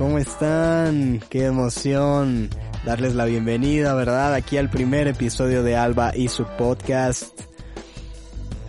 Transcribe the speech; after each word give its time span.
¿cómo 0.00 0.16
están? 0.16 1.20
Qué 1.28 1.44
emoción 1.44 2.48
darles 2.86 3.14
la 3.14 3.26
bienvenida, 3.26 3.92
¿verdad? 3.92 4.32
Aquí 4.32 4.56
al 4.56 4.70
primer 4.70 5.06
episodio 5.08 5.62
de 5.62 5.76
Alba 5.76 6.16
y 6.16 6.28
su 6.28 6.46
podcast. 6.56 7.38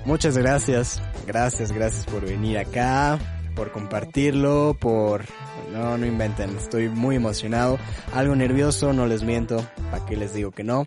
Muchas 0.03 0.37
gracias, 0.37 1.01
gracias, 1.25 1.71
gracias 1.71 2.05
por 2.05 2.25
venir 2.25 2.57
acá, 2.57 3.17
por 3.55 3.71
compartirlo, 3.71 4.75
por... 4.77 5.23
No, 5.71 5.97
no 5.97 6.05
inventen, 6.05 6.49
estoy 6.57 6.89
muy 6.89 7.15
emocionado, 7.15 7.79
algo 8.13 8.35
nervioso, 8.35 8.91
no 8.91 9.05
les 9.05 9.23
miento, 9.23 9.65
¿para 9.89 10.05
qué 10.05 10.17
les 10.17 10.33
digo 10.33 10.51
que 10.51 10.65
no? 10.65 10.85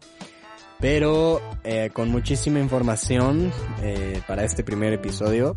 Pero 0.78 1.40
eh, 1.64 1.88
con 1.90 2.10
muchísima 2.10 2.60
información 2.60 3.50
eh, 3.82 4.20
para 4.28 4.44
este 4.44 4.62
primer 4.62 4.92
episodio 4.92 5.56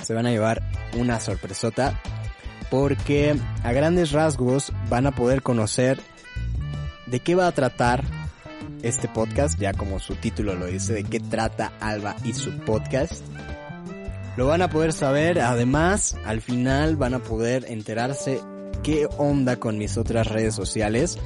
se 0.00 0.14
van 0.14 0.26
a 0.26 0.30
llevar 0.30 0.62
una 0.96 1.18
sorpresota 1.18 2.00
porque 2.72 3.36
a 3.64 3.72
grandes 3.72 4.12
rasgos 4.12 4.72
van 4.88 5.06
a 5.06 5.10
poder 5.10 5.42
conocer 5.42 6.00
de 7.04 7.20
qué 7.20 7.34
va 7.34 7.46
a 7.46 7.52
tratar 7.52 8.02
este 8.80 9.08
podcast, 9.08 9.58
ya 9.58 9.74
como 9.74 9.98
su 9.98 10.14
título 10.14 10.54
lo 10.54 10.64
dice, 10.64 10.94
de 10.94 11.04
qué 11.04 11.20
trata 11.20 11.74
Alba 11.80 12.16
y 12.24 12.32
su 12.32 12.50
podcast. 12.60 13.22
Lo 14.38 14.46
van 14.46 14.62
a 14.62 14.70
poder 14.70 14.94
saber, 14.94 15.38
además 15.38 16.16
al 16.24 16.40
final 16.40 16.96
van 16.96 17.12
a 17.12 17.18
poder 17.18 17.66
enterarse 17.68 18.40
qué 18.82 19.06
onda 19.18 19.56
con 19.56 19.76
mis 19.76 19.98
otras 19.98 20.28
redes 20.28 20.54
sociales. 20.54 21.18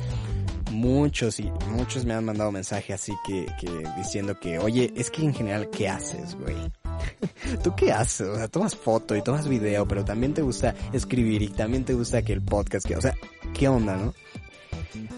Muchos 0.72 1.38
y 1.38 1.52
muchos 1.70 2.04
me 2.04 2.14
han 2.14 2.24
mandado 2.24 2.50
mensajes 2.50 2.96
así 2.96 3.12
que, 3.24 3.46
que 3.60 3.70
diciendo 3.96 4.40
que, 4.40 4.58
oye, 4.58 4.92
es 4.96 5.12
que 5.12 5.22
en 5.22 5.32
general, 5.32 5.70
¿qué 5.70 5.88
haces, 5.88 6.34
güey? 6.34 6.56
¿Tú 7.62 7.74
qué 7.76 7.92
haces? 7.92 8.28
O 8.28 8.36
sea, 8.36 8.48
tomas 8.48 8.74
foto 8.74 9.16
y 9.16 9.22
tomas 9.22 9.48
video, 9.48 9.86
pero 9.86 10.04
también 10.04 10.34
te 10.34 10.42
gusta 10.42 10.74
escribir 10.92 11.42
y 11.42 11.48
también 11.48 11.84
te 11.84 11.94
gusta 11.94 12.22
que 12.22 12.32
el 12.32 12.42
podcast, 12.42 12.86
que, 12.86 12.96
o 12.96 13.00
sea, 13.00 13.14
¿qué 13.54 13.68
onda, 13.68 13.96
no? 13.96 14.14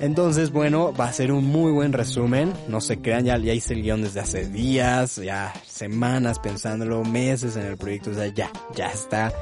Entonces, 0.01 0.51
bueno, 0.51 0.93
va 0.93 1.07
a 1.07 1.12
ser 1.12 1.33
un 1.33 1.45
muy 1.45 1.73
buen 1.73 1.93
resumen. 1.93 2.53
No 2.69 2.81
se 2.81 2.98
crean, 2.98 3.25
ya, 3.25 3.37
ya 3.39 3.53
hice 3.53 3.75
el 3.75 3.83
guion 3.83 4.03
desde 4.03 4.20
hace 4.20 4.47
días, 4.47 5.17
ya 5.17 5.53
semanas 5.67 6.39
pensándolo, 6.39 7.05
meses 7.05 7.57
en 7.57 7.67
el 7.67 7.77
proyecto, 7.77 8.11
o 8.11 8.15
sea, 8.15 8.27
ya, 8.29 8.51
ya 8.75 8.89
está 8.89 9.33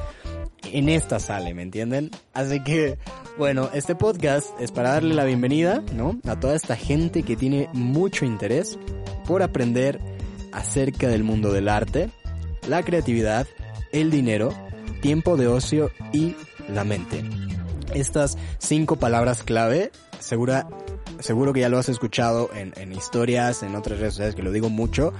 en 0.72 0.88
esta 0.88 1.18
sale, 1.18 1.54
¿me 1.54 1.62
entienden? 1.62 2.10
Así 2.32 2.62
que, 2.62 2.98
bueno, 3.38 3.70
este 3.72 3.94
podcast 3.94 4.48
es 4.60 4.72
para 4.72 4.92
darle 4.92 5.14
la 5.14 5.24
bienvenida, 5.24 5.82
¿no? 5.94 6.18
A 6.26 6.38
toda 6.38 6.54
esta 6.54 6.76
gente 6.76 7.22
que 7.22 7.36
tiene 7.36 7.68
mucho 7.72 8.24
interés 8.24 8.78
por 9.26 9.42
aprender 9.42 10.00
acerca 10.52 11.08
del 11.08 11.22
mundo 11.22 11.52
del 11.52 11.68
arte, 11.68 12.10
la 12.68 12.82
creatividad, 12.82 13.46
el 13.92 14.10
dinero, 14.10 14.54
tiempo 15.00 15.36
de 15.36 15.46
ocio 15.46 15.90
y 16.12 16.36
la 16.68 16.84
mente. 16.84 17.24
Estas 17.94 18.36
cinco 18.58 18.96
palabras 18.96 19.42
clave, 19.42 19.92
segura, 20.18 20.68
seguro 21.20 21.52
que 21.52 21.60
ya 21.60 21.68
lo 21.68 21.78
has 21.78 21.88
escuchado 21.88 22.50
en, 22.54 22.72
en 22.76 22.92
historias, 22.92 23.62
en 23.62 23.74
otras 23.74 23.98
redes 23.98 24.14
sociales 24.14 24.34
que 24.34 24.42
lo 24.42 24.52
digo 24.52 24.68
mucho, 24.68 25.12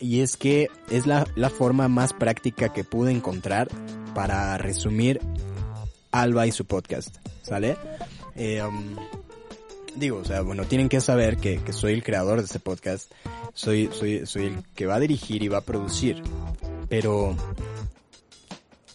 y 0.00 0.20
es 0.20 0.36
que 0.36 0.68
es 0.90 1.06
la, 1.06 1.26
la 1.36 1.50
forma 1.50 1.88
más 1.88 2.12
práctica 2.12 2.72
que 2.72 2.84
pude 2.84 3.12
encontrar 3.12 3.68
para 4.14 4.56
resumir 4.58 5.20
Alba 6.10 6.46
y 6.46 6.52
su 6.52 6.64
podcast, 6.64 7.16
¿sale? 7.42 7.76
Eh, 8.36 8.62
um, 8.62 8.96
digo, 9.96 10.18
o 10.18 10.24
sea, 10.24 10.42
bueno, 10.42 10.64
tienen 10.64 10.88
que 10.88 11.00
saber 11.00 11.36
que, 11.36 11.58
que 11.58 11.72
soy 11.72 11.92
el 11.92 12.02
creador 12.02 12.38
de 12.38 12.44
este 12.44 12.60
podcast, 12.60 13.10
soy, 13.52 13.90
soy, 13.92 14.26
soy 14.26 14.46
el 14.46 14.64
que 14.74 14.86
va 14.86 14.96
a 14.96 15.00
dirigir 15.00 15.42
y 15.42 15.48
va 15.48 15.58
a 15.58 15.62
producir, 15.62 16.22
pero 16.94 17.34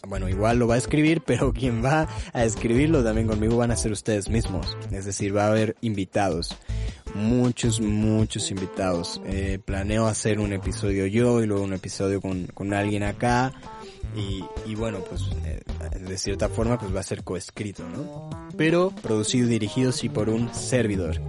bueno, 0.08 0.26
igual 0.30 0.58
lo 0.58 0.66
va 0.66 0.76
a 0.76 0.78
escribir, 0.78 1.20
pero 1.26 1.52
quien 1.52 1.84
va 1.84 2.08
a 2.32 2.44
escribirlo 2.44 3.04
también 3.04 3.26
conmigo 3.26 3.58
van 3.58 3.72
a 3.72 3.76
ser 3.76 3.92
ustedes 3.92 4.30
mismos. 4.30 4.74
Es 4.90 5.04
decir, 5.04 5.36
va 5.36 5.44
a 5.44 5.48
haber 5.48 5.76
invitados. 5.82 6.56
Muchos, 7.14 7.78
muchos 7.82 8.50
invitados. 8.50 9.20
Eh, 9.26 9.58
planeo 9.62 10.06
hacer 10.06 10.40
un 10.40 10.54
episodio 10.54 11.04
yo 11.06 11.42
y 11.42 11.46
luego 11.46 11.62
un 11.62 11.74
episodio 11.74 12.22
con, 12.22 12.46
con 12.46 12.72
alguien 12.72 13.02
acá. 13.02 13.52
Y, 14.16 14.44
y 14.66 14.74
bueno, 14.74 14.98
pues 15.08 15.22
eh, 15.44 15.60
de 16.00 16.18
cierta 16.18 16.48
forma 16.48 16.78
pues 16.78 16.94
va 16.94 17.00
a 17.00 17.04
ser 17.04 17.22
coescrito, 17.22 17.88
¿no? 17.88 18.30
Pero 18.56 18.90
producido 19.02 19.46
y 19.46 19.50
dirigido 19.50 19.92
sí 19.92 20.08
por 20.08 20.28
un 20.28 20.52
servidor. 20.54 21.20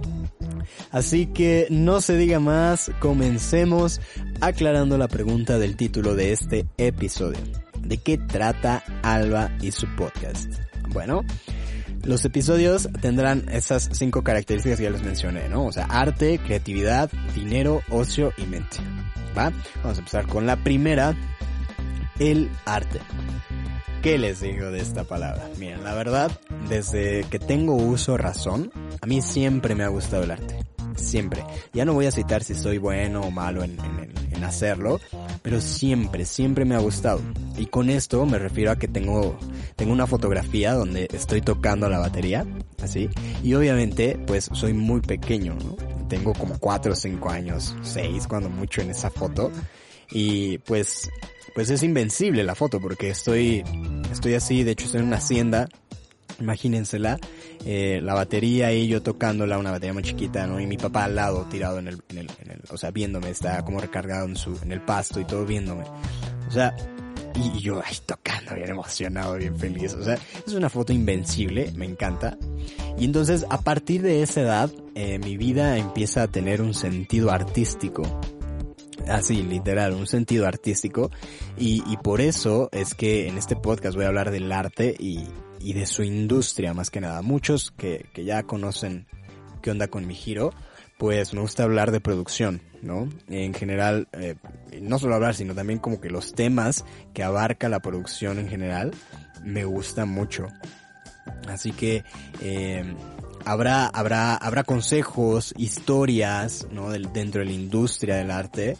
Así 0.90 1.26
que 1.26 1.66
no 1.70 2.00
se 2.00 2.16
diga 2.16 2.40
más, 2.40 2.90
comencemos 3.00 4.00
aclarando 4.40 4.98
la 4.98 5.08
pregunta 5.08 5.58
del 5.58 5.76
título 5.76 6.14
de 6.14 6.32
este 6.32 6.66
episodio. 6.76 7.40
¿De 7.80 7.98
qué 7.98 8.18
trata 8.18 8.84
Alba 9.02 9.50
y 9.60 9.72
su 9.72 9.86
podcast? 9.96 10.52
Bueno, 10.90 11.24
los 12.04 12.24
episodios 12.24 12.88
tendrán 13.00 13.48
esas 13.50 13.88
cinco 13.92 14.22
características 14.22 14.78
que 14.78 14.84
ya 14.84 14.90
les 14.90 15.02
mencioné, 15.02 15.48
¿no? 15.48 15.66
O 15.66 15.72
sea, 15.72 15.84
arte, 15.84 16.38
creatividad, 16.38 17.10
dinero, 17.34 17.82
ocio 17.90 18.32
y 18.36 18.42
mente. 18.46 18.78
¿Va? 19.36 19.52
Vamos 19.82 19.96
a 19.96 20.00
empezar 20.00 20.26
con 20.26 20.46
la 20.46 20.56
primera, 20.56 21.16
el 22.18 22.50
arte. 22.64 23.00
¿Qué 24.02 24.18
les 24.18 24.40
digo 24.40 24.72
de 24.72 24.80
esta 24.80 25.04
palabra? 25.04 25.48
Miren, 25.58 25.84
la 25.84 25.94
verdad, 25.94 26.32
desde 26.68 27.22
que 27.30 27.38
tengo 27.38 27.76
uso 27.76 28.16
razón, 28.16 28.72
a 29.00 29.06
mí 29.06 29.22
siempre 29.22 29.76
me 29.76 29.84
ha 29.84 29.88
gustado 29.88 30.24
el 30.24 30.32
arte. 30.32 30.58
Siempre. 30.96 31.44
Ya 31.72 31.84
no 31.84 31.94
voy 31.94 32.06
a 32.06 32.10
citar 32.10 32.42
si 32.42 32.54
soy 32.54 32.78
bueno 32.78 33.20
o 33.20 33.30
malo 33.30 33.62
en, 33.62 33.78
en, 34.32 34.44
hacerlo, 34.44 34.98
pero 35.42 35.60
siempre, 35.60 36.24
siempre 36.24 36.64
me 36.64 36.74
ha 36.74 36.80
gustado. 36.80 37.20
Y 37.56 37.66
con 37.66 37.90
esto 37.90 38.26
me 38.26 38.40
refiero 38.40 38.72
a 38.72 38.76
que 38.76 38.88
tengo, 38.88 39.38
tengo 39.76 39.92
una 39.92 40.08
fotografía 40.08 40.74
donde 40.74 41.08
estoy 41.12 41.40
tocando 41.42 41.88
la 41.88 42.00
batería, 42.00 42.44
así, 42.82 43.08
y 43.44 43.54
obviamente, 43.54 44.18
pues 44.26 44.50
soy 44.52 44.72
muy 44.72 45.00
pequeño, 45.00 45.54
¿no? 45.54 45.76
Tengo 46.08 46.34
como 46.34 46.58
4 46.58 46.92
o 46.92 46.96
5 46.96 47.30
años, 47.30 47.76
6 47.82 48.26
cuando 48.26 48.50
mucho 48.50 48.80
en 48.82 48.90
esa 48.90 49.10
foto, 49.10 49.52
y 50.12 50.58
pues, 50.58 51.10
pues 51.54 51.70
es 51.70 51.82
invencible 51.82 52.44
la 52.44 52.54
foto 52.54 52.80
porque 52.80 53.10
estoy, 53.10 53.64
estoy 54.10 54.34
así, 54.34 54.62
de 54.62 54.72
hecho 54.72 54.86
estoy 54.86 55.00
en 55.00 55.06
una 55.06 55.16
hacienda, 55.16 55.68
imagínensela, 56.40 57.18
eh, 57.64 58.00
la 58.02 58.14
batería 58.14 58.72
y 58.72 58.88
yo 58.88 59.02
tocándola, 59.02 59.58
una 59.58 59.70
batería 59.70 59.92
muy 59.92 60.02
chiquita, 60.02 60.46
¿no? 60.46 60.60
Y 60.60 60.66
mi 60.66 60.76
papá 60.76 61.04
al 61.04 61.14
lado, 61.14 61.46
tirado 61.50 61.78
en 61.78 61.88
el, 61.88 62.02
en 62.08 62.18
el, 62.18 62.30
en 62.40 62.50
el 62.50 62.60
o 62.70 62.76
sea, 62.76 62.90
viéndome, 62.90 63.30
está 63.30 63.64
como 63.64 63.80
recargado 63.80 64.26
en 64.26 64.36
su, 64.36 64.58
en 64.62 64.72
el 64.72 64.82
pasto 64.82 65.20
y 65.20 65.24
todo 65.24 65.46
viéndome. 65.46 65.84
O 66.48 66.50
sea, 66.50 66.74
y 67.34 67.60
yo 67.60 67.80
ahí 67.84 67.96
tocando, 68.04 68.54
bien 68.54 68.70
emocionado, 68.70 69.36
bien 69.36 69.56
feliz. 69.58 69.94
O 69.94 70.02
sea, 70.02 70.18
es 70.46 70.52
una 70.52 70.68
foto 70.68 70.92
invencible, 70.92 71.72
me 71.76 71.86
encanta. 71.86 72.36
Y 72.98 73.04
entonces, 73.04 73.46
a 73.48 73.60
partir 73.60 74.02
de 74.02 74.22
esa 74.22 74.42
edad, 74.42 74.70
eh, 74.94 75.18
mi 75.18 75.36
vida 75.36 75.78
empieza 75.78 76.24
a 76.24 76.28
tener 76.28 76.60
un 76.60 76.74
sentido 76.74 77.30
artístico. 77.30 78.02
Así, 79.08 79.42
literal, 79.42 79.94
un 79.94 80.06
sentido 80.06 80.46
artístico. 80.46 81.10
Y, 81.56 81.82
y 81.86 81.96
por 81.96 82.20
eso 82.20 82.68
es 82.72 82.94
que 82.94 83.28
en 83.28 83.38
este 83.38 83.56
podcast 83.56 83.96
voy 83.96 84.04
a 84.04 84.08
hablar 84.08 84.30
del 84.30 84.50
arte 84.52 84.94
y, 84.98 85.24
y 85.60 85.72
de 85.72 85.86
su 85.86 86.02
industria 86.02 86.74
más 86.74 86.90
que 86.90 87.00
nada. 87.00 87.22
Muchos 87.22 87.70
que, 87.70 88.06
que 88.12 88.24
ya 88.24 88.42
conocen 88.44 89.06
qué 89.62 89.70
onda 89.70 89.88
con 89.88 90.06
mi 90.06 90.14
giro, 90.14 90.52
pues 90.98 91.34
me 91.34 91.40
gusta 91.40 91.64
hablar 91.64 91.90
de 91.90 92.00
producción, 92.00 92.62
¿no? 92.80 93.08
En 93.28 93.54
general, 93.54 94.08
eh, 94.12 94.36
no 94.80 94.98
solo 94.98 95.14
hablar, 95.14 95.34
sino 95.34 95.54
también 95.54 95.78
como 95.78 96.00
que 96.00 96.10
los 96.10 96.32
temas 96.32 96.84
que 97.12 97.22
abarca 97.22 97.68
la 97.68 97.80
producción 97.80 98.38
en 98.38 98.48
general, 98.48 98.92
me 99.42 99.64
gustan 99.64 100.08
mucho. 100.08 100.46
Así 101.48 101.72
que, 101.72 102.04
eh, 102.40 102.84
habrá, 103.44 103.86
habrá, 103.86 104.34
habrá 104.36 104.64
consejos, 104.64 105.54
historias, 105.56 106.66
¿no? 106.70 106.90
Del, 106.90 107.12
dentro 107.12 107.40
de 107.40 107.46
la 107.46 107.52
industria 107.52 108.16
del 108.16 108.30
arte. 108.30 108.76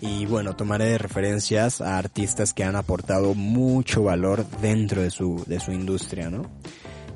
Y 0.00 0.24
bueno, 0.26 0.56
tomaré 0.56 0.96
referencias 0.96 1.80
a 1.80 1.98
artistas 1.98 2.54
que 2.54 2.64
han 2.64 2.76
aportado 2.76 3.34
mucho 3.34 4.04
valor 4.04 4.46
dentro 4.62 5.02
de 5.02 5.10
su, 5.10 5.44
de 5.46 5.60
su 5.60 5.72
industria, 5.72 6.30
¿no? 6.30 6.50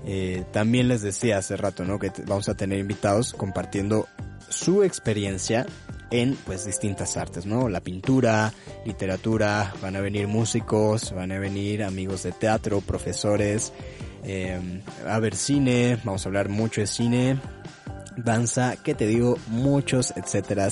Eh, 0.06 0.44
también 0.52 0.88
les 0.88 1.00
decía 1.00 1.38
hace 1.38 1.56
rato, 1.56 1.84
¿no? 1.84 1.98
Que 1.98 2.12
vamos 2.26 2.48
a 2.48 2.56
tener 2.56 2.78
invitados 2.78 3.32
compartiendo 3.32 4.06
su 4.50 4.82
experiencia 4.82 5.66
en 6.10 6.36
pues 6.44 6.66
distintas 6.66 7.16
artes, 7.16 7.46
¿no? 7.46 7.68
La 7.68 7.80
pintura, 7.80 8.52
literatura, 8.84 9.72
van 9.80 9.96
a 9.96 10.00
venir 10.00 10.28
músicos, 10.28 11.12
van 11.12 11.32
a 11.32 11.38
venir 11.38 11.82
amigos 11.82 12.22
de 12.22 12.32
teatro, 12.32 12.80
profesores, 12.80 13.72
eh, 14.24 14.82
a 15.06 15.18
ver 15.18 15.36
cine, 15.36 15.98
vamos 16.04 16.24
a 16.24 16.28
hablar 16.28 16.48
mucho 16.48 16.80
de 16.80 16.86
cine, 16.86 17.38
danza, 18.16 18.76
que 18.76 18.94
te 18.94 19.06
digo, 19.06 19.38
muchos 19.48 20.12
etcétera 20.16 20.68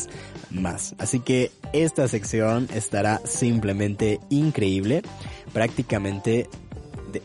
más. 0.50 0.94
Así 0.98 1.20
que 1.20 1.50
esta 1.72 2.08
sección 2.08 2.68
estará 2.74 3.20
simplemente 3.24 4.20
increíble. 4.30 5.02
Prácticamente 5.52 6.48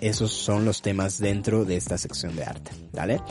esos 0.02 0.32
son 0.34 0.66
los 0.66 0.82
temas 0.82 1.20
dentro 1.20 1.66
de 1.66 1.78
esta 1.78 1.98
sección 1.98 2.36
de 2.36 2.44
arte, 2.44 2.72
¿vale? 2.94 3.22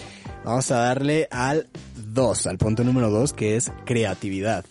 Vamos 0.44 0.70
a 0.70 0.76
darle 0.78 1.28
al 1.30 1.68
2, 1.96 2.46
al 2.46 2.58
punto 2.58 2.84
número 2.84 3.10
2 3.10 3.32
que 3.32 3.56
es 3.56 3.70
creatividad. 3.84 4.64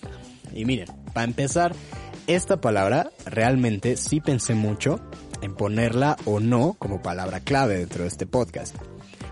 Y 0.53 0.65
miren, 0.65 0.87
para 1.13 1.25
empezar, 1.25 1.75
esta 2.27 2.59
palabra 2.59 3.11
realmente 3.25 3.97
sí 3.97 4.19
pensé 4.19 4.55
mucho 4.55 4.99
en 5.45 5.55
ponerla 5.55 6.17
o 6.25 6.39
no 6.39 6.75
como 6.77 7.01
palabra 7.01 7.39
clave 7.39 7.77
dentro 7.77 8.03
de 8.03 8.09
este 8.09 8.25
podcast. 8.25 8.75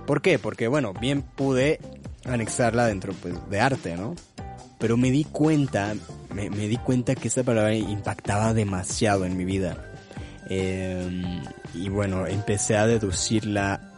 ¿Por 0.05 0.21
qué? 0.21 0.39
Porque, 0.39 0.67
bueno, 0.67 0.93
bien 0.93 1.21
pude 1.21 1.79
anexarla 2.25 2.87
dentro 2.87 3.13
pues, 3.13 3.35
de 3.49 3.59
arte, 3.59 3.97
¿no? 3.97 4.15
Pero 4.79 4.97
me 4.97 5.11
di 5.11 5.23
cuenta, 5.23 5.95
me, 6.33 6.49
me 6.49 6.67
di 6.67 6.77
cuenta 6.77 7.15
que 7.15 7.27
esta 7.27 7.43
palabra 7.43 7.73
impactaba 7.73 8.53
demasiado 8.53 9.25
en 9.25 9.35
mi 9.37 9.45
vida. 9.45 9.77
Eh, 10.49 11.41
y 11.73 11.89
bueno, 11.89 12.27
empecé 12.27 12.77
a 12.77 12.85
deducirla 12.85 13.93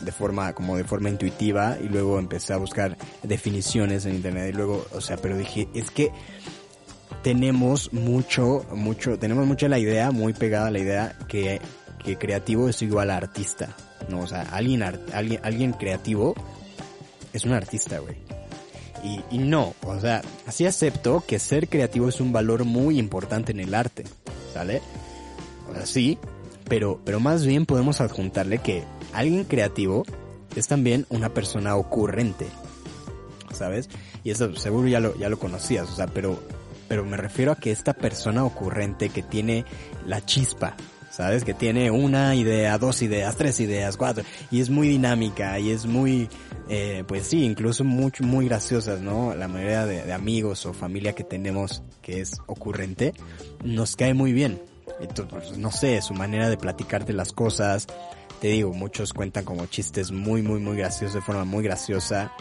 de 0.00 0.12
forma, 0.12 0.52
como 0.52 0.76
de 0.76 0.84
forma 0.84 1.10
intuitiva 1.10 1.76
y 1.82 1.88
luego 1.88 2.18
empecé 2.18 2.52
a 2.52 2.56
buscar 2.56 2.96
definiciones 3.22 4.06
en 4.06 4.14
internet 4.14 4.50
y 4.50 4.56
luego, 4.56 4.86
o 4.92 5.00
sea, 5.00 5.16
pero 5.16 5.36
dije, 5.36 5.68
es 5.74 5.90
que 5.90 6.12
tenemos 7.22 7.92
mucho, 7.92 8.64
mucho, 8.74 9.18
tenemos 9.18 9.46
mucho 9.46 9.68
la 9.68 9.78
idea, 9.78 10.10
muy 10.10 10.32
pegada 10.32 10.68
a 10.68 10.70
la 10.70 10.78
idea 10.78 11.16
que, 11.28 11.60
que 12.04 12.16
creativo 12.16 12.68
es 12.68 12.80
igual 12.82 13.10
a 13.10 13.16
artista, 13.16 13.76
¿no? 14.08 14.20
O 14.20 14.26
sea, 14.26 14.42
alguien, 14.42 14.82
alguien, 14.82 15.40
alguien 15.42 15.72
creativo 15.72 16.34
es 17.32 17.44
un 17.44 17.52
artista, 17.52 17.98
güey. 17.98 18.16
Y, 19.04 19.20
y 19.30 19.38
no, 19.38 19.74
o 19.84 20.00
sea, 20.00 20.22
así 20.46 20.66
acepto 20.66 21.22
que 21.26 21.38
ser 21.38 21.68
creativo 21.68 22.08
es 22.08 22.20
un 22.20 22.32
valor 22.32 22.64
muy 22.64 22.98
importante 22.98 23.52
en 23.52 23.60
el 23.60 23.74
arte, 23.74 24.04
¿sale? 24.52 24.82
O 25.70 25.74
sea, 25.74 25.86
sí, 25.86 26.18
pero, 26.68 27.00
pero 27.04 27.20
más 27.20 27.46
bien 27.46 27.66
podemos 27.66 28.00
adjuntarle 28.00 28.58
que 28.58 28.84
alguien 29.12 29.44
creativo 29.44 30.04
es 30.56 30.66
también 30.66 31.06
una 31.10 31.32
persona 31.32 31.76
ocurrente, 31.76 32.46
¿sabes? 33.52 33.88
Y 34.24 34.30
eso 34.30 34.54
seguro 34.56 34.88
ya 34.88 35.00
lo, 35.00 35.16
ya 35.16 35.28
lo 35.28 35.38
conocías, 35.38 35.88
o 35.88 35.94
sea, 35.94 36.06
pero, 36.06 36.40
pero 36.88 37.04
me 37.04 37.16
refiero 37.16 37.52
a 37.52 37.56
que 37.56 37.70
esta 37.70 37.92
persona 37.92 38.44
ocurrente 38.44 39.10
que 39.10 39.22
tiene 39.22 39.64
la 40.06 40.24
chispa, 40.24 40.74
¿sabes? 41.10 41.44
Que 41.44 41.54
tiene 41.54 41.90
una 41.90 42.34
idea, 42.34 42.78
dos 42.78 43.02
ideas, 43.02 43.36
tres 43.36 43.60
ideas, 43.60 43.96
cuatro, 43.96 44.24
y 44.50 44.60
es 44.60 44.70
muy 44.70 44.88
dinámica 44.88 45.58
y 45.58 45.70
es 45.70 45.86
muy, 45.86 46.28
eh, 46.68 47.04
pues 47.06 47.26
sí, 47.26 47.44
incluso 47.44 47.84
muy, 47.84 48.12
muy 48.20 48.46
graciosas, 48.46 49.00
¿no? 49.00 49.34
La 49.34 49.48
mayoría 49.48 49.86
de, 49.86 50.12
amigos 50.12 50.64
o 50.66 50.72
familia 50.72 51.14
que 51.14 51.24
tenemos 51.24 51.82
que 52.02 52.20
es 52.20 52.38
ocurrente, 52.46 53.14
nos 53.64 53.96
cae 53.96 54.14
muy 54.14 54.32
bien. 54.32 54.60
Entonces, 55.00 55.26
pues, 55.30 55.58
no 55.58 55.70
sé, 55.70 56.00
su 56.02 56.14
manera 56.14 56.48
de 56.48 56.56
platicarte 56.56 57.12
las 57.12 57.32
cosas, 57.32 57.86
te 58.40 58.48
digo, 58.48 58.72
muchos 58.72 59.12
cuentan 59.12 59.44
como 59.44 59.66
chistes 59.66 60.10
muy, 60.10 60.42
muy, 60.42 60.60
muy 60.60 60.76
graciosos, 60.76 61.14
de 61.14 61.20
forma 61.20 61.44
muy 61.44 61.64
graciosa. 61.64 62.32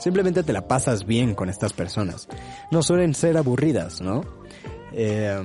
Simplemente 0.00 0.42
te 0.42 0.52
la 0.52 0.66
pasas 0.66 1.06
bien 1.06 1.34
con 1.34 1.48
estas 1.48 1.72
personas. 1.72 2.26
No 2.70 2.82
suelen 2.82 3.14
ser 3.14 3.36
aburridas, 3.36 4.00
¿no? 4.00 4.24
Eh, 4.92 5.38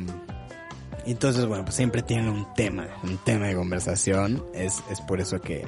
entonces, 1.05 1.45
bueno, 1.45 1.65
pues 1.65 1.75
siempre 1.75 2.01
tienen 2.01 2.29
un 2.29 2.47
tema, 2.55 2.87
un 3.03 3.17
tema 3.17 3.47
de 3.47 3.55
conversación. 3.55 4.43
Es, 4.53 4.81
es 4.89 5.01
por 5.01 5.19
eso 5.19 5.39
que, 5.39 5.67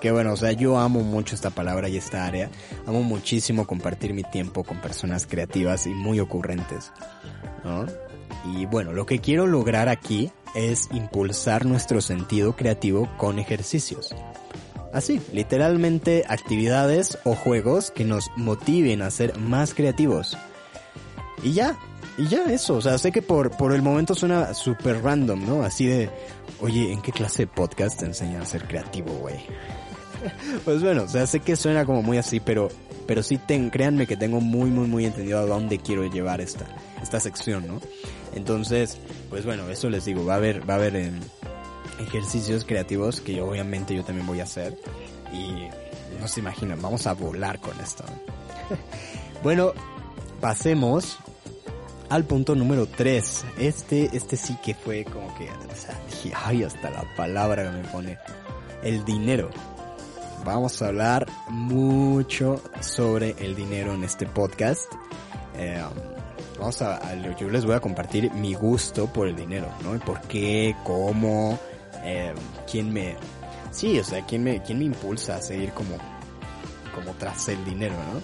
que 0.00 0.10
bueno, 0.10 0.32
o 0.32 0.36
sea, 0.36 0.52
yo 0.52 0.78
amo 0.78 1.00
mucho 1.00 1.34
esta 1.34 1.50
palabra 1.50 1.88
y 1.88 1.96
esta 1.96 2.26
área. 2.26 2.50
Amo 2.86 3.02
muchísimo 3.02 3.66
compartir 3.66 4.12
mi 4.12 4.24
tiempo 4.24 4.64
con 4.64 4.80
personas 4.80 5.26
creativas 5.26 5.86
y 5.86 5.90
muy 5.90 6.20
ocurrentes, 6.20 6.92
¿no? 7.64 7.86
Y 8.54 8.66
bueno, 8.66 8.92
lo 8.92 9.06
que 9.06 9.20
quiero 9.20 9.46
lograr 9.46 9.88
aquí 9.88 10.30
es 10.54 10.88
impulsar 10.92 11.64
nuestro 11.64 12.00
sentido 12.00 12.54
creativo 12.54 13.08
con 13.16 13.38
ejercicios. 13.38 14.14
Así, 14.92 15.20
literalmente 15.32 16.24
actividades 16.28 17.18
o 17.24 17.34
juegos 17.34 17.90
que 17.90 18.04
nos 18.04 18.30
motiven 18.36 19.02
a 19.02 19.10
ser 19.10 19.38
más 19.38 19.74
creativos. 19.74 20.36
Y 21.42 21.52
ya, 21.52 21.76
y 22.16 22.26
ya 22.26 22.44
eso, 22.52 22.76
o 22.76 22.80
sea, 22.80 22.98
sé 22.98 23.12
que 23.12 23.22
por, 23.22 23.50
por 23.56 23.72
el 23.72 23.82
momento 23.82 24.14
suena 24.14 24.54
súper 24.54 25.02
random, 25.02 25.46
¿no? 25.46 25.62
Así 25.62 25.86
de, 25.86 26.10
oye, 26.60 26.92
¿en 26.92 27.02
qué 27.02 27.12
clase 27.12 27.42
de 27.42 27.46
podcast 27.48 28.00
te 28.00 28.06
enseñan 28.06 28.42
a 28.42 28.46
ser 28.46 28.66
creativo, 28.66 29.12
güey? 29.12 29.36
pues 30.64 30.82
bueno, 30.82 31.04
o 31.04 31.08
sea, 31.08 31.26
sé 31.26 31.40
que 31.40 31.54
suena 31.54 31.84
como 31.84 32.02
muy 32.02 32.18
así, 32.18 32.40
pero, 32.40 32.68
pero 33.06 33.22
sí, 33.22 33.38
ten, 33.38 33.70
créanme 33.70 34.06
que 34.06 34.16
tengo 34.16 34.40
muy, 34.40 34.70
muy, 34.70 34.88
muy 34.88 35.04
entendido 35.04 35.38
a 35.38 35.46
dónde 35.46 35.78
quiero 35.78 36.04
llevar 36.06 36.40
esta, 36.40 36.66
esta 37.00 37.20
sección, 37.20 37.66
¿no? 37.66 37.80
Entonces, 38.34 38.98
pues 39.30 39.44
bueno, 39.44 39.68
eso 39.70 39.88
les 39.90 40.04
digo, 40.04 40.24
va 40.24 40.34
a 40.34 40.36
haber, 40.38 40.68
va 40.68 40.74
a 40.74 40.76
haber 40.78 40.96
en 40.96 41.20
ejercicios 41.98 42.64
creativos 42.64 43.20
que 43.20 43.40
obviamente 43.40 43.94
yo 43.94 44.04
también 44.04 44.26
voy 44.26 44.40
a 44.40 44.44
hacer 44.44 44.76
y 45.32 45.68
no 46.20 46.28
se 46.28 46.40
imaginan, 46.40 46.80
vamos 46.80 47.06
a 47.06 47.14
volar 47.14 47.58
con 47.60 47.78
esto. 47.80 48.04
bueno, 49.42 49.72
pasemos 50.40 51.18
al 52.08 52.24
punto 52.24 52.54
número 52.54 52.86
3. 52.86 53.44
Este, 53.58 54.16
este 54.16 54.36
sí 54.36 54.56
que 54.62 54.74
fue 54.74 55.04
como 55.04 55.34
que, 55.36 55.44
o 55.44 55.76
sea, 55.76 55.98
dije, 56.10 56.32
ay, 56.34 56.64
hasta 56.64 56.90
la 56.90 57.04
palabra 57.16 57.64
que 57.64 57.70
me 57.70 57.84
pone, 57.88 58.18
el 58.82 59.04
dinero. 59.04 59.50
Vamos 60.44 60.80
a 60.80 60.88
hablar 60.88 61.26
mucho 61.48 62.62
sobre 62.80 63.34
el 63.38 63.54
dinero 63.54 63.92
en 63.94 64.04
este 64.04 64.26
podcast. 64.26 64.90
Eh, 65.56 65.82
vamos 66.58 66.80
a, 66.80 67.14
yo 67.36 67.48
les 67.48 67.64
voy 67.64 67.74
a 67.74 67.80
compartir 67.80 68.32
mi 68.32 68.54
gusto 68.54 69.06
por 69.12 69.28
el 69.28 69.36
dinero, 69.36 69.68
¿no? 69.82 69.98
Por 70.00 70.20
qué, 70.22 70.76
cómo, 70.84 71.58
eh, 72.04 72.34
quién 72.70 72.92
me, 72.92 73.16
sí, 73.70 73.98
o 73.98 74.04
sea, 74.04 74.24
quién 74.26 74.44
me, 74.44 74.62
quién 74.62 74.78
me 74.78 74.84
impulsa 74.84 75.36
a 75.36 75.42
seguir 75.42 75.72
como, 75.72 75.96
como 76.94 77.14
tras 77.14 77.48
el 77.48 77.64
dinero, 77.64 77.94
¿no? 77.94 78.20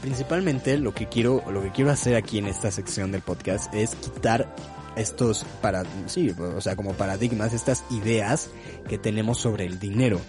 Principalmente 0.00 0.76
lo 0.78 0.92
que 0.92 1.08
quiero, 1.08 1.42
lo 1.50 1.62
que 1.62 1.70
quiero 1.70 1.90
hacer 1.90 2.14
aquí 2.16 2.38
en 2.38 2.46
esta 2.46 2.70
sección 2.70 3.10
del 3.10 3.22
podcast 3.22 3.72
es 3.72 3.94
quitar 3.94 4.54
estos 4.96 5.44
para, 5.62 5.82
sí, 6.06 6.34
o 6.38 6.60
sea, 6.60 6.76
como 6.76 6.92
paradigmas, 6.92 7.52
estas 7.52 7.84
ideas 7.90 8.50
que 8.88 8.98
tenemos 8.98 9.38
sobre 9.38 9.64
el 9.66 9.78
dinero. 9.78 10.20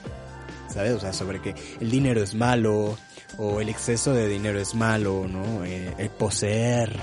¿Sabes? 0.70 0.94
O 0.94 1.00
sea, 1.00 1.14
sobre 1.14 1.42
que 1.42 1.56
el 1.80 1.92
dinero 1.92 2.22
es 2.22 2.34
malo, 2.36 2.98
o 3.38 3.62
el 3.62 3.70
exceso 3.70 4.14
de 4.14 4.28
dinero 4.28 4.60
es 4.60 4.76
malo, 4.76 5.28
¿no? 5.28 5.64
Eh, 5.66 5.94
el 5.98 6.10
poseer, 6.10 6.96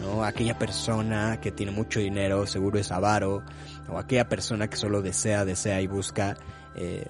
¿no? 0.00 0.24
Aquella 0.24 0.58
persona 0.58 1.40
que 1.40 1.52
tiene 1.52 1.72
mucho 1.72 2.00
dinero 2.00 2.46
seguro 2.46 2.78
es 2.78 2.90
avaro, 2.92 3.42
o 3.88 3.98
aquella 3.98 4.28
persona 4.28 4.68
que 4.68 4.76
solo 4.76 5.02
desea, 5.02 5.44
desea 5.44 5.80
y 5.80 5.86
busca, 5.86 6.36
eh, 6.76 7.06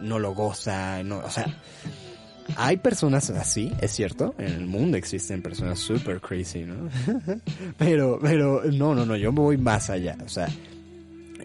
no 0.00 0.18
lo 0.18 0.34
goza, 0.34 1.02
no, 1.02 1.18
o 1.18 1.30
sea, 1.30 1.46
hay 2.56 2.78
personas 2.78 3.30
así, 3.30 3.72
es 3.80 3.92
cierto, 3.92 4.34
en 4.38 4.52
el 4.52 4.66
mundo 4.66 4.96
existen 4.96 5.42
personas 5.42 5.78
super 5.78 6.20
crazy, 6.20 6.64
¿no? 6.64 6.88
pero, 7.78 8.18
pero, 8.20 8.62
no, 8.64 8.94
no, 8.94 9.04
no, 9.04 9.16
yo 9.16 9.32
me 9.32 9.40
voy 9.40 9.58
más 9.58 9.90
allá, 9.90 10.16
o 10.24 10.28
sea, 10.28 10.48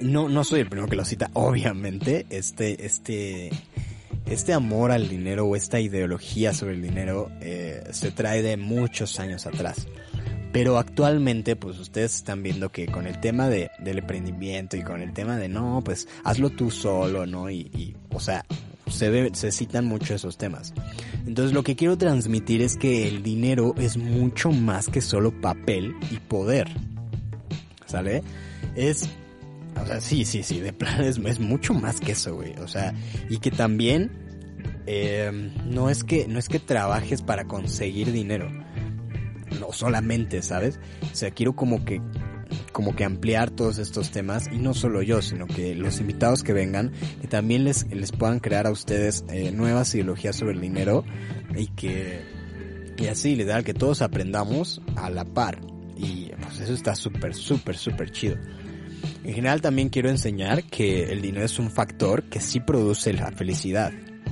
no, 0.01 0.29
no 0.29 0.43
soy 0.43 0.61
el 0.61 0.67
primero 0.67 0.87
que 0.87 0.95
lo 0.95 1.05
cita, 1.05 1.29
obviamente, 1.33 2.25
este, 2.29 2.85
este, 2.85 3.51
este 4.25 4.53
amor 4.53 4.91
al 4.91 5.09
dinero 5.09 5.45
o 5.45 5.55
esta 5.55 5.79
ideología 5.79 6.53
sobre 6.53 6.75
el 6.75 6.81
dinero 6.81 7.29
eh, 7.41 7.83
se 7.91 8.11
trae 8.11 8.41
de 8.41 8.57
muchos 8.57 9.19
años 9.19 9.45
atrás. 9.45 9.87
Pero 10.53 10.77
actualmente, 10.77 11.55
pues 11.55 11.79
ustedes 11.79 12.13
están 12.13 12.43
viendo 12.43 12.69
que 12.71 12.85
con 12.85 13.07
el 13.07 13.19
tema 13.19 13.49
de, 13.49 13.71
del 13.79 13.97
emprendimiento 13.97 14.77
y 14.77 14.83
con 14.83 15.01
el 15.01 15.11
tema 15.11 15.35
de 15.37 15.49
no, 15.49 15.81
pues 15.83 16.07
hazlo 16.23 16.51
tú 16.51 16.69
solo, 16.69 17.25
¿no? 17.25 17.49
Y, 17.49 17.71
y 17.73 17.95
o 18.11 18.19
sea, 18.19 18.45
se, 18.87 19.09
ve, 19.09 19.31
se 19.33 19.51
citan 19.51 19.85
mucho 19.85 20.13
esos 20.13 20.37
temas. 20.37 20.73
Entonces 21.25 21.53
lo 21.53 21.63
que 21.63 21.75
quiero 21.75 21.97
transmitir 21.97 22.61
es 22.61 22.77
que 22.77 23.07
el 23.07 23.23
dinero 23.23 23.73
es 23.79 23.97
mucho 23.97 24.51
más 24.51 24.89
que 24.89 25.01
solo 25.01 25.31
papel 25.41 25.95
y 26.11 26.17
poder. 26.17 26.69
¿Sale? 27.87 28.21
Es 28.75 29.09
o 29.81 29.87
sea, 29.87 29.99
sí, 30.01 30.23
sí, 30.23 30.43
sí, 30.43 30.59
de 30.59 30.71
plan 30.71 31.03
es, 31.03 31.17
es 31.17 31.39
mucho 31.39 31.73
más 31.73 31.99
que 31.99 32.11
eso, 32.11 32.35
güey. 32.35 32.53
O 32.59 32.67
sea, 32.67 32.93
y 33.27 33.39
que 33.39 33.49
también 33.49 34.11
eh, 34.85 35.51
no 35.65 35.89
es 35.89 36.03
que 36.03 36.27
no 36.27 36.37
es 36.37 36.47
que 36.47 36.59
trabajes 36.59 37.23
para 37.23 37.45
conseguir 37.45 38.11
dinero 38.11 38.62
no 39.59 39.71
solamente, 39.71 40.41
¿sabes? 40.41 40.79
O 41.11 41.15
sea, 41.15 41.31
quiero 41.31 41.55
como 41.55 41.85
que 41.85 42.01
como 42.71 42.95
que 42.95 43.03
ampliar 43.03 43.49
todos 43.51 43.77
estos 43.77 44.11
temas 44.11 44.47
y 44.51 44.57
no 44.57 44.73
solo 44.73 45.01
yo, 45.01 45.21
sino 45.21 45.47
que 45.47 45.75
los 45.75 45.99
invitados 45.99 46.43
que 46.43 46.53
vengan 46.53 46.91
que 47.21 47.27
también 47.27 47.63
les, 47.63 47.87
les 47.87 48.11
puedan 48.11 48.39
crear 48.39 48.67
a 48.67 48.71
ustedes 48.71 49.25
eh, 49.29 49.51
nuevas 49.51 49.93
ideologías 49.95 50.35
sobre 50.35 50.53
el 50.53 50.61
dinero 50.61 51.03
y 51.55 51.67
que 51.67 52.21
y 52.97 53.07
así 53.07 53.35
literal 53.35 53.63
que 53.63 53.73
todos 53.73 54.01
aprendamos 54.01 54.81
a 54.95 55.09
la 55.09 55.25
par 55.25 55.59
y 55.97 56.31
pues 56.41 56.59
eso 56.59 56.73
está 56.73 56.95
súper 56.95 57.33
súper 57.33 57.77
súper 57.77 58.11
chido. 58.11 58.37
En 59.23 59.33
general 59.33 59.61
también 59.61 59.89
quiero 59.89 60.09
enseñar 60.09 60.63
que 60.63 61.11
el 61.11 61.21
dinero 61.21 61.45
es 61.45 61.59
un 61.59 61.71
factor 61.71 62.23
que 62.23 62.39
sí 62.39 62.59
produce 62.59 63.13
la 63.13 63.31
felicidad. 63.31 63.91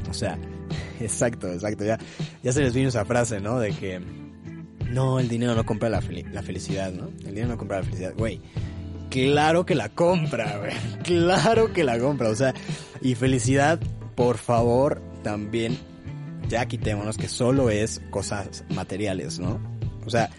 O 0.10 0.14
sea, 0.14 0.38
exacto, 1.00 1.52
exacto, 1.52 1.86
ya, 1.86 1.98
ya 2.44 2.52
se 2.52 2.62
les 2.62 2.74
vino 2.74 2.90
esa 2.90 3.06
frase, 3.06 3.40
¿no? 3.40 3.60
De 3.60 3.72
que 3.72 4.02
no, 4.92 5.20
el 5.20 5.28
dinero 5.28 5.56
no 5.56 5.66
compra 5.66 5.90
la, 5.90 6.02
felicidad, 6.02 6.92
¿no? 6.92 7.08
El 7.20 7.36
dinero 7.36 7.48
no 7.48 7.58
compra 7.58 7.78
la 7.78 7.84
felicidad, 7.84 8.14
güey. 8.16 8.42
Claro 9.10 9.66
que 9.66 9.76
la 9.76 9.90
compra, 9.90 10.58
güey. 10.60 10.74
Claro 11.04 11.74
que 11.74 11.84
la 11.84 12.00
compra, 12.00 12.30
o 12.30 12.36
sea, 12.36 12.54
y 13.02 13.16
felicidad, 13.16 13.80
por 14.16 14.38
favor, 14.38 15.02
también 15.24 15.78
ya 16.48 16.66
quitémonos 16.66 17.18
que 17.18 17.28
solo 17.28 17.70
es 17.70 18.02
cosas 18.10 18.66
materiales, 18.70 19.40
¿no? 19.40 19.60
O 20.06 20.10
sea, 20.10 20.30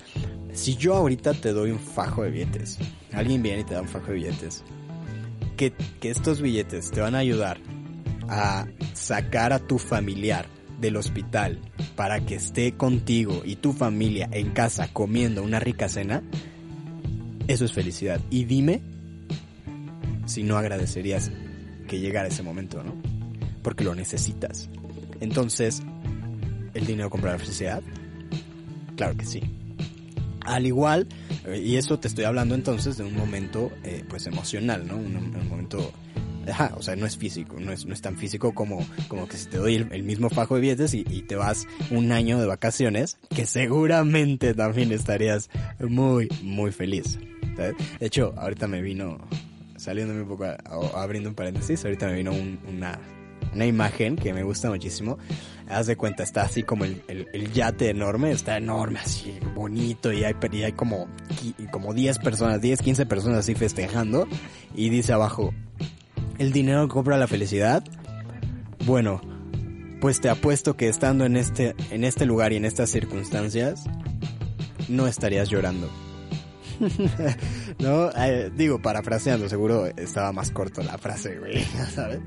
si 0.52 0.76
yo 0.76 0.94
ahorita 0.94 1.34
te 1.34 1.52
doy 1.52 1.70
un 1.70 1.78
fajo 1.78 2.22
de 2.22 2.30
billetes, 2.30 2.78
alguien 3.12 3.42
viene 3.42 3.60
y 3.60 3.64
te 3.64 3.74
da 3.74 3.82
un 3.82 3.88
fajo 3.88 4.08
de 4.08 4.14
billetes, 4.14 4.62
que, 5.56 5.72
que 6.00 6.10
estos 6.10 6.40
billetes 6.42 6.90
te 6.90 7.00
van 7.00 7.14
a 7.14 7.18
ayudar 7.18 7.58
a 8.28 8.66
sacar 8.94 9.52
a 9.52 9.58
tu 9.58 9.78
familiar 9.78 10.46
del 10.82 10.96
hospital 10.96 11.58
para 11.96 12.26
que 12.26 12.34
esté 12.34 12.72
contigo 12.72 13.42
y 13.44 13.56
tu 13.56 13.72
familia 13.72 14.28
en 14.32 14.50
casa 14.50 14.88
comiendo 14.92 15.42
una 15.42 15.60
rica 15.60 15.88
cena, 15.88 16.22
eso 17.48 17.64
es 17.64 17.72
felicidad. 17.72 18.20
Y 18.28 18.44
dime 18.44 18.82
si 20.26 20.42
no 20.42 20.58
agradecerías 20.58 21.30
que 21.88 22.00
llegara 22.00 22.28
ese 22.28 22.42
momento, 22.42 22.82
¿no? 22.82 22.94
Porque 23.62 23.84
lo 23.84 23.94
necesitas. 23.94 24.68
Entonces, 25.20 25.82
¿el 26.74 26.84
dinero 26.84 27.08
compra 27.08 27.32
la 27.32 27.38
felicidad? 27.38 27.82
Claro 28.96 29.16
que 29.16 29.24
sí. 29.24 29.40
Al 30.40 30.66
igual, 30.66 31.06
eh, 31.46 31.62
y 31.64 31.76
eso 31.76 32.00
te 32.00 32.08
estoy 32.08 32.24
hablando 32.24 32.56
entonces 32.56 32.96
de 32.96 33.04
un 33.04 33.16
momento 33.16 33.70
eh, 33.84 34.04
pues 34.08 34.26
emocional, 34.26 34.86
¿no? 34.86 34.96
Un, 34.96 35.16
un 35.16 35.48
momento 35.48 35.92
Ajá, 36.48 36.72
o 36.76 36.82
sea, 36.82 36.96
no 36.96 37.06
es 37.06 37.16
físico, 37.16 37.56
no 37.58 37.72
es, 37.72 37.86
no 37.86 37.94
es 37.94 38.00
tan 38.00 38.16
físico 38.16 38.52
como, 38.52 38.84
como 39.08 39.28
que 39.28 39.36
si 39.36 39.48
te 39.48 39.58
doy 39.58 39.76
el, 39.76 40.02
mismo 40.02 40.28
fajo 40.28 40.56
de 40.56 40.60
billetes 40.60 40.94
y, 40.94 41.04
te 41.22 41.36
vas 41.36 41.66
un 41.90 42.10
año 42.10 42.40
de 42.40 42.46
vacaciones, 42.46 43.16
que 43.34 43.46
seguramente 43.46 44.54
también 44.54 44.92
estarías 44.92 45.50
muy, 45.78 46.28
muy 46.42 46.72
feliz. 46.72 47.18
De 47.56 47.74
hecho, 48.00 48.34
ahorita 48.36 48.66
me 48.66 48.82
vino, 48.82 49.18
saliéndome 49.76 50.22
un 50.22 50.28
poco, 50.28 50.46
abriendo 50.96 51.28
un 51.28 51.34
paréntesis, 51.34 51.84
ahorita 51.84 52.06
me 52.06 52.14
vino 52.14 52.32
una, 52.32 52.98
una 53.54 53.66
imagen 53.66 54.16
que 54.16 54.32
me 54.32 54.42
gusta 54.42 54.68
muchísimo. 54.68 55.18
Haz 55.68 55.86
de 55.86 55.96
cuenta, 55.96 56.22
está 56.22 56.42
así 56.42 56.64
como 56.64 56.84
el, 56.84 57.02
el, 57.08 57.52
yate 57.52 57.88
enorme, 57.88 58.32
está 58.32 58.56
enorme, 58.56 58.98
así 58.98 59.38
bonito, 59.54 60.12
y 60.12 60.24
hay, 60.24 60.34
y 60.50 60.62
hay 60.62 60.72
como, 60.72 61.06
como 61.70 61.94
10 61.94 62.18
personas, 62.18 62.60
10, 62.60 62.82
15 62.82 63.06
personas 63.06 63.38
así 63.38 63.54
festejando, 63.54 64.26
y 64.74 64.90
dice 64.90 65.12
abajo, 65.12 65.54
¿el 66.42 66.52
dinero 66.52 66.88
compra 66.88 67.16
la 67.16 67.28
felicidad? 67.28 67.84
Bueno, 68.84 69.20
pues 70.00 70.20
te 70.20 70.28
apuesto 70.28 70.76
que 70.76 70.88
estando 70.88 71.24
en 71.24 71.36
este, 71.36 71.76
en 71.92 72.02
este 72.02 72.26
lugar 72.26 72.52
y 72.52 72.56
en 72.56 72.64
estas 72.64 72.90
circunstancias, 72.90 73.84
no 74.88 75.06
estarías 75.06 75.48
llorando. 75.48 75.88
no, 77.78 78.10
eh, 78.16 78.50
digo, 78.56 78.82
parafraseando, 78.82 79.48
seguro 79.48 79.86
estaba 79.86 80.32
más 80.32 80.50
corto 80.50 80.82
la 80.82 80.98
frase, 80.98 81.38
güey, 81.38 81.62
¿sabes? 81.94 82.18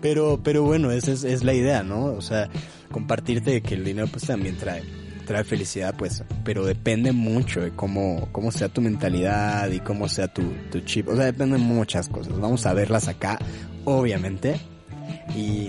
Pero, 0.00 0.40
pero 0.44 0.62
bueno, 0.62 0.92
esa 0.92 1.10
es, 1.10 1.24
es 1.24 1.42
la 1.42 1.52
idea, 1.52 1.82
¿no? 1.82 2.04
O 2.04 2.20
sea, 2.20 2.48
compartirte 2.92 3.62
que 3.62 3.74
el 3.74 3.82
dinero 3.82 4.06
pues 4.06 4.26
también 4.28 4.56
trae, 4.58 4.84
trae 5.26 5.44
felicidad, 5.44 5.94
pues, 5.96 6.24
pero 6.44 6.64
depende 6.64 7.12
mucho 7.12 7.60
de 7.60 7.72
cómo, 7.72 8.28
cómo 8.32 8.50
sea 8.50 8.68
tu 8.68 8.80
mentalidad 8.80 9.70
y 9.70 9.80
cómo 9.80 10.08
sea 10.08 10.28
tu, 10.28 10.42
tu 10.70 10.80
chip. 10.80 11.08
O 11.08 11.16
sea, 11.16 11.26
depende 11.26 11.58
de 11.58 11.62
muchas 11.62 12.08
cosas. 12.08 12.38
Vamos 12.40 12.64
a 12.64 12.72
verlas 12.72 13.08
acá, 13.08 13.38
obviamente. 13.84 14.58
Y, 15.36 15.68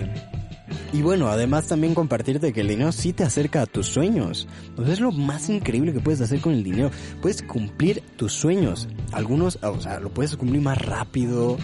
y 0.92 1.02
bueno, 1.02 1.28
además 1.28 1.66
también 1.66 1.94
compartirte 1.94 2.52
que 2.52 2.62
el 2.62 2.68
dinero 2.68 2.92
sí 2.92 3.12
te 3.12 3.24
acerca 3.24 3.62
a 3.62 3.66
tus 3.66 3.86
sueños. 3.88 4.48
Pues 4.76 4.88
es 4.88 5.00
lo 5.00 5.12
más 5.12 5.50
increíble 5.50 5.92
que 5.92 6.00
puedes 6.00 6.20
hacer 6.20 6.40
con 6.40 6.54
el 6.54 6.64
dinero. 6.64 6.90
Puedes 7.20 7.42
cumplir 7.42 8.02
tus 8.16 8.32
sueños. 8.32 8.88
Algunos, 9.12 9.58
o 9.62 9.80
sea, 9.80 10.00
lo 10.00 10.10
puedes 10.10 10.36
cumplir 10.36 10.62
más 10.62 10.78
rápido. 10.78 11.58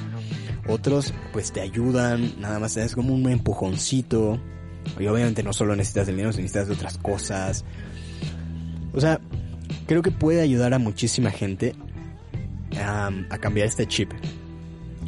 Otros, 0.68 1.14
pues 1.32 1.52
te 1.52 1.60
ayudan. 1.60 2.40
Nada 2.40 2.58
más 2.58 2.76
es 2.76 2.94
como 2.94 3.14
un 3.14 3.28
empujoncito. 3.30 4.40
Y 4.98 5.06
obviamente 5.06 5.42
no 5.42 5.52
solo 5.52 5.74
necesitas 5.74 6.08
el 6.08 6.16
dinero, 6.16 6.30
necesitas 6.30 6.68
de 6.68 6.74
otras 6.74 6.98
cosas. 6.98 7.64
O 8.94 9.00
sea, 9.00 9.20
creo 9.86 10.02
que 10.02 10.10
puede 10.10 10.40
ayudar 10.40 10.74
a 10.74 10.78
muchísima 10.78 11.30
gente 11.30 11.74
a, 12.78 13.10
a 13.30 13.38
cambiar 13.38 13.66
este 13.66 13.86
chip 13.86 14.12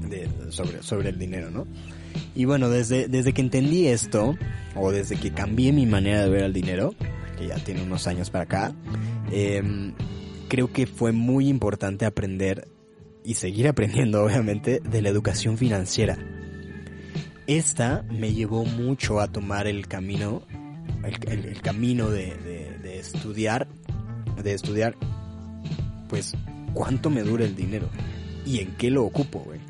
de, 0.09 0.29
sobre, 0.51 0.83
sobre 0.83 1.11
el 1.11 1.19
dinero, 1.19 1.51
¿no? 1.51 1.67
Y 2.35 2.45
bueno, 2.45 2.69
desde, 2.69 3.09
desde 3.09 3.33
que 3.33 3.41
entendí 3.41 3.87
esto, 3.87 4.37
o 4.75 4.93
desde 4.93 5.17
que 5.17 5.33
cambié 5.33 5.73
mi 5.73 5.87
manera 5.87 6.23
de 6.23 6.29
ver 6.29 6.45
al 6.45 6.53
dinero, 6.53 6.95
que 7.39 7.47
ya 7.49 7.57
tiene 7.57 7.83
unos 7.83 8.07
años 8.07 8.31
para 8.31 8.45
acá, 8.45 8.75
eh, 9.31 9.93
creo 10.49 10.73
que 10.73 10.87
fue 10.87 11.13
muy 11.13 11.49
importante 11.49 12.05
aprender 12.05 12.69
y 13.25 13.35
seguir 13.35 13.69
aprendiendo, 13.69 14.23
obviamente, 14.25 14.81
de 14.81 15.03
la 15.03 15.09
educación 15.09 15.59
financiera. 15.59 16.19
Esta 17.47 18.05
me 18.11 18.33
llevó 18.33 18.65
mucho 18.65 19.21
a 19.21 19.29
tomar 19.29 19.67
el 19.67 19.87
camino, 19.87 20.43
el, 21.05 21.17
el, 21.31 21.45
el 21.47 21.63
camino 21.63 22.11
de, 22.11 22.35
de 22.37 22.66
estudiar, 23.07 23.69
de 24.43 24.53
estudiar, 24.53 24.97
pues, 26.09 26.35
cuánto 26.75 27.11
me 27.11 27.23
dura 27.23 27.45
el 27.45 27.57
dinero 27.57 27.89
y 28.45 28.61
en 28.61 28.77
qué 28.77 28.91
lo 28.91 29.05
ocupo, 29.05 29.41
güey. 29.41 29.61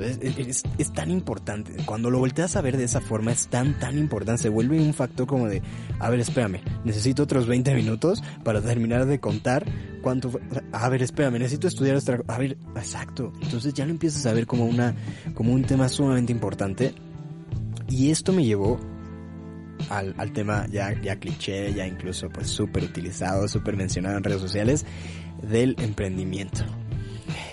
Es, 0.00 0.64
es, 0.78 0.92
tan 0.92 1.10
importante. 1.10 1.72
Cuando 1.84 2.10
lo 2.10 2.18
volteas 2.18 2.56
a 2.56 2.62
ver 2.62 2.78
de 2.78 2.84
esa 2.84 3.02
forma, 3.02 3.32
es 3.32 3.48
tan, 3.48 3.78
tan 3.78 3.98
importante. 3.98 4.42
Se 4.42 4.48
vuelve 4.48 4.80
un 4.80 4.94
factor 4.94 5.26
como 5.26 5.46
de, 5.46 5.62
a 5.98 6.08
ver, 6.08 6.20
espérame, 6.20 6.60
necesito 6.84 7.24
otros 7.24 7.46
20 7.46 7.74
minutos 7.74 8.22
para 8.42 8.62
terminar 8.62 9.04
de 9.04 9.20
contar 9.20 9.66
cuánto. 10.00 10.30
A 10.72 10.88
ver, 10.88 11.02
espérame, 11.02 11.34
necesito 11.34 11.68
estudiar 11.68 11.96
otra 11.96 12.22
A 12.28 12.38
ver, 12.38 12.56
exacto. 12.76 13.32
Entonces 13.42 13.74
ya 13.74 13.84
lo 13.84 13.90
empiezas 13.90 14.24
a 14.24 14.32
ver 14.32 14.46
como 14.46 14.64
una, 14.64 14.94
como 15.34 15.52
un 15.52 15.64
tema 15.64 15.88
sumamente 15.88 16.32
importante. 16.32 16.94
Y 17.88 18.10
esto 18.10 18.32
me 18.32 18.44
llevó 18.44 18.80
al, 19.88 20.14
al 20.18 20.32
tema 20.32 20.66
ya, 20.70 20.92
ya 21.00 21.16
cliché, 21.16 21.72
ya 21.72 21.86
incluso 21.86 22.28
pues 22.28 22.48
súper 22.48 22.84
utilizado, 22.84 23.48
súper 23.48 23.76
mencionado 23.76 24.16
en 24.18 24.24
redes 24.24 24.40
sociales, 24.40 24.84
del 25.42 25.76
emprendimiento. 25.78 26.64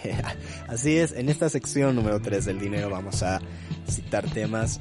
Así 0.68 0.98
es, 0.98 1.14
en 1.14 1.30
esta 1.30 1.50
sección 1.50 1.96
número 1.96 2.22
3 2.22 2.46
del 2.46 2.60
dinero 2.60 2.90
vamos 2.90 3.24
a 3.24 3.40
citar 3.90 4.30
temas. 4.30 4.80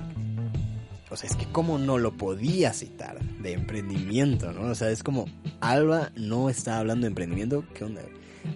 O 1.11 1.17
sea, 1.17 1.31
es 1.31 1.37
que 1.37 1.47
como 1.47 1.79
no 1.79 1.99
lo 1.99 2.17
podía 2.17 2.73
citar 2.73 3.21
de 3.21 3.53
emprendimiento, 3.53 4.53
¿no? 4.53 4.71
O 4.71 4.75
sea, 4.75 4.91
es 4.91 5.03
como 5.03 5.27
Alba 5.61 6.11
no 6.17 6.51
está 6.51 6.79
hablando 6.79 7.05
de 7.05 7.09
emprendimiento, 7.09 7.65
¿qué 7.75 7.85
onda? 7.85 8.03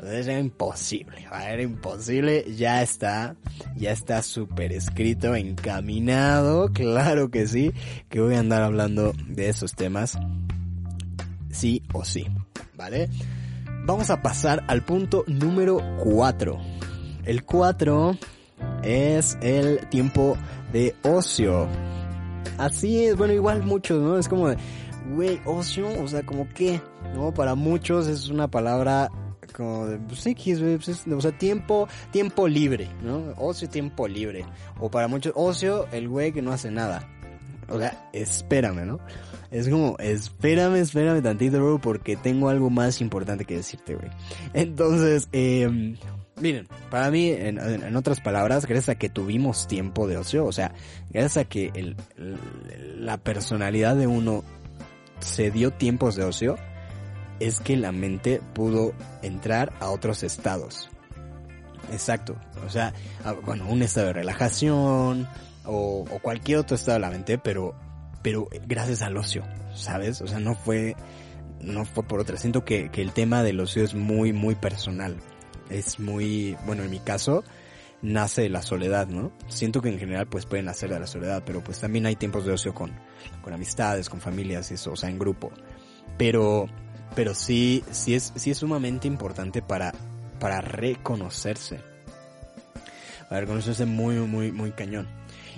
Sea, 0.03 0.19
era 0.19 0.39
imposible, 0.39 1.27
era 1.33 1.63
imposible, 1.63 2.45
ya 2.57 2.83
está, 2.83 3.37
ya 3.77 3.93
está 3.93 4.23
súper 4.23 4.73
escrito, 4.73 5.35
encaminado, 5.35 6.73
claro 6.73 7.31
que 7.31 7.47
sí, 7.47 7.73
que 8.09 8.21
voy 8.21 8.35
a 8.35 8.41
andar 8.41 8.63
hablando 8.63 9.13
de 9.29 9.49
esos 9.49 9.75
temas, 9.75 10.19
sí 11.51 11.83
o 11.93 12.05
sí, 12.05 12.27
¿vale? 12.77 13.09
Vamos 13.85 14.11
a 14.11 14.23
pasar 14.23 14.65
al 14.69 14.85
punto 14.85 15.25
número 15.27 15.81
4. 16.05 16.59
El 17.25 17.45
4 17.45 18.17
es 18.83 19.39
el 19.43 19.87
tiempo 19.89 20.37
de 20.73 20.95
ocio. 21.03 21.69
Así 22.59 23.05
es, 23.05 23.17
bueno, 23.17 23.33
igual 23.33 23.63
muchos, 23.63 24.01
¿no? 24.03 24.19
Es 24.19 24.29
como 24.29 24.55
güey, 25.11 25.41
ocio, 25.45 25.89
o 26.03 26.09
sea, 26.09 26.25
como 26.25 26.49
que, 26.49 26.81
¿no? 27.15 27.33
Para 27.35 27.55
muchos 27.55 28.07
es 28.07 28.29
una 28.29 28.49
palabra 28.49 29.11
como 29.51 29.87
de, 29.87 29.99
pues 29.99 30.27
X, 30.27 30.61
pues 30.61 31.07
o 31.07 31.21
sea, 31.21 31.33
tiempo, 31.33 31.89
tiempo 32.11 32.49
libre, 32.49 32.89
¿no? 33.03 33.35
Ocio, 33.37 33.69
tiempo 33.69 34.09
libre. 34.09 34.45
O 34.79 34.91
para 34.91 35.09
muchos, 35.09 35.33
ocio, 35.37 35.87
el 35.93 36.09
güey 36.09 36.33
que 36.33 36.43
no 36.43 36.53
hace 36.53 36.71
nada. 36.71 37.09
O 37.69 37.79
sea, 37.79 38.09
espérame, 38.13 38.85
¿no? 38.85 38.99
Es 39.51 39.69
como, 39.69 39.97
espérame, 39.99 40.77
espérame 40.77 41.23
tantito, 41.23 41.59
bro, 41.59 41.81
porque 41.81 42.17
tengo 42.17 42.49
algo 42.49 42.71
más 42.71 43.01
importante 43.01 43.45
que 43.45 43.57
decirte, 43.57 43.95
güey. 43.95 44.11
Entonces, 44.55 45.29
eh, 45.33 45.97
miren, 46.41 46.69
para 46.91 47.11
mí, 47.11 47.31
en, 47.31 47.97
otras 47.97 48.21
palabras, 48.21 48.67
gracias 48.67 48.91
a 48.91 48.99
que 48.99 49.09
tuvimos 49.09 49.67
tiempo 49.67 50.07
de 50.07 50.17
ocio, 50.17 50.45
o 50.45 50.53
sea, 50.53 50.73
gracias 51.11 51.37
a 51.37 51.45
que 51.45 51.71
el, 51.75 51.97
la 52.99 53.19
personalidad 53.19 53.97
de 53.97 54.07
uno 54.07 54.45
se 55.21 55.51
dio 55.51 55.73
tiempos 55.73 56.17
de 56.17 56.25
ocio, 56.25 56.57
es 57.41 57.61
que 57.61 57.77
la 57.77 57.93
mente 57.93 58.41
pudo 58.55 58.93
entrar 59.23 59.73
a 59.81 59.91
otros 59.91 60.23
estados. 60.23 60.91
Exacto. 61.93 62.37
O 62.65 62.71
sea, 62.71 62.93
bueno, 63.45 63.69
un 63.69 63.83
estado 63.83 64.09
de 64.09 64.13
relajación 64.13 65.27
o, 65.65 66.05
cualquier 66.23 66.59
otro 66.59 66.77
estado 66.77 66.97
de 66.97 67.01
la 67.01 67.11
mente, 67.11 67.39
pero 67.39 67.75
pero 68.23 68.49
gracias 68.67 69.01
al 69.03 69.17
ocio, 69.17 69.45
¿sabes? 69.75 70.21
O 70.21 70.27
sea, 70.27 70.41
no 70.41 70.55
fue, 70.55 70.95
no 71.61 71.87
fue 71.87 72.05
por 72.05 72.21
otra. 72.21 72.37
Siento 72.37 72.65
que, 72.65 72.91
que 72.91 73.01
el 73.01 73.13
tema 73.13 73.43
del 73.43 73.59
ocio 73.61 73.83
es 73.83 73.95
muy, 73.95 74.35
muy 74.35 74.55
personal. 74.55 75.17
Es 75.71 75.99
muy, 75.99 76.55
bueno, 76.67 76.83
en 76.83 76.91
mi 76.91 76.99
caso, 76.99 77.45
nace 78.03 78.43
de 78.43 78.49
la 78.49 78.63
soledad, 78.63 79.09
¿no? 79.09 79.33
Siento 79.49 79.81
que 79.81 79.89
en 79.89 79.99
general 79.99 80.27
pues 80.27 80.47
pueden 80.47 80.67
nacer 80.67 80.91
de 80.91 81.01
la 81.01 81.07
soledad, 81.07 81.43
pero 81.45 81.63
pues 81.63 81.81
también 81.81 82.07
hay 82.07 82.17
tiempos 82.17 82.45
de 82.45 82.53
ocio 82.53 82.75
con, 82.75 82.93
con 83.43 83.53
amistades, 83.53 84.09
con 84.09 84.21
familias, 84.21 84.71
eso, 84.71 84.93
o 84.93 84.97
sea, 84.97 85.11
en 85.11 85.19
grupo. 85.19 85.51
Pero, 86.19 86.67
pero 87.15 87.35
sí, 87.35 87.85
sí 87.91 88.15
es, 88.15 88.33
sí 88.37 88.51
es 88.51 88.59
sumamente 88.59 89.09
importante 89.09 89.63
para, 89.63 89.95
para 90.39 90.61
reconocerse. 90.61 91.81
Para 93.29 93.43
reconocerse 93.43 93.87
muy, 93.87 94.17
muy, 94.17 94.53
muy 94.53 94.73
cañón. 94.73 95.09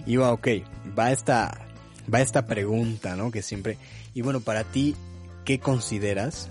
Y 0.06 0.16
va, 0.16 0.32
ok, 0.32 0.48
va 0.98 1.12
esta, 1.12 1.66
va 2.12 2.20
esta 2.20 2.46
pregunta, 2.46 3.16
¿no? 3.16 3.30
Que 3.30 3.42
siempre... 3.42 3.78
Y 4.14 4.22
bueno, 4.22 4.40
para 4.40 4.64
ti, 4.64 4.94
¿qué 5.44 5.58
consideras 5.58 6.48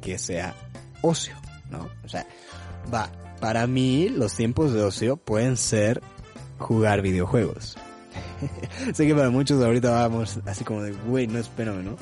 que 0.00 0.18
sea 0.18 0.54
ocio, 1.02 1.34
¿no? 1.70 1.88
O 2.04 2.08
sea, 2.08 2.26
va, 2.92 3.10
para 3.40 3.66
mí 3.66 4.08
los 4.08 4.34
tiempos 4.34 4.72
de 4.72 4.82
ocio 4.82 5.16
pueden 5.16 5.56
ser 5.56 6.02
jugar 6.58 7.02
videojuegos. 7.02 7.76
sé 8.94 9.06
que 9.06 9.14
para 9.14 9.30
muchos 9.30 9.62
ahorita 9.62 9.90
vamos 9.90 10.40
así 10.46 10.64
como 10.64 10.82
de, 10.82 10.92
güey, 10.92 11.26
no 11.26 11.38
espérame, 11.38 11.84
¿no? 11.84 11.96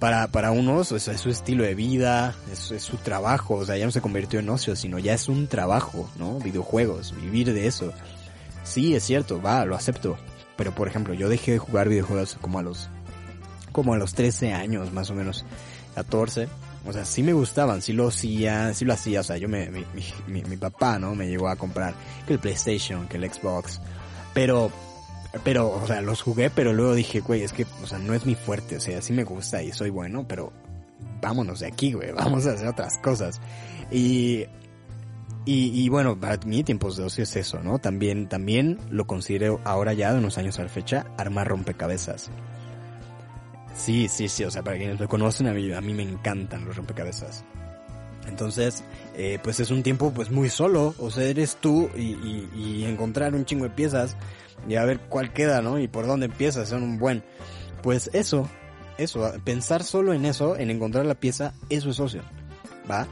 Para, 0.00 0.28
para 0.28 0.50
unos 0.50 0.90
es, 0.92 1.06
es 1.08 1.20
su 1.20 1.28
estilo 1.28 1.62
de 1.62 1.74
vida, 1.74 2.34
es, 2.50 2.70
es, 2.70 2.82
su 2.82 2.96
trabajo, 2.96 3.56
o 3.56 3.66
sea, 3.66 3.76
ya 3.76 3.84
no 3.84 3.92
se 3.92 4.00
convirtió 4.00 4.40
en 4.40 4.48
ocio, 4.48 4.74
sino 4.74 4.98
ya 4.98 5.12
es 5.12 5.28
un 5.28 5.46
trabajo, 5.46 6.10
¿no? 6.16 6.38
Videojuegos, 6.38 7.14
vivir 7.20 7.52
de 7.52 7.66
eso. 7.66 7.92
Sí, 8.64 8.94
es 8.94 9.04
cierto, 9.04 9.42
va, 9.42 9.64
lo 9.66 9.76
acepto. 9.76 10.16
Pero 10.56 10.74
por 10.74 10.88
ejemplo, 10.88 11.14
yo 11.14 11.28
dejé 11.28 11.52
de 11.52 11.58
jugar 11.58 11.88
videojuegos 11.88 12.36
como 12.40 12.58
a 12.58 12.62
los, 12.62 12.88
como 13.72 13.94
a 13.94 13.98
los 13.98 14.14
13 14.14 14.52
años, 14.54 14.92
más 14.92 15.10
o 15.10 15.14
menos, 15.14 15.44
14. 15.94 16.48
O 16.86 16.92
sea, 16.92 17.04
sí 17.04 17.22
me 17.22 17.34
gustaban, 17.34 17.82
sí 17.82 17.92
lo 17.92 18.08
hacía, 18.08 18.72
sí 18.72 18.86
lo 18.86 18.94
hacía, 18.94 19.20
o 19.20 19.22
sea, 19.22 19.36
yo 19.36 19.48
me, 19.48 19.70
mi, 19.70 19.84
mi, 20.26 20.42
mi 20.42 20.56
papá, 20.56 20.98
¿no? 20.98 21.14
Me 21.14 21.28
llegó 21.28 21.48
a 21.48 21.56
comprar 21.56 21.94
que 22.26 22.34
el 22.34 22.38
PlayStation, 22.38 23.06
que 23.06 23.18
el 23.18 23.30
Xbox. 23.30 23.80
Pero 24.32 24.72
pero, 25.44 25.70
o 25.70 25.86
sea, 25.86 26.00
los 26.00 26.22
jugué, 26.22 26.50
pero 26.50 26.72
luego 26.72 26.94
dije, 26.94 27.20
güey, 27.20 27.42
es 27.42 27.52
que, 27.52 27.66
o 27.82 27.86
sea, 27.86 27.98
no 27.98 28.14
es 28.14 28.26
mi 28.26 28.34
fuerte, 28.34 28.76
o 28.76 28.80
sea, 28.80 29.00
sí 29.00 29.12
me 29.12 29.24
gusta 29.24 29.62
y 29.62 29.72
soy 29.72 29.90
bueno, 29.90 30.26
pero 30.26 30.52
vámonos 31.20 31.60
de 31.60 31.66
aquí, 31.66 31.92
güey, 31.92 32.12
vamos 32.16 32.46
a 32.46 32.52
hacer 32.52 32.66
otras 32.66 32.98
cosas. 32.98 33.40
Y, 33.90 34.46
y, 35.44 35.84
y 35.84 35.88
bueno, 35.88 36.18
para 36.18 36.36
mí 36.44 36.64
tiempos 36.64 36.96
de 36.96 37.04
ocio 37.04 37.24
es 37.24 37.36
eso, 37.36 37.62
¿no? 37.62 37.78
También, 37.78 38.28
también 38.28 38.78
lo 38.90 39.06
considero 39.06 39.60
ahora 39.64 39.92
ya 39.92 40.12
de 40.12 40.18
unos 40.18 40.36
años 40.38 40.58
a 40.58 40.64
la 40.64 40.68
fecha, 40.68 41.06
armar 41.16 41.48
rompecabezas. 41.48 42.30
Sí, 43.74 44.08
sí, 44.08 44.28
sí, 44.28 44.44
o 44.44 44.50
sea, 44.50 44.62
para 44.62 44.76
quienes 44.76 45.00
lo 45.00 45.08
conocen, 45.08 45.46
a 45.46 45.54
mí, 45.54 45.72
a 45.72 45.80
mí 45.80 45.94
me 45.94 46.02
encantan 46.02 46.64
los 46.64 46.76
rompecabezas. 46.76 47.44
Entonces, 48.26 48.84
eh, 49.14 49.38
pues 49.42 49.60
es 49.60 49.70
un 49.70 49.82
tiempo 49.82 50.12
pues 50.12 50.30
muy 50.30 50.48
solo, 50.50 50.94
o 50.98 51.10
sea, 51.10 51.24
eres 51.24 51.56
tú 51.56 51.90
y, 51.96 52.12
y, 52.12 52.50
y 52.54 52.84
encontrar 52.84 53.34
un 53.34 53.44
chingo 53.44 53.64
de 53.64 53.70
piezas 53.70 54.16
y 54.68 54.76
a 54.76 54.84
ver 54.84 55.00
cuál 55.00 55.32
queda, 55.32 55.62
¿no? 55.62 55.78
Y 55.78 55.88
por 55.88 56.06
dónde 56.06 56.26
empieza, 56.26 56.66
son 56.66 56.82
un 56.82 56.98
buen. 56.98 57.22
Pues 57.82 58.10
eso, 58.12 58.48
eso, 58.98 59.32
pensar 59.44 59.82
solo 59.82 60.12
en 60.12 60.24
eso, 60.26 60.56
en 60.56 60.70
encontrar 60.70 61.06
la 61.06 61.14
pieza, 61.14 61.54
eso 61.70 61.90
es 61.90 62.00
ocio, 62.00 62.22
¿va? 62.90 63.06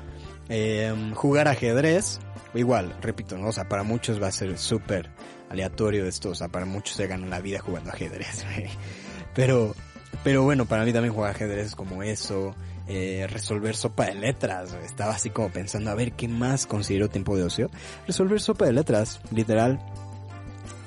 Eh, 0.48 0.94
jugar 1.14 1.48
ajedrez, 1.48 2.20
igual, 2.54 2.94
repito, 3.00 3.38
¿no? 3.38 3.48
O 3.48 3.52
sea, 3.52 3.68
para 3.68 3.82
muchos 3.82 4.22
va 4.22 4.28
a 4.28 4.32
ser 4.32 4.58
súper 4.58 5.10
aleatorio 5.48 6.06
esto, 6.06 6.30
o 6.30 6.34
sea, 6.34 6.48
para 6.48 6.66
muchos 6.66 6.96
se 6.96 7.06
ganan 7.06 7.30
la 7.30 7.40
vida 7.40 7.60
jugando 7.60 7.90
ajedrez, 7.90 8.44
pero, 9.34 9.74
pero 10.22 10.42
bueno, 10.42 10.66
para 10.66 10.84
mí 10.84 10.92
también 10.92 11.14
jugar 11.14 11.30
ajedrez 11.30 11.68
es 11.68 11.74
como 11.74 12.02
eso, 12.02 12.54
eh, 12.88 13.26
resolver 13.28 13.76
sopa 13.76 14.06
de 14.06 14.14
letras, 14.14 14.74
estaba 14.84 15.12
así 15.12 15.30
como 15.30 15.50
pensando, 15.50 15.90
a 15.90 15.94
ver, 15.94 16.12
¿qué 16.12 16.26
más 16.26 16.66
considero 16.66 17.08
tiempo 17.08 17.36
de 17.36 17.44
ocio? 17.44 17.70
Resolver 18.06 18.40
sopa 18.40 18.64
de 18.64 18.72
letras, 18.72 19.20
literal, 19.30 19.78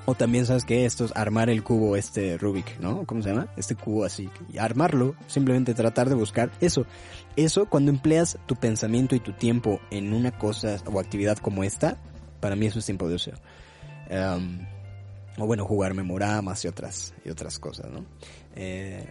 o 0.05 0.15
también 0.15 0.46
sabes 0.46 0.65
que 0.65 0.86
esto 0.86 1.05
es 1.05 1.15
armar 1.15 1.50
el 1.50 1.63
cubo 1.63 1.96
este 1.96 2.38
Rubik, 2.38 2.79
¿no? 2.79 3.05
¿Cómo 3.05 3.22
se 3.22 3.29
llama? 3.29 3.48
Este 3.55 3.75
cubo 3.75 4.03
así. 4.03 4.29
Y 4.51 4.58
armarlo, 4.58 5.15
simplemente 5.27 5.75
tratar 5.75 6.10
de 6.10 6.15
buscar 6.15 6.51
eso. 6.60 6.86
Eso, 7.36 7.67
cuando 7.67 7.91
empleas 7.91 8.39
tu 8.48 8.55
pensamiento 8.55 9.15
y 9.15 9.20
tu 9.20 9.34
tiempo 9.34 9.79
en 9.91 10.13
una 10.13 10.31
cosa 10.31 10.77
o 10.91 11.00
actividad 11.00 11.38
como 11.38 11.63
esta, 11.63 11.98
para 12.39 12.55
mí 12.55 12.65
eso 12.65 12.79
es 12.79 12.86
tiempo 12.86 13.08
de 13.08 13.15
ocio. 13.15 13.34
Um, 14.10 14.65
o 15.38 15.46
bueno, 15.46 15.65
jugar 15.65 15.93
memoramas 15.93 16.65
y 16.65 16.67
otras, 16.67 17.13
y 17.24 17.29
otras 17.29 17.60
cosas, 17.60 17.91
¿no? 17.91 18.03
Eh, 18.55 19.08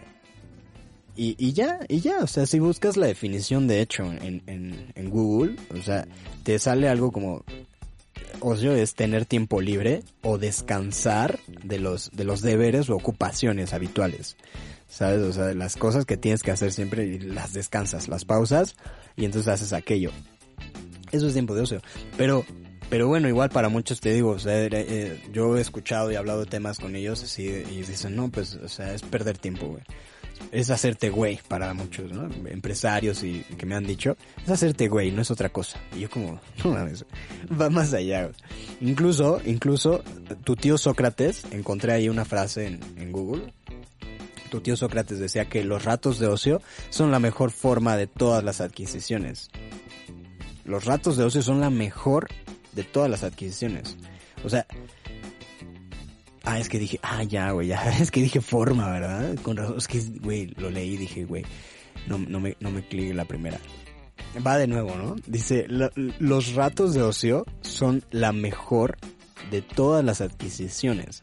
y, 1.16 1.36
y, 1.38 1.52
ya, 1.52 1.80
y 1.88 2.00
ya, 2.00 2.18
o 2.20 2.26
sea, 2.26 2.46
si 2.46 2.58
buscas 2.58 2.96
la 2.96 3.06
definición 3.06 3.66
de 3.66 3.80
hecho 3.80 4.04
en, 4.04 4.42
en, 4.46 4.92
en 4.94 5.10
Google, 5.10 5.56
o 5.76 5.82
sea, 5.82 6.06
te 6.44 6.58
sale 6.58 6.88
algo 6.88 7.12
como 7.12 7.44
ocio 8.40 8.74
es 8.74 8.94
tener 8.94 9.26
tiempo 9.26 9.60
libre 9.60 10.02
o 10.22 10.38
descansar 10.38 11.38
de 11.64 11.78
los, 11.78 12.10
de 12.12 12.24
los 12.24 12.42
deberes 12.42 12.90
o 12.90 12.96
ocupaciones 12.96 13.72
habituales. 13.72 14.36
¿Sabes? 14.88 15.20
O 15.20 15.32
sea, 15.32 15.54
las 15.54 15.76
cosas 15.76 16.04
que 16.04 16.16
tienes 16.16 16.42
que 16.42 16.50
hacer 16.50 16.72
siempre 16.72 17.06
y 17.06 17.18
las 17.18 17.52
descansas, 17.52 18.08
las 18.08 18.24
pausas 18.24 18.74
y 19.16 19.24
entonces 19.24 19.48
haces 19.52 19.72
aquello. 19.72 20.10
Eso 21.12 21.28
es 21.28 21.32
tiempo 21.32 21.54
de 21.54 21.62
ocio. 21.62 21.80
Pero, 22.16 22.44
pero 22.88 23.06
bueno, 23.06 23.28
igual 23.28 23.50
para 23.50 23.68
muchos 23.68 24.00
te 24.00 24.12
digo, 24.12 24.30
o 24.30 24.38
sea, 24.38 24.64
eh, 24.64 25.22
yo 25.32 25.56
he 25.56 25.60
escuchado 25.60 26.10
y 26.10 26.16
hablado 26.16 26.44
temas 26.44 26.80
con 26.80 26.96
ellos 26.96 27.22
así 27.22 27.44
y 27.44 27.82
dicen, 27.82 28.16
no, 28.16 28.30
pues, 28.30 28.56
o 28.56 28.68
sea, 28.68 28.92
es 28.92 29.02
perder 29.02 29.38
tiempo, 29.38 29.66
güey 29.66 29.82
es 30.52 30.70
hacerte 30.70 31.10
güey 31.10 31.40
para 31.48 31.72
muchos, 31.74 32.12
¿no? 32.12 32.28
Empresarios 32.46 33.22
y 33.22 33.42
que 33.56 33.66
me 33.66 33.74
han 33.74 33.86
dicho, 33.86 34.16
es 34.44 34.50
hacerte 34.50 34.88
güey, 34.88 35.10
no 35.10 35.22
es 35.22 35.30
otra 35.30 35.48
cosa. 35.48 35.78
Y 35.96 36.00
yo 36.00 36.10
como, 36.10 36.40
no 36.64 36.72
mames, 36.72 37.04
va 37.60 37.70
más 37.70 37.92
allá. 37.94 38.30
Incluso, 38.80 39.40
incluso, 39.44 40.02
tu 40.44 40.56
tío 40.56 40.78
Sócrates, 40.78 41.44
encontré 41.50 41.92
ahí 41.92 42.08
una 42.08 42.24
frase 42.24 42.66
en, 42.66 42.80
en 42.96 43.12
Google, 43.12 43.52
tu 44.50 44.60
tío 44.60 44.76
Sócrates 44.76 45.18
decía 45.18 45.48
que 45.48 45.64
los 45.64 45.84
ratos 45.84 46.18
de 46.18 46.26
ocio 46.26 46.60
son 46.90 47.10
la 47.10 47.20
mejor 47.20 47.52
forma 47.52 47.96
de 47.96 48.06
todas 48.06 48.42
las 48.44 48.60
adquisiciones. 48.60 49.48
Los 50.64 50.84
ratos 50.84 51.16
de 51.16 51.24
ocio 51.24 51.42
son 51.42 51.60
la 51.60 51.70
mejor 51.70 52.28
de 52.72 52.84
todas 52.84 53.08
las 53.08 53.22
adquisiciones. 53.22 53.96
O 54.44 54.48
sea, 54.48 54.66
Ah, 56.44 56.58
es 56.58 56.68
que 56.68 56.78
dije, 56.78 56.98
ah, 57.02 57.22
ya, 57.22 57.50
güey, 57.52 57.68
ya, 57.68 57.82
es 58.00 58.10
que 58.10 58.22
dije 58.22 58.40
forma, 58.40 58.90
¿verdad? 58.90 59.36
Con 59.42 59.56
razón, 59.56 59.76
es 59.78 59.88
que, 59.88 60.00
güey, 60.20 60.46
lo 60.56 60.70
leí 60.70 60.94
y 60.94 60.96
dije, 60.96 61.24
güey, 61.24 61.44
no, 62.06 62.18
no 62.18 62.40
me, 62.40 62.56
no 62.60 62.70
me 62.70 62.86
clique 62.86 63.14
la 63.14 63.24
primera. 63.24 63.58
Va 64.46 64.58
de 64.58 64.66
nuevo, 64.66 64.94
¿no? 64.94 65.16
Dice, 65.26 65.66
los 65.68 66.54
ratos 66.54 66.94
de 66.94 67.02
ocio 67.02 67.44
son 67.62 68.04
la 68.10 68.32
mejor 68.32 68.96
de 69.50 69.60
todas 69.60 70.04
las 70.04 70.20
adquisiciones. 70.20 71.22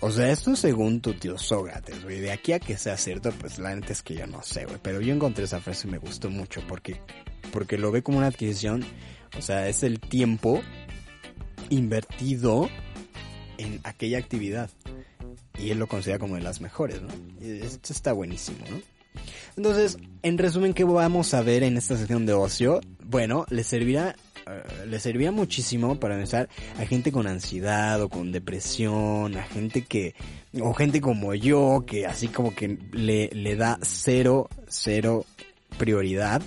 O 0.00 0.10
sea, 0.10 0.30
esto 0.30 0.54
según 0.54 1.00
tu 1.00 1.14
tío 1.14 1.36
Sócrates, 1.36 2.04
güey. 2.04 2.20
De 2.20 2.30
aquí 2.30 2.52
a 2.52 2.60
que 2.60 2.78
sea 2.78 2.96
cierto, 2.96 3.32
pues 3.32 3.58
la 3.58 3.74
neta 3.74 3.92
es 3.92 4.02
que 4.02 4.14
yo 4.14 4.26
no 4.26 4.42
sé, 4.42 4.64
güey. 4.64 4.78
Pero 4.80 5.00
yo 5.00 5.12
encontré 5.12 5.44
esa 5.44 5.60
frase 5.60 5.88
y 5.88 5.90
me 5.90 5.98
gustó 5.98 6.30
mucho 6.30 6.62
porque, 6.68 7.00
porque 7.52 7.76
lo 7.76 7.90
ve 7.90 8.02
como 8.02 8.18
una 8.18 8.28
adquisición. 8.28 8.84
O 9.36 9.42
sea, 9.42 9.68
es 9.68 9.82
el 9.82 9.98
tiempo 9.98 10.62
invertido 11.68 12.70
en 13.58 13.80
aquella 13.84 14.18
actividad. 14.18 14.70
Y 15.58 15.70
él 15.70 15.78
lo 15.78 15.86
considera 15.88 16.18
como 16.18 16.36
de 16.36 16.42
las 16.42 16.60
mejores, 16.60 17.02
¿no? 17.02 17.08
esto 17.40 17.92
está 17.92 18.12
buenísimo, 18.12 18.58
¿no? 18.70 18.80
Entonces, 19.56 19.98
en 20.22 20.38
resumen, 20.38 20.72
¿qué 20.72 20.84
vamos 20.84 21.34
a 21.34 21.42
ver 21.42 21.64
en 21.64 21.76
esta 21.76 21.96
sección 21.96 22.26
de 22.26 22.32
ocio? 22.32 22.80
Bueno, 23.04 23.44
le 23.50 23.64
servirá, 23.64 24.14
uh, 24.46 24.86
le 24.86 25.00
servirá 25.00 25.32
muchísimo 25.32 25.98
para 25.98 26.14
empezar 26.14 26.48
a 26.78 26.86
gente 26.86 27.10
con 27.10 27.26
ansiedad 27.26 28.00
o 28.00 28.08
con 28.08 28.30
depresión, 28.30 29.36
a 29.36 29.42
gente 29.42 29.82
que, 29.82 30.14
o 30.60 30.72
gente 30.74 31.00
como 31.00 31.34
yo, 31.34 31.84
que 31.86 32.06
así 32.06 32.28
como 32.28 32.54
que 32.54 32.78
le, 32.92 33.30
le 33.32 33.56
da 33.56 33.78
cero, 33.82 34.48
cero 34.68 35.24
prioridad 35.76 36.40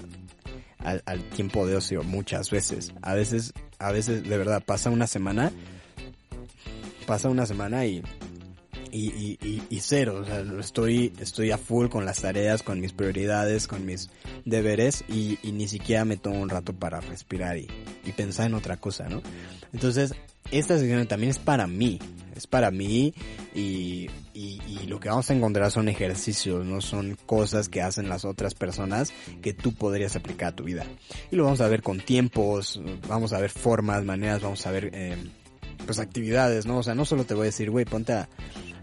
al, 0.80 1.04
al 1.06 1.22
tiempo 1.24 1.68
de 1.68 1.76
ocio 1.76 2.04
muchas 2.04 2.50
veces. 2.50 2.94
A 3.02 3.14
veces, 3.14 3.54
a 3.80 3.92
veces 3.92 4.24
de 4.24 4.38
verdad 4.38 4.64
pasa 4.66 4.90
una 4.90 5.08
semana 5.08 5.52
pasa 7.12 7.28
una 7.28 7.46
semana 7.46 7.86
y, 7.86 8.02
y, 8.90 9.38
y, 9.42 9.62
y, 9.70 9.80
cero, 9.82 10.22
o 10.22 10.26
sea, 10.26 10.46
estoy, 10.62 11.12
estoy 11.20 11.52
a 11.52 11.58
full 11.58 11.90
con 11.90 12.06
las 12.06 12.22
tareas, 12.22 12.64
con 12.64 12.80
mis 12.80 12.94
prioridades, 12.94 13.68
con 13.68 13.86
mis 13.86 14.10
deberes 14.46 15.04
y, 15.10 15.38
y 15.44 15.52
ni 15.52 15.68
siquiera 15.68 16.06
me 16.06 16.16
tomo 16.16 16.40
un 16.40 16.48
rato 16.48 16.72
para 16.72 17.02
respirar 17.02 17.58
y, 17.58 17.68
y 18.06 18.14
pensar 18.14 18.46
en 18.46 18.54
otra 18.54 18.78
cosa, 18.78 19.10
¿no? 19.10 19.22
Entonces, 19.74 20.16
esta 20.52 20.80
sección 20.80 21.06
también 21.06 21.32
es 21.32 21.38
para 21.38 21.68
mí, 21.68 22.00
es 22.34 22.48
para 22.48 22.72
mí 22.72 23.14
y, 23.54 24.10
y, 24.34 24.62
y, 24.66 24.88
lo 24.88 25.02
que 25.02 25.10
vamos 25.10 25.30
a 25.30 25.34
encontrar 25.34 25.70
son 25.70 25.90
ejercicios, 25.90 26.66
no 26.66 26.80
son 26.80 27.18
cosas 27.26 27.68
que 27.68 27.82
hacen 27.82 28.08
las 28.08 28.24
otras 28.24 28.56
personas 28.56 29.12
que 29.42 29.54
tú 29.54 29.74
podrías 29.74 30.16
aplicar 30.16 30.54
a 30.54 30.56
tu 30.56 30.64
vida. 30.64 30.86
Y 31.30 31.36
lo 31.36 31.44
vamos 31.44 31.60
a 31.60 31.68
ver 31.68 31.82
con 31.82 32.00
tiempos, 32.00 32.82
vamos 33.10 33.34
a 33.34 33.42
ver 33.42 33.50
formas, 33.50 34.06
maneras, 34.06 34.42
vamos 34.42 34.66
a 34.66 34.72
ver... 34.72 34.92
Eh, 34.94 35.18
pues 35.92 36.00
actividades, 36.00 36.66
¿no? 36.66 36.78
O 36.78 36.84
sea, 36.84 36.96
no 36.96 37.04
solo 37.04 37.26
te 37.26 37.34
voy 37.34 37.42
a 37.42 37.46
decir, 37.48 37.70
güey, 37.70 37.84
ponte 37.84 38.14
a, 38.14 38.30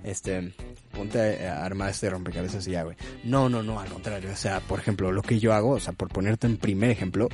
este, 0.05 0.53
ponte 0.93 1.49
a 1.49 1.65
armar 1.65 1.89
este 1.89 2.11
rompecabezas 2.11 2.69
y 2.69 2.73
ya, 2.73 2.83
güey. 2.83 2.99
No, 3.25 3.49
no, 3.49 3.63
no, 3.63 3.81
al 3.81 3.89
contrario. 3.89 4.31
O 4.31 4.37
sea, 4.37 4.61
por 4.61 4.79
ejemplo, 4.79 5.11
lo 5.11 5.23
que 5.23 5.39
yo 5.39 5.55
hago, 5.55 5.71
o 5.71 5.81
sea, 5.81 5.95
por 5.95 6.11
ponerte 6.11 6.47
en 6.47 6.59
primer 6.59 6.91
ejemplo, 6.91 7.31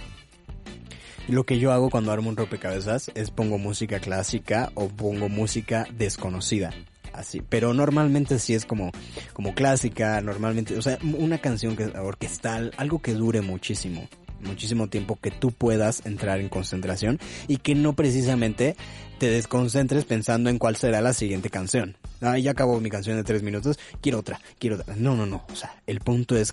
lo 1.26 1.42
que 1.42 1.58
yo 1.58 1.72
hago 1.72 1.90
cuando 1.90 2.12
armo 2.12 2.28
un 2.28 2.37
rompecabezas 2.37 3.10
es 3.16 3.32
pongo 3.32 3.58
música 3.58 3.98
clásica 3.98 4.70
o 4.74 4.87
pongo 4.87 5.28
música 5.28 5.88
desconocida. 5.92 6.70
Así, 7.12 7.42
pero 7.48 7.74
normalmente 7.74 8.38
sí 8.38 8.54
es 8.54 8.66
como, 8.66 8.92
como 9.32 9.56
clásica, 9.56 10.20
normalmente, 10.20 10.78
o 10.78 10.82
sea, 10.82 11.00
una 11.02 11.38
canción 11.38 11.74
que 11.74 11.87
orquestal, 11.87 12.70
algo 12.76 13.02
que 13.02 13.14
dure 13.14 13.40
muchísimo 13.40 14.08
muchísimo 14.44 14.88
tiempo 14.88 15.18
que 15.20 15.30
tú 15.30 15.50
puedas 15.50 16.04
entrar 16.06 16.40
en 16.40 16.48
concentración 16.48 17.18
y 17.48 17.56
que 17.58 17.74
no 17.74 17.94
precisamente 17.94 18.76
te 19.24 19.30
desconcentres 19.30 20.04
pensando 20.04 20.50
en 20.50 20.58
cuál 20.58 20.76
será 20.76 21.00
la 21.00 21.14
siguiente 21.14 21.48
canción. 21.48 21.96
Ah, 22.20 22.37
ya 22.37 22.50
acabó 22.50 22.78
mi 22.78 22.90
canción 22.90 23.16
de 23.16 23.24
tres 23.24 23.42
minutos, 23.42 23.78
quiero 24.02 24.18
otra, 24.18 24.38
quiero 24.58 24.76
otra. 24.76 24.94
No, 24.96 25.16
no, 25.16 25.24
no. 25.24 25.46
O 25.50 25.56
sea, 25.56 25.80
el 25.87 26.00
punto 26.00 26.37
es 26.37 26.52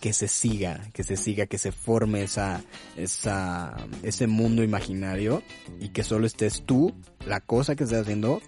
que 0.00 0.14
se 0.14 0.26
siga, 0.26 0.80
que 0.94 1.04
se 1.04 1.18
siga, 1.18 1.44
que 1.44 1.58
se 1.58 1.72
forme 1.72 2.22
esa, 2.22 2.62
esa, 2.96 3.76
ese 4.02 4.26
mundo 4.28 4.62
imaginario 4.62 5.42
y 5.78 5.90
que 5.90 6.04
solo 6.04 6.26
estés 6.26 6.62
tú, 6.64 6.94
la 7.26 7.40
cosa 7.40 7.76
que 7.76 7.84
estés 7.84 8.00
haciendo 8.00 8.40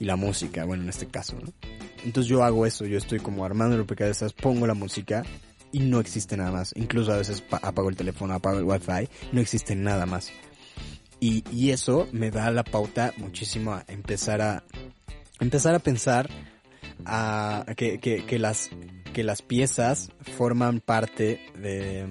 y 0.00 0.06
la 0.06 0.16
música, 0.16 0.64
bueno, 0.64 0.82
en 0.82 0.88
este 0.88 1.06
caso, 1.06 1.36
¿no? 1.40 1.52
Entonces 2.04 2.28
yo 2.28 2.42
hago 2.42 2.66
eso, 2.66 2.84
yo 2.84 2.98
estoy 2.98 3.20
como 3.20 3.44
armando 3.44 3.76
rompecabezas, 3.76 4.32
pongo 4.32 4.66
la 4.66 4.74
música 4.74 5.22
y 5.70 5.78
no 5.78 6.00
existe 6.00 6.36
nada 6.36 6.50
más. 6.50 6.72
Incluso 6.74 7.12
a 7.12 7.18
veces 7.18 7.44
apago 7.62 7.90
el 7.90 7.96
teléfono, 7.96 8.34
apago 8.34 8.58
el 8.58 8.64
wifi, 8.64 9.08
no 9.30 9.40
existe 9.40 9.76
nada 9.76 10.04
más. 10.04 10.32
Y, 11.20 11.44
y 11.50 11.70
eso 11.70 12.08
me 12.12 12.30
da 12.30 12.50
la 12.50 12.64
pauta 12.64 13.12
muchísimo 13.16 13.72
a 13.72 13.84
empezar 13.88 14.42
a, 14.42 14.64
empezar 15.40 15.74
a 15.74 15.78
pensar 15.78 16.28
a, 17.06 17.64
que, 17.76 17.98
que, 17.98 18.24
que 18.26 18.38
las, 18.38 18.70
que 19.12 19.24
las 19.24 19.42
piezas 19.42 20.10
forman 20.36 20.80
parte 20.80 21.40
de, 21.56 22.06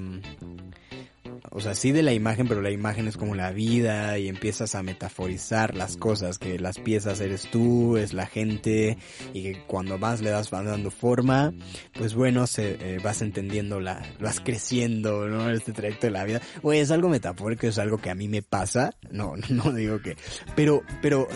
o 1.56 1.60
sea, 1.60 1.76
sí 1.76 1.92
de 1.92 2.02
la 2.02 2.13
imagen, 2.13 2.48
pero 2.48 2.62
la 2.62 2.72
imagen 2.72 3.08
es 3.08 3.16
como 3.16 3.36
la 3.36 3.52
vida 3.52 4.18
y 4.18 4.28
empiezas 4.28 4.74
a 4.74 4.82
metaforizar 4.82 5.76
las 5.76 5.98
cosas, 5.98 6.39
que 6.39 6.58
las 6.58 6.80
piezas 6.80 7.22
eres 7.22 7.48
tú, 7.52 7.96
es 7.96 8.13
la 8.13 8.26
gente 8.26 8.98
y 9.34 9.44
que 9.44 9.63
cuando 9.68 10.00
más 10.00 10.22
le 10.22 10.32
das 10.32 10.50
vas 10.50 10.66
dando 10.66 10.89
forma, 10.89 11.54
pues 11.94 12.16
bueno, 12.16 12.48
se, 12.48 12.96
eh, 12.96 13.00
vas 13.04 13.22
entendiendo 13.22 13.80
la, 13.80 14.02
vas 14.20 14.39
creciendo, 14.39 15.28
¿no? 15.28 15.52
Este 15.52 15.74
trayecto 15.74 16.08
de 16.08 16.12
la 16.12 16.24
vida. 16.24 16.42
Oye, 16.63 16.82
es 16.82 16.89
algo 16.89 17.08
metafórico, 17.08 17.68
es 17.68 17.78
algo 17.78 18.00
que 18.00 18.10
a 18.10 18.16
mí 18.16 18.28
me 18.28 18.42
pasa, 18.42 18.96
no, 19.12 19.36
no 19.50 19.72
digo 19.72 20.02
que, 20.02 20.18
pero, 20.56 20.82
pero 21.04 21.28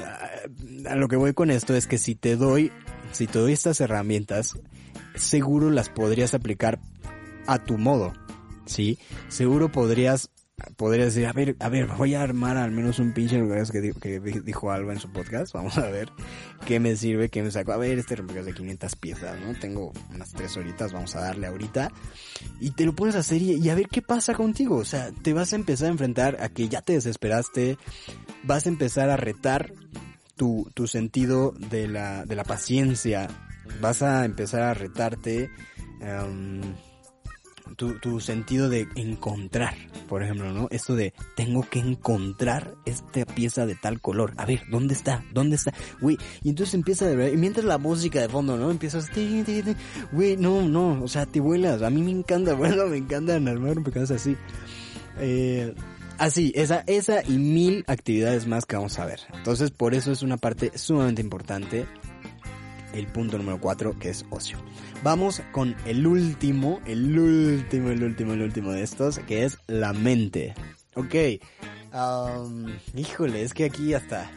lo 0.96 1.08
que 1.08 1.16
voy 1.16 1.34
con 1.34 1.52
esto 1.52 1.76
es 1.76 1.86
que 1.86 2.00
si 2.00 2.16
te 2.16 2.36
doy, 2.36 2.72
si 3.12 3.28
te 3.28 3.38
doy 3.38 3.54
estas 3.54 3.82
herramientas, 3.82 4.58
seguro 5.14 5.70
las 5.70 5.90
podrías 5.90 6.34
aplicar 6.34 6.80
a 7.46 7.64
tu 7.64 7.78
modo. 7.78 8.14
¿Sí? 8.68 9.00
Seguro 9.30 9.72
podrías, 9.72 10.30
podrías 10.76 11.14
decir, 11.14 11.28
a 11.28 11.34
ver, 11.34 11.56
a 11.60 11.70
ver, 11.70 11.88
voy 11.88 12.16
a 12.16 12.22
armar 12.22 12.58
al 12.58 12.72
menos 12.72 13.00
un 13.00 13.14
pinche 13.14 13.38
rompecabezas 13.38 13.72
que, 13.72 13.82
dijo, 13.82 14.00
que 14.00 14.20
dijo 14.20 14.72
algo 14.72 14.92
en 14.92 15.00
su 15.00 15.12
podcast, 15.12 15.54
vamos 15.54 15.78
a 15.78 15.90
ver 15.90 16.10
qué 16.66 16.80
me 16.80 16.96
sirve, 16.96 17.30
qué 17.30 17.44
me 17.44 17.52
saco, 17.52 17.72
a 17.72 17.78
ver, 17.78 17.98
este 17.98 18.16
rompecabezas 18.16 18.54
de 18.54 18.54
500 18.54 18.96
piezas, 18.96 19.40
¿no? 19.40 19.54
Tengo 19.60 19.94
unas 20.14 20.32
tres 20.32 20.56
horitas, 20.58 20.94
vamos 20.94 21.16
a 21.16 21.22
darle 21.22 21.48
ahorita, 21.48 21.92
y 22.60 22.72
te 22.72 22.86
lo 22.86 22.94
a 23.16 23.20
hacer 23.20 23.42
y, 23.42 23.70
a 23.70 23.76
ver 23.76 23.88
qué 23.88 24.02
pasa 24.02 24.34
contigo, 24.34 24.78
o 24.78 24.86
sea, 24.86 25.12
te 25.12 25.34
vas 25.34 25.54
a 25.54 25.56
empezar 25.56 25.88
a 25.88 25.92
enfrentar 25.92 26.38
a 26.42 26.50
que 26.50 26.68
ya 26.70 26.82
te 26.82 26.94
desesperaste, 26.94 27.78
vas 28.44 28.66
a 28.66 28.70
empezar 28.70 29.10
a 29.10 29.18
retar 29.18 29.74
tu, 30.36 30.70
tu 30.74 30.88
sentido 30.88 31.52
de 31.52 31.88
la, 31.88 32.26
de 32.26 32.36
la 32.36 32.44
paciencia, 32.44 33.28
vas 33.82 34.02
a 34.02 34.26
empezar 34.26 34.62
a 34.62 34.74
retarte, 34.74 35.50
um, 36.02 36.62
tu, 37.76 38.00
tu 38.00 38.20
sentido 38.20 38.70
de 38.70 38.88
encontrar, 38.96 39.76
por 40.08 40.24
ejemplo, 40.24 40.52
¿no? 40.54 40.68
Esto 40.72 40.96
de 40.96 41.14
tengo 41.36 41.62
que 41.70 41.80
encontrar 41.80 42.76
esta 42.86 43.26
pieza 43.26 43.66
de 43.66 43.76
tal 43.76 44.02
color. 44.02 44.34
A 44.38 44.46
ver, 44.46 44.62
¿dónde 44.70 44.94
está? 44.94 45.24
¿Dónde 45.34 45.56
está? 45.56 45.74
Güey, 46.02 46.18
y 46.44 46.50
entonces 46.50 46.74
empieza 46.76 47.06
de 47.06 47.16
ver, 47.16 47.34
y 47.34 47.38
mientras 47.38 47.66
la 47.66 47.78
música 47.78 48.22
de 48.22 48.30
fondo, 48.30 48.58
¿no? 48.58 48.72
Empiezas, 48.72 49.10
güey, 50.12 50.38
no, 50.38 50.62
no, 50.68 51.04
o 51.04 51.08
sea, 51.08 51.26
te 51.26 51.40
vuelas. 51.40 51.82
A 51.82 51.90
mí 51.90 52.02
me 52.02 52.12
encanta, 52.12 52.54
bueno, 52.56 52.88
me 52.88 52.98
encanta 52.98 53.36
armar 53.36 53.78
un 53.78 53.84
así. 54.12 54.36
Eh, 55.20 55.74
Así, 56.18 56.52
esa, 56.56 56.84
esa 56.88 57.24
y 57.24 57.38
mil 57.38 57.84
actividades 57.86 58.48
más 58.48 58.66
que 58.66 58.76
vamos 58.76 58.98
a 58.98 59.06
ver. 59.06 59.20
Entonces, 59.34 59.70
por 59.70 59.94
eso 59.94 60.12
es 60.12 60.24
una 60.24 60.38
parte 60.38 60.72
sumamente 60.76 61.22
importante. 61.22 61.86
El 62.94 63.06
punto 63.08 63.38
número 63.38 63.60
cuatro, 63.60 64.00
que 64.00 64.10
es 64.10 64.26
ocio. 64.32 64.58
Vamos 65.04 65.42
con 65.52 65.76
el 65.86 66.08
último, 66.08 66.82
el 66.86 67.18
último, 67.18 67.90
el 67.90 68.04
último, 68.04 68.34
el 68.34 68.42
último 68.42 68.72
de 68.72 68.82
estos, 68.82 69.20
que 69.20 69.46
es 69.46 69.60
la 69.68 69.94
mente. 69.94 70.56
Ok. 70.96 71.16
Um, 71.94 72.66
híjole, 72.96 73.44
es 73.44 73.54
que 73.54 73.66
aquí 73.66 73.94
hasta, 73.94 74.30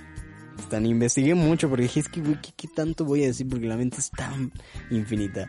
hasta 0.59 0.81
investigué 0.81 1.35
mucho 1.35 1.69
porque 1.69 1.85
dije, 1.85 2.01
es 2.01 2.09
que, 2.09 2.23
¿qué, 2.23 2.53
¿qué, 2.57 2.69
tanto 2.69 3.05
voy 3.05 3.25
a 3.25 3.29
decir? 3.29 3.49
Porque 3.49 3.67
la 3.67 3.77
mente 3.77 3.99
es 3.99 4.11
tan 4.11 4.53
infinita. 4.91 5.49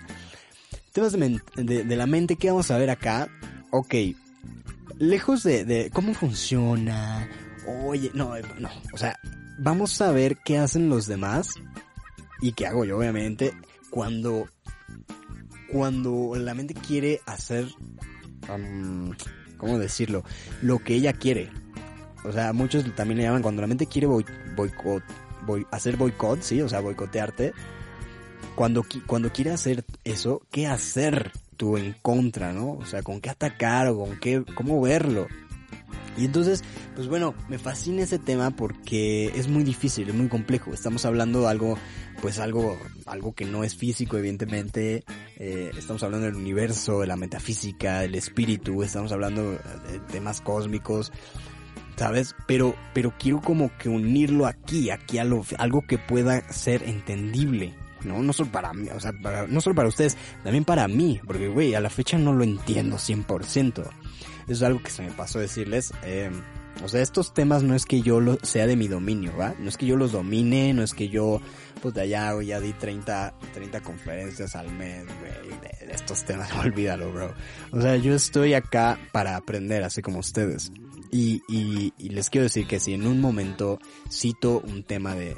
Temas 0.94 1.14
de, 1.14 1.84
la 1.86 2.08
mente, 2.08 2.38
¿qué 2.38 2.50
vamos 2.50 2.72
a 2.72 2.78
ver 2.78 2.90
acá? 2.90 3.30
Ok. 3.72 3.96
Lejos 4.98 5.44
de, 5.44 5.66
de 5.66 5.90
cómo 5.92 6.14
funciona. 6.14 7.30
Oye, 7.86 8.12
no, 8.14 8.34
no. 8.60 8.70
O 8.94 8.98
sea, 8.98 9.20
vamos 9.60 10.00
a 10.02 10.12
ver 10.12 10.38
qué 10.44 10.58
hacen 10.58 10.90
los 10.90 11.06
demás 11.06 11.50
y 12.42 12.54
qué 12.54 12.68
hago 12.68 12.86
yo, 12.86 12.98
obviamente, 12.98 13.54
cuando 13.90 14.48
cuando 15.72 16.34
la 16.36 16.54
mente 16.54 16.74
quiere 16.74 17.22
hacer, 17.26 17.68
um, 18.54 19.12
¿cómo 19.58 19.80
decirlo? 19.80 20.24
Lo 20.62 20.80
que 20.80 20.96
ella 20.96 21.14
quiere. 21.14 21.50
O 22.24 22.32
sea, 22.32 22.54
muchos 22.54 22.84
también 22.96 23.18
le 23.18 23.24
llaman 23.24 23.42
cuando 23.42 23.62
la 23.62 23.68
mente 23.68 23.88
quiere 23.88 24.08
boicot, 24.08 25.04
boy, 25.46 25.66
hacer 25.72 25.98
boicot, 25.98 26.42
sí, 26.42 26.62
o 26.62 26.70
sea, 26.70 26.82
boicotearte. 26.82 27.54
Cuando, 28.56 28.86
cuando 29.08 29.32
quiere 29.32 29.52
hacer 29.52 29.86
eso, 30.04 30.42
¿qué 30.52 30.68
hacer 30.68 31.32
tú 31.58 31.78
en 31.78 31.96
contra, 32.02 32.54
no? 32.54 32.74
O 32.74 32.86
sea, 32.86 33.02
con 33.02 33.22
qué 33.22 33.30
atacar 33.30 33.88
o 33.88 34.00
con 34.00 34.20
qué, 34.20 34.44
cómo 34.56 34.82
verlo. 34.82 35.28
Y 36.18 36.26
entonces, 36.26 36.64
pues 36.96 37.08
bueno, 37.08 37.34
me 37.48 37.58
fascina 37.58 38.04
ese 38.04 38.20
tema 38.20 38.52
porque 38.52 39.28
es 39.36 39.48
muy 39.48 39.64
difícil, 39.64 40.10
es 40.10 40.16
muy 40.16 40.28
complejo. 40.28 40.74
Estamos 40.74 41.06
hablando 41.06 41.42
de 41.42 41.48
algo, 41.48 41.78
pues 42.22 42.40
algo, 42.40 42.78
algo 43.08 43.34
que 43.34 43.46
no 43.46 43.64
es 43.64 43.76
físico, 43.76 44.18
evidentemente. 44.18 45.04
Eh, 45.38 45.72
estamos 45.78 46.04
hablando 46.04 46.28
del 46.28 46.36
universo, 46.36 47.02
de 47.02 47.08
la 47.08 47.16
metafísica, 47.16 48.02
del 48.02 48.16
espíritu, 48.16 48.84
estamos 48.84 49.12
hablando 49.12 49.52
de 49.52 50.00
temas 50.12 50.40
cósmicos, 50.42 51.12
¿sabes? 51.96 52.36
Pero, 52.46 52.76
pero 52.94 53.14
quiero 53.18 53.42
como 53.42 53.76
que 53.78 53.90
unirlo 53.90 54.46
aquí, 54.46 54.92
aquí 54.92 55.18
a 55.18 55.24
lo, 55.24 55.44
algo 55.58 55.82
que 55.88 55.98
pueda 55.98 56.52
ser 56.54 56.84
entendible. 56.84 57.74
No, 58.04 58.22
no 58.24 58.34
solo 58.34 58.52
para 58.52 58.74
mí, 58.74 58.88
o 58.90 59.00
sea, 59.00 59.14
para, 59.14 59.46
no 59.48 59.62
solo 59.62 59.76
para 59.76 59.88
ustedes, 59.88 60.18
también 60.44 60.66
para 60.66 60.88
mí, 60.88 61.20
porque 61.26 61.48
güey, 61.48 61.76
a 61.76 61.80
la 61.80 61.90
fecha 61.90 62.18
no 62.18 62.34
lo 62.34 62.44
entiendo 62.44 62.98
100%. 62.98 63.80
Eso 63.80 63.90
es 64.48 64.64
algo 64.64 64.82
que 64.82 64.90
se 64.90 65.04
me 65.04 65.12
pasó 65.12 65.40
decirles. 65.40 65.94
Eh, 66.04 66.32
o 66.84 66.88
sea, 66.88 67.02
estos 67.02 67.34
temas 67.34 67.64
no 67.64 67.76
es 67.76 67.86
que 67.86 68.02
yo 68.02 68.20
lo, 68.20 68.38
sea 68.44 68.66
de 68.66 68.76
mi 68.76 68.88
dominio, 68.88 69.36
¿va? 69.38 69.54
No 69.60 69.70
es 69.70 69.78
que 69.78 69.86
yo 69.86 69.96
los 69.96 70.12
domine, 70.12 70.74
no 70.74 70.84
es 70.84 70.94
que 70.94 71.10
yo, 71.10 71.42
pues 71.82 71.94
de 71.94 72.02
allá, 72.02 72.42
ya 72.42 72.60
di 72.60 72.74
30, 72.74 73.34
30 73.54 73.82
conferencias 73.82 74.56
al 74.56 74.72
mes, 74.74 75.06
güey, 75.06 75.60
estos 75.92 76.24
temas, 76.24 76.52
olvídalo, 76.56 77.12
bro. 77.12 77.34
O 77.72 77.82
sea, 77.82 77.98
yo 77.98 78.16
estoy 78.16 78.54
acá 78.54 79.00
para 79.12 79.36
aprender, 79.36 79.84
así 79.84 80.02
como 80.02 80.20
ustedes. 80.20 80.72
Y, 81.12 81.44
y, 81.50 81.94
y 81.98 82.10
les 82.10 82.30
quiero 82.30 82.44
decir 82.44 82.66
que 82.68 82.80
si 82.80 82.94
en 82.94 83.06
un 83.06 83.20
momento 83.20 83.80
cito 84.10 84.62
un 84.66 84.84
tema 84.84 85.14
de, 85.14 85.36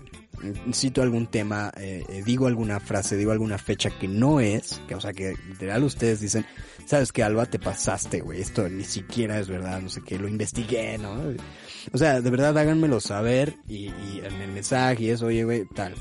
cito 0.73 1.01
algún 1.01 1.27
tema, 1.27 1.71
eh, 1.77 2.23
digo 2.25 2.47
alguna 2.47 2.79
frase, 2.79 3.15
digo 3.15 3.31
alguna 3.31 3.57
fecha 3.57 3.89
que 3.89 4.07
no 4.07 4.39
es, 4.39 4.81
que 4.87 4.95
o 4.95 5.01
sea 5.01 5.13
que 5.13 5.35
literal 5.47 5.83
ustedes 5.83 6.19
dicen, 6.19 6.45
sabes 6.85 7.11
que 7.11 7.23
Alba 7.23 7.45
te 7.45 7.59
pasaste, 7.59 8.21
güey, 8.21 8.41
esto 8.41 8.67
ni 8.69 8.83
siquiera 8.83 9.39
es 9.39 9.47
verdad, 9.47 9.81
no 9.81 9.89
sé 9.89 10.01
qué, 10.01 10.17
lo 10.17 10.27
investigué, 10.27 10.97
¿no? 10.97 11.15
O 11.91 11.97
sea, 11.97 12.21
de 12.21 12.29
verdad 12.29 12.57
háganmelo 12.57 12.99
saber 12.99 13.57
y, 13.67 13.85
y 13.87 14.21
en 14.23 14.41
el 14.41 14.51
mensaje 14.51 15.03
y 15.03 15.09
eso, 15.09 15.27
oye, 15.27 15.43
güey, 15.43 15.65
tal. 15.65 15.95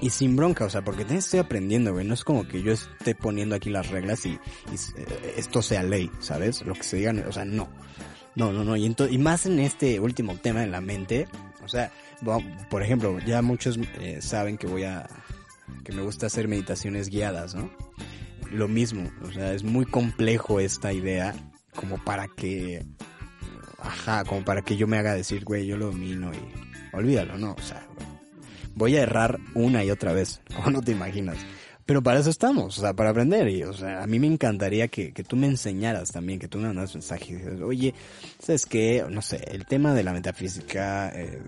Y 0.00 0.10
sin 0.10 0.34
bronca, 0.34 0.64
o 0.64 0.70
sea, 0.70 0.82
porque 0.82 1.04
te 1.04 1.16
estoy 1.16 1.38
aprendiendo, 1.38 1.92
güey. 1.92 2.04
No 2.04 2.14
es 2.14 2.24
como 2.24 2.48
que 2.48 2.60
yo 2.60 2.72
esté 2.72 3.14
poniendo 3.14 3.54
aquí 3.54 3.70
las 3.70 3.88
reglas 3.88 4.26
y, 4.26 4.30
y 4.30 5.00
eh, 5.00 5.34
esto 5.36 5.62
sea 5.62 5.84
ley, 5.84 6.10
¿sabes? 6.18 6.62
Lo 6.62 6.74
que 6.74 6.82
se 6.82 6.96
digan, 6.96 7.20
o 7.20 7.30
sea, 7.30 7.44
no. 7.44 7.68
No, 8.34 8.52
no, 8.52 8.64
no. 8.64 8.76
Y, 8.76 8.92
y 9.10 9.18
más 9.18 9.46
en 9.46 9.60
este 9.60 10.00
último 10.00 10.34
tema 10.36 10.64
en 10.64 10.72
la 10.72 10.80
mente, 10.80 11.28
o 11.62 11.68
sea, 11.68 11.92
por 12.68 12.82
ejemplo, 12.82 13.18
ya 13.20 13.42
muchos 13.42 13.78
eh, 14.00 14.18
saben 14.20 14.58
que 14.58 14.66
voy 14.66 14.84
a, 14.84 15.08
que 15.84 15.92
me 15.92 16.02
gusta 16.02 16.26
hacer 16.26 16.48
meditaciones 16.48 17.08
guiadas, 17.08 17.54
¿no? 17.54 17.70
Lo 18.52 18.68
mismo, 18.68 19.10
o 19.22 19.32
sea, 19.32 19.54
es 19.54 19.64
muy 19.64 19.86
complejo 19.86 20.60
esta 20.60 20.92
idea 20.92 21.34
como 21.74 21.96
para 22.04 22.28
que, 22.28 22.84
ajá, 23.78 24.24
como 24.24 24.44
para 24.44 24.62
que 24.62 24.76
yo 24.76 24.86
me 24.86 24.98
haga 24.98 25.14
decir, 25.14 25.44
güey, 25.44 25.66
yo 25.66 25.76
lo 25.76 25.86
domino 25.86 26.30
y 26.34 26.94
olvídalo, 26.94 27.38
¿no? 27.38 27.52
O 27.52 27.62
sea, 27.62 27.86
voy 28.74 28.96
a 28.96 29.02
errar 29.02 29.38
una 29.54 29.84
y 29.84 29.90
otra 29.90 30.12
vez, 30.12 30.42
o 30.66 30.70
no 30.70 30.82
te 30.82 30.92
imaginas. 30.92 31.38
Pero 31.92 32.02
para 32.02 32.20
eso 32.20 32.30
estamos, 32.30 32.78
o 32.78 32.80
sea, 32.80 32.94
para 32.94 33.10
aprender. 33.10 33.46
Y, 33.48 33.64
o 33.64 33.74
sea, 33.74 34.02
a 34.02 34.06
mí 34.06 34.18
me 34.18 34.26
encantaría 34.26 34.88
que, 34.88 35.12
que 35.12 35.22
tú 35.24 35.36
me 35.36 35.46
enseñaras 35.46 36.10
también, 36.10 36.38
que 36.38 36.48
tú 36.48 36.56
me 36.56 36.68
mandas 36.68 36.94
mensaje 36.94 37.26
y 37.28 37.34
dices, 37.34 37.60
oye, 37.60 37.92
¿sabes 38.38 38.64
qué? 38.64 39.04
No 39.10 39.20
sé, 39.20 39.44
el 39.48 39.66
tema 39.66 39.92
de 39.92 40.02
la 40.02 40.14
metafísica, 40.14 41.10
eh, 41.10 41.42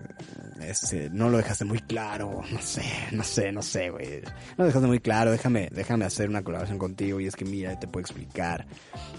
ese, 0.61 1.09
no 1.09 1.29
lo 1.29 1.37
dejaste 1.37 1.65
muy 1.65 1.79
claro, 1.79 2.43
no 2.51 2.61
sé, 2.61 2.83
no 3.11 3.23
sé, 3.23 3.51
no 3.51 3.63
sé, 3.63 3.89
güey. 3.89 4.21
No 4.21 4.57
lo 4.59 4.65
dejaste 4.65 4.87
muy 4.87 4.99
claro, 4.99 5.31
déjame, 5.31 5.67
déjame 5.71 6.05
hacer 6.05 6.29
una 6.29 6.43
colaboración 6.43 6.77
contigo 6.77 7.19
y 7.19 7.25
es 7.25 7.35
que 7.35 7.45
mira, 7.45 7.79
te 7.79 7.87
puedo 7.87 8.01
explicar. 8.01 8.67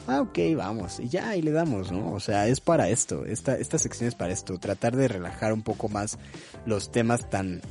Ah, 0.06 0.20
ok, 0.20 0.38
vamos. 0.56 1.00
Y 1.00 1.08
ya, 1.08 1.34
y 1.34 1.42
le 1.42 1.50
damos, 1.50 1.90
¿no? 1.90 2.12
O 2.12 2.20
sea, 2.20 2.46
es 2.46 2.60
para 2.60 2.88
esto, 2.88 3.26
esta, 3.26 3.56
esta 3.56 3.78
sección 3.78 4.06
es 4.06 4.14
para 4.14 4.32
esto, 4.32 4.58
tratar 4.58 4.94
de 4.94 5.08
relajar 5.08 5.52
un 5.52 5.62
poco 5.62 5.88
más 5.88 6.20
los 6.66 6.92
temas 6.92 7.28
tan, 7.28 7.62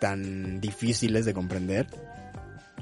tan 0.00 0.60
difíciles 0.60 1.24
de 1.24 1.32
comprender 1.32 1.86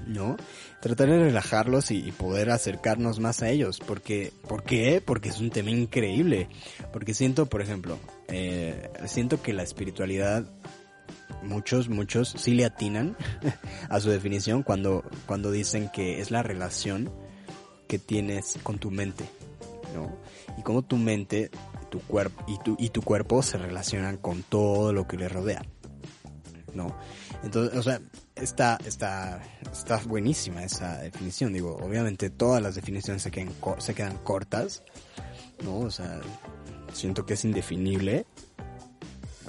¿no? 0.08 0.36
Tratar 0.80 1.08
de 1.08 1.18
relajarlos 1.18 1.90
y, 1.90 2.10
poder 2.12 2.50
acercarnos 2.50 3.20
más 3.20 3.42
a 3.42 3.50
ellos. 3.50 3.78
Porque, 3.78 4.32
¿Por 4.48 4.64
qué? 4.64 5.02
Porque 5.04 5.28
es 5.28 5.38
un 5.38 5.50
tema 5.50 5.70
increíble. 5.70 6.48
Porque 6.92 7.14
siento, 7.14 7.46
por 7.46 7.62
ejemplo, 7.62 7.98
eh, 8.28 8.90
siento 9.06 9.40
que 9.40 9.52
la 9.52 9.62
espiritualidad 9.62 10.44
muchos, 11.42 11.88
muchos 11.88 12.34
sí 12.36 12.54
le 12.54 12.64
atinan 12.64 13.16
a 13.88 14.00
su 14.00 14.10
definición 14.10 14.62
cuando, 14.62 15.04
cuando 15.26 15.50
dicen 15.50 15.90
que 15.92 16.20
es 16.20 16.30
la 16.30 16.42
relación 16.42 17.12
que 17.86 17.98
tienes 17.98 18.58
con 18.62 18.78
tu 18.78 18.90
mente, 18.90 19.24
¿no? 19.94 20.18
Y 20.58 20.62
cómo 20.62 20.82
tu 20.82 20.96
mente, 20.96 21.50
tu 21.90 22.00
cuerpo 22.00 22.44
y 22.46 22.58
tu, 22.58 22.76
y 22.78 22.90
tu 22.90 23.02
cuerpo 23.02 23.42
se 23.42 23.56
relacionan 23.56 24.18
con 24.18 24.42
todo 24.42 24.92
lo 24.92 25.06
que 25.06 25.16
le 25.16 25.28
rodea, 25.28 25.62
¿no? 26.74 26.94
Entonces, 27.42 27.78
o 27.78 27.82
sea, 27.82 28.00
está, 28.40 28.78
está, 28.84 29.40
está 29.70 29.98
buenísima 30.06 30.62
esa 30.62 30.98
definición. 30.98 31.52
Digo, 31.52 31.76
obviamente 31.76 32.30
todas 32.30 32.62
las 32.62 32.74
definiciones 32.74 33.22
se 33.22 33.30
quedan, 33.30 33.52
se 33.78 33.94
quedan 33.94 34.16
cortas, 34.18 34.82
¿no? 35.64 35.78
O 35.80 35.90
sea, 35.90 36.20
siento 36.92 37.26
que 37.26 37.34
es 37.34 37.44
indefinible. 37.44 38.26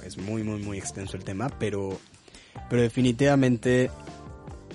Es 0.04 0.16
muy, 0.18 0.42
muy, 0.42 0.60
muy 0.62 0.78
extenso 0.78 1.16
el 1.16 1.24
tema, 1.24 1.50
pero, 1.58 1.98
pero 2.68 2.82
definitivamente 2.82 3.90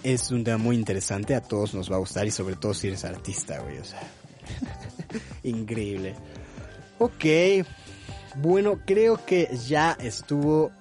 es 0.04 0.32
un 0.32 0.43
tema 0.43 0.58
muy 0.58 0.75
interesante. 0.75 1.36
A 1.36 1.41
todos 1.41 1.73
nos 1.73 1.91
va 1.91 1.95
a 1.95 1.99
gustar 1.99 2.28
y 2.28 2.32
sobre 2.32 2.56
todo 2.56 2.73
si 2.73 2.88
eres 2.88 3.06
artista, 3.06 3.60
güey. 3.60 3.80
O 3.80 3.84
sea, 3.84 4.01
increíble. 5.43 6.15
Ok. 6.99 7.65
Bueno, 8.38 8.82
creo 8.86 9.25
que 9.25 9.49
ya 9.65 9.97
estuvo 9.99 10.71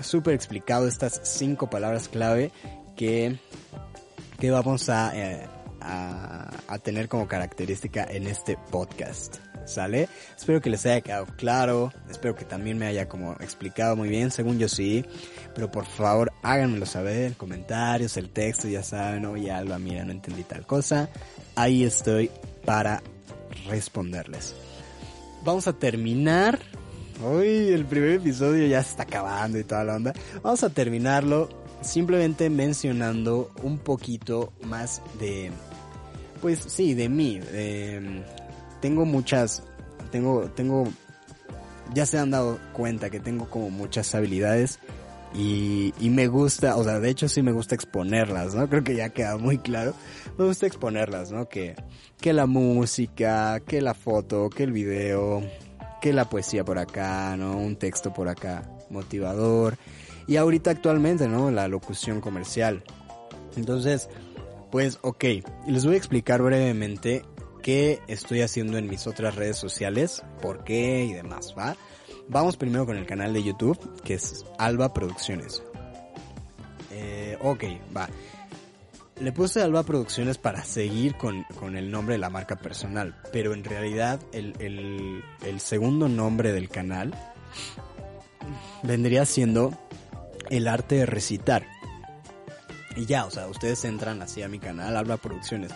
súper 0.00 0.34
explicado 0.34 0.88
estas 0.88 1.20
cinco 1.22 1.70
palabras 1.70 2.08
clave 2.08 2.50
que, 4.38 4.50
vamos 4.50 4.88
a, 4.88 5.10
eh, 5.14 5.46
a, 5.80 6.48
a 6.68 6.78
tener 6.78 7.08
como 7.08 7.26
característica 7.26 8.04
en 8.04 8.28
este 8.28 8.56
podcast. 8.70 9.38
¿Sale? 9.64 10.08
Espero 10.36 10.60
que 10.60 10.70
les 10.70 10.84
haya 10.86 11.00
quedado 11.02 11.26
claro, 11.36 11.92
espero 12.10 12.34
que 12.34 12.44
también 12.44 12.78
me 12.78 12.86
haya 12.86 13.08
como 13.08 13.34
explicado 13.34 13.94
muy 13.94 14.08
bien, 14.08 14.32
según 14.32 14.58
yo 14.58 14.68
sí, 14.68 15.04
pero 15.54 15.70
por 15.70 15.86
favor 15.86 16.32
háganmelo 16.42 16.84
saber, 16.84 17.34
comentarios, 17.34 18.16
el 18.16 18.30
texto, 18.30 18.66
ya 18.66 18.82
saben, 18.82 19.24
oye 19.24 19.52
Alba, 19.52 19.78
mira, 19.78 20.04
no 20.04 20.10
entendí 20.10 20.42
tal 20.42 20.66
cosa, 20.66 21.10
ahí 21.54 21.84
estoy 21.84 22.28
para 22.64 23.04
responderles. 23.68 24.56
Vamos 25.44 25.68
a 25.68 25.74
terminar, 25.74 26.58
hoy 27.24 27.68
el 27.68 27.84
primer 27.84 28.14
episodio 28.14 28.66
ya 28.66 28.82
se 28.82 28.90
está 28.90 29.04
acabando 29.04 29.60
y 29.60 29.64
toda 29.64 29.84
la 29.84 29.94
onda, 29.94 30.12
vamos 30.42 30.64
a 30.64 30.70
terminarlo 30.70 31.61
simplemente 31.82 32.50
mencionando 32.50 33.50
un 33.62 33.78
poquito 33.78 34.52
más 34.62 35.02
de, 35.18 35.50
pues 36.40 36.60
sí, 36.60 36.94
de 36.94 37.08
mí, 37.08 37.40
tengo 38.80 39.04
muchas, 39.04 39.62
tengo, 40.10 40.50
tengo, 40.50 40.88
ya 41.94 42.06
se 42.06 42.18
han 42.18 42.30
dado 42.30 42.58
cuenta 42.72 43.10
que 43.10 43.20
tengo 43.20 43.48
como 43.48 43.70
muchas 43.70 44.14
habilidades 44.14 44.78
y, 45.34 45.94
y 45.98 46.10
me 46.10 46.26
gusta, 46.26 46.76
o 46.76 46.84
sea, 46.84 47.00
de 47.00 47.08
hecho 47.08 47.28
sí 47.28 47.42
me 47.42 47.52
gusta 47.52 47.74
exponerlas, 47.74 48.54
¿no? 48.54 48.68
Creo 48.68 48.84
que 48.84 48.94
ya 48.94 49.10
queda 49.10 49.38
muy 49.38 49.58
claro. 49.58 49.94
Me 50.36 50.44
gusta 50.44 50.66
exponerlas, 50.66 51.32
¿no? 51.32 51.48
Que, 51.48 51.74
que 52.20 52.32
la 52.32 52.46
música, 52.46 53.60
que 53.60 53.80
la 53.80 53.94
foto, 53.94 54.50
que 54.50 54.64
el 54.64 54.72
video, 54.72 55.42
que 56.02 56.12
la 56.12 56.28
poesía 56.28 56.64
por 56.64 56.78
acá, 56.78 57.36
¿no? 57.36 57.56
Un 57.56 57.76
texto 57.76 58.12
por 58.12 58.28
acá 58.28 58.62
motivador. 58.90 59.78
Y 60.26 60.36
ahorita 60.36 60.70
actualmente, 60.70 61.28
¿no? 61.28 61.50
La 61.50 61.68
locución 61.68 62.20
comercial. 62.20 62.84
Entonces, 63.56 64.08
pues 64.70 64.98
ok, 65.02 65.24
les 65.66 65.84
voy 65.84 65.94
a 65.94 65.98
explicar 65.98 66.42
brevemente 66.42 67.24
qué 67.62 68.00
estoy 68.08 68.42
haciendo 68.42 68.78
en 68.78 68.88
mis 68.88 69.06
otras 69.06 69.36
redes 69.36 69.56
sociales, 69.56 70.22
por 70.40 70.64
qué 70.64 71.04
y 71.04 71.12
demás, 71.12 71.54
¿va? 71.56 71.76
Vamos 72.28 72.56
primero 72.56 72.86
con 72.86 72.96
el 72.96 73.06
canal 73.06 73.32
de 73.32 73.42
YouTube, 73.42 73.78
que 74.02 74.14
es 74.14 74.44
Alba 74.58 74.92
Producciones. 74.92 75.62
Eh, 76.90 77.36
ok, 77.40 77.64
va. 77.96 78.08
Le 79.20 79.32
puse 79.32 79.62
Alba 79.62 79.82
Producciones 79.82 80.38
para 80.38 80.64
seguir 80.64 81.16
con, 81.16 81.44
con, 81.60 81.76
el 81.76 81.90
nombre 81.90 82.14
de 82.14 82.18
la 82.18 82.30
marca 82.30 82.56
personal, 82.56 83.14
pero 83.32 83.54
en 83.54 83.64
realidad 83.64 84.20
el, 84.32 84.54
el, 84.58 85.22
el 85.44 85.60
segundo 85.60 86.08
nombre 86.08 86.52
del 86.52 86.68
canal 86.68 87.14
vendría 88.82 89.24
siendo 89.26 89.72
el 90.52 90.68
arte 90.68 90.96
de 90.96 91.06
recitar. 91.06 91.66
Y 92.94 93.06
ya, 93.06 93.24
o 93.24 93.30
sea, 93.30 93.48
ustedes 93.48 93.84
entran 93.84 94.20
así 94.20 94.42
a 94.42 94.48
mi 94.48 94.58
canal, 94.58 94.96
Alba 94.96 95.16
Producciones 95.16 95.72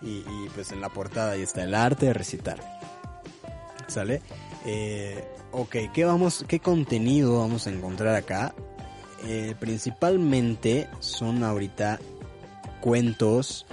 y, 0.00 0.22
pues 0.54 0.70
en 0.72 0.80
la 0.80 0.90
portada 0.90 1.32
ahí 1.32 1.42
está 1.42 1.62
el 1.62 1.74
arte 1.74 2.06
de 2.06 2.14
recitar. 2.14 2.58
¿Sale? 3.86 4.22
Eh, 4.64 5.22
ok, 5.52 5.76
¿qué, 5.92 6.04
vamos, 6.04 6.44
¿qué 6.48 6.60
contenido 6.60 7.38
vamos 7.38 7.66
a 7.66 7.70
encontrar 7.70 8.14
acá? 8.14 8.54
Eh, 9.26 9.54
principalmente 9.58 10.88
son 11.00 11.44
ahorita 11.44 12.00
cuentos, 12.80 13.66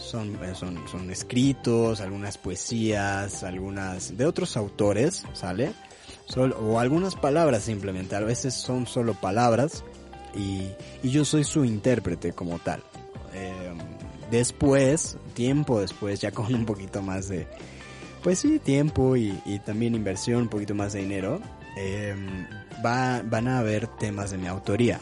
son, 0.00 0.34
eh, 0.44 0.54
son, 0.54 0.86
son 0.88 1.10
escritos, 1.10 2.00
algunas 2.00 2.38
poesías, 2.38 3.42
algunas 3.44 4.16
de 4.16 4.26
otros 4.26 4.56
autores, 4.56 5.24
¿sale? 5.32 5.72
o 6.36 6.78
algunas 6.78 7.14
palabras 7.14 7.64
simplemente, 7.64 8.16
a 8.16 8.20
veces 8.20 8.54
son 8.54 8.86
solo 8.86 9.14
palabras 9.14 9.84
y, 10.34 10.70
y 11.02 11.10
yo 11.10 11.24
soy 11.24 11.44
su 11.44 11.64
intérprete 11.64 12.32
como 12.32 12.58
tal. 12.58 12.82
Eh, 13.34 13.72
Después, 14.32 15.18
tiempo 15.34 15.78
después, 15.78 16.18
ya 16.22 16.30
con 16.30 16.54
un 16.54 16.64
poquito 16.64 17.02
más 17.02 17.28
de, 17.28 17.46
pues 18.22 18.38
sí, 18.38 18.58
tiempo 18.58 19.14
y, 19.14 19.38
también 19.66 19.94
inversión, 19.94 20.44
un 20.44 20.48
poquito 20.48 20.74
más 20.74 20.94
de 20.94 21.00
dinero, 21.00 21.38
em, 21.76 22.46
va, 22.82 23.20
van 23.22 23.46
a 23.46 23.58
haber 23.58 23.88
temas 23.88 24.30
de 24.30 24.38
mi 24.38 24.46
autoría. 24.46 24.98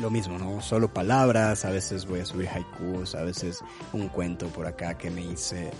Lo 0.00 0.10
mismo, 0.10 0.38
¿no? 0.38 0.62
Solo 0.62 0.94
palabras, 0.94 1.64
a 1.64 1.70
veces 1.70 2.06
voy 2.06 2.20
a 2.20 2.24
subir 2.24 2.48
haikus, 2.50 3.16
a 3.16 3.24
veces 3.24 3.64
un 3.92 4.06
cuento 4.06 4.46
por 4.46 4.68
acá 4.68 4.96
que 4.96 5.10
me 5.10 5.22
hice, 5.22 5.72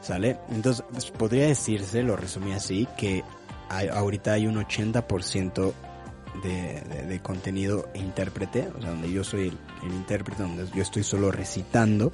¿sale? 0.00 0.38
Entonces, 0.50 0.84
pues, 0.90 1.12
podría 1.12 1.46
decirse, 1.46 2.02
lo 2.02 2.16
resumí 2.16 2.52
así, 2.52 2.88
que 2.98 3.22
hay, 3.68 3.86
ahorita 3.86 4.32
hay 4.32 4.48
un 4.48 4.56
80% 4.56 5.72
de, 6.42 7.20
contenido 7.22 7.88
intérprete, 7.94 8.68
o 8.76 8.80
sea, 8.80 8.90
donde 8.90 9.10
yo 9.10 9.24
soy 9.24 9.48
el, 9.82 9.92
intérprete, 9.92 10.42
donde 10.42 10.66
yo 10.74 10.82
estoy 10.82 11.02
solo 11.02 11.30
recitando, 11.30 12.12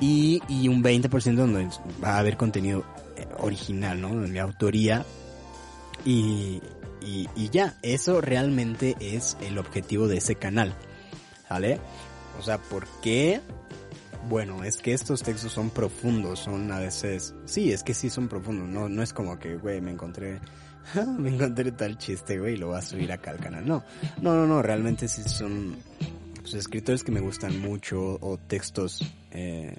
y, 0.00 0.42
y 0.48 0.68
un 0.68 0.82
20% 0.82 1.34
donde 1.34 1.68
va 2.02 2.16
a 2.16 2.18
haber 2.18 2.36
contenido 2.36 2.84
eh, 3.16 3.26
original, 3.38 4.00
¿no? 4.00 4.20
De 4.20 4.28
mi 4.28 4.38
autoría, 4.38 5.04
y, 6.04 6.62
y, 7.00 7.48
ya, 7.50 7.76
eso 7.82 8.20
realmente 8.20 8.96
es 9.00 9.36
el 9.40 9.58
objetivo 9.58 10.08
de 10.08 10.18
ese 10.18 10.36
canal, 10.36 10.74
¿vale? 11.48 11.80
O 12.38 12.42
sea, 12.42 12.58
¿por 12.58 12.86
qué? 13.02 13.40
Bueno, 14.28 14.64
es 14.64 14.76
que 14.78 14.92
estos 14.92 15.22
textos 15.22 15.52
son 15.52 15.70
profundos, 15.70 16.40
son 16.40 16.70
a 16.72 16.78
veces, 16.78 17.34
sí, 17.46 17.72
es 17.72 17.82
que 17.82 17.94
sí 17.94 18.10
son 18.10 18.28
profundos, 18.28 18.68
no, 18.68 18.88
no 18.88 19.02
es 19.02 19.12
como 19.12 19.38
que, 19.38 19.56
güey, 19.56 19.80
me 19.80 19.90
encontré 19.90 20.40
me 21.18 21.30
encontré 21.30 21.72
tal 21.72 21.98
chiste, 21.98 22.38
güey, 22.38 22.54
y 22.54 22.56
lo 22.56 22.68
voy 22.68 22.78
a 22.78 22.82
subir 22.82 23.12
acá 23.12 23.30
al 23.30 23.38
canal. 23.38 23.66
No, 23.66 23.84
no, 24.20 24.34
no, 24.34 24.46
no, 24.46 24.62
realmente 24.62 25.08
sí 25.08 25.22
son 25.22 25.76
pues, 26.40 26.54
escritores 26.54 27.04
que 27.04 27.12
me 27.12 27.20
gustan 27.20 27.60
mucho 27.60 28.18
o 28.20 28.38
textos, 28.38 29.02
eh, 29.30 29.76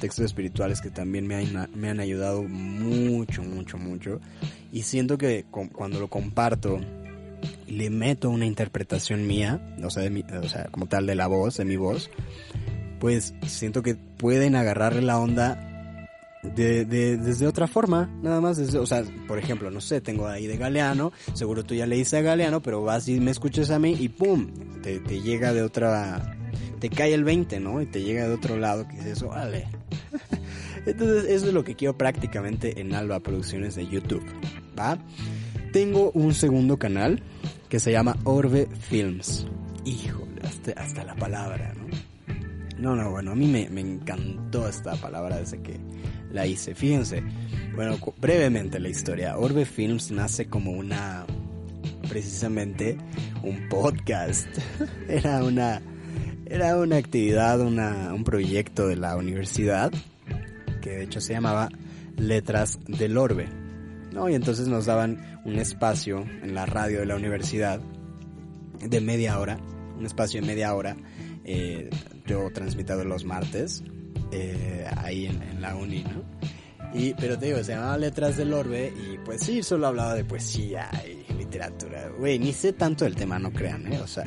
textos 0.00 0.24
espirituales 0.26 0.80
que 0.80 0.90
también 0.90 1.26
me 1.26 1.36
han, 1.36 1.70
me 1.74 1.90
han 1.90 2.00
ayudado 2.00 2.42
mucho, 2.42 3.42
mucho, 3.42 3.78
mucho. 3.78 4.20
Y 4.72 4.82
siento 4.82 5.18
que 5.18 5.46
cuando 5.50 5.98
lo 5.98 6.08
comparto, 6.08 6.80
le 7.66 7.90
meto 7.90 8.30
una 8.30 8.46
interpretación 8.46 9.26
mía, 9.26 9.60
o 9.82 9.90
sea, 9.90 10.02
de 10.02 10.24
o 10.38 10.48
sea, 10.48 10.66
como 10.70 10.86
tal 10.86 11.06
de 11.06 11.14
la 11.14 11.26
voz, 11.26 11.56
de 11.56 11.64
mi 11.64 11.76
voz, 11.76 12.10
pues 12.98 13.34
siento 13.46 13.82
que 13.82 13.94
pueden 13.94 14.54
agarrarle 14.56 15.02
la 15.02 15.18
onda 15.18 15.69
de, 16.42 16.84
de, 16.84 17.16
desde 17.18 17.46
otra 17.46 17.66
forma, 17.66 18.10
nada 18.22 18.40
más, 18.40 18.56
desde, 18.56 18.78
o 18.78 18.86
sea, 18.86 19.04
por 19.28 19.38
ejemplo, 19.38 19.70
no 19.70 19.80
sé, 19.80 20.00
tengo 20.00 20.26
ahí 20.26 20.46
de 20.46 20.56
Galeano, 20.56 21.12
seguro 21.34 21.64
tú 21.64 21.74
ya 21.74 21.86
leíste 21.86 22.16
a 22.16 22.22
Galeano, 22.22 22.62
pero 22.62 22.82
vas 22.82 23.08
y 23.08 23.20
me 23.20 23.30
escuchas 23.30 23.70
a 23.70 23.78
mí 23.78 23.96
y 23.98 24.08
¡pum! 24.08 24.48
Te, 24.82 25.00
te 25.00 25.20
llega 25.20 25.52
de 25.52 25.62
otra, 25.62 26.36
te 26.78 26.88
cae 26.88 27.12
el 27.12 27.24
20, 27.24 27.60
¿no? 27.60 27.82
Y 27.82 27.86
te 27.86 28.02
llega 28.02 28.26
de 28.26 28.34
otro 28.34 28.56
lado 28.56 28.88
que 28.88 28.96
dices, 28.96 29.22
vale. 29.22 29.66
Entonces, 30.86 31.24
eso 31.30 31.48
es 31.48 31.52
lo 31.52 31.62
que 31.62 31.74
quiero 31.74 31.96
prácticamente 31.96 32.80
en 32.80 32.94
Alba 32.94 33.20
Producciones 33.20 33.74
de 33.74 33.86
YouTube, 33.86 34.24
¿va? 34.78 34.98
Tengo 35.72 36.10
un 36.12 36.34
segundo 36.34 36.78
canal 36.78 37.22
que 37.68 37.78
se 37.78 37.92
llama 37.92 38.16
Orbe 38.24 38.66
Films. 38.88 39.46
Híjole, 39.84 40.40
hasta, 40.42 40.72
hasta 40.72 41.04
la 41.04 41.14
palabra, 41.14 41.74
¿no? 41.74 41.90
No, 42.78 42.96
no, 42.96 43.10
bueno, 43.10 43.32
a 43.32 43.34
mí 43.34 43.46
me, 43.46 43.68
me 43.68 43.82
encantó 43.82 44.66
esta 44.66 44.96
palabra 44.96 45.36
desde 45.36 45.60
que 45.60 45.78
la 46.32 46.46
hice. 46.46 46.74
Fíjense, 46.74 47.22
bueno, 47.74 47.98
brevemente 48.20 48.78
la 48.78 48.88
historia. 48.88 49.38
Orbe 49.38 49.64
Films 49.64 50.10
nace 50.10 50.46
como 50.46 50.72
una, 50.72 51.26
precisamente, 52.08 52.96
un 53.42 53.68
podcast. 53.68 54.48
era 55.08 55.44
una, 55.44 55.82
era 56.46 56.76
una 56.76 56.96
actividad, 56.96 57.60
una, 57.60 58.12
un 58.14 58.24
proyecto 58.24 58.88
de 58.88 58.96
la 58.96 59.16
universidad, 59.16 59.92
que 60.80 60.90
de 60.90 61.04
hecho 61.04 61.20
se 61.20 61.32
llamaba 61.32 61.68
Letras 62.16 62.78
del 62.86 63.16
Orbe. 63.16 63.48
¿no? 64.12 64.28
Y 64.28 64.34
entonces 64.34 64.68
nos 64.68 64.86
daban 64.86 65.40
un 65.44 65.56
espacio 65.56 66.24
en 66.42 66.54
la 66.54 66.66
radio 66.66 67.00
de 67.00 67.06
la 67.06 67.16
universidad 67.16 67.80
de 68.80 69.00
media 69.00 69.38
hora, 69.38 69.58
un 69.98 70.06
espacio 70.06 70.40
de 70.40 70.46
media 70.46 70.74
hora. 70.74 70.96
Eh, 71.44 71.90
yo 72.26 72.50
transmito 72.52 73.02
los 73.04 73.24
martes, 73.24 73.82
eh, 74.32 74.88
ahí 74.96 75.26
en, 75.26 75.60
la 75.60 75.76
uni, 75.76 76.02
¿no? 76.02 76.22
Y, 76.92 77.14
pero 77.14 77.38
te 77.38 77.46
digo, 77.46 77.62
se 77.62 77.72
llamaba 77.72 77.98
Letras 77.98 78.36
del 78.36 78.52
Orbe 78.52 78.92
y 78.92 79.18
pues 79.18 79.42
sí, 79.42 79.62
solo 79.62 79.86
hablaba 79.86 80.14
de 80.14 80.24
poesía 80.24 80.90
y 81.06 81.32
literatura. 81.34 82.10
Güey, 82.18 82.38
ni 82.38 82.52
sé 82.52 82.72
tanto 82.72 83.04
del 83.04 83.14
tema, 83.14 83.38
no 83.38 83.52
crean, 83.52 83.92
¿eh? 83.92 84.00
O 84.00 84.06
sea, 84.06 84.26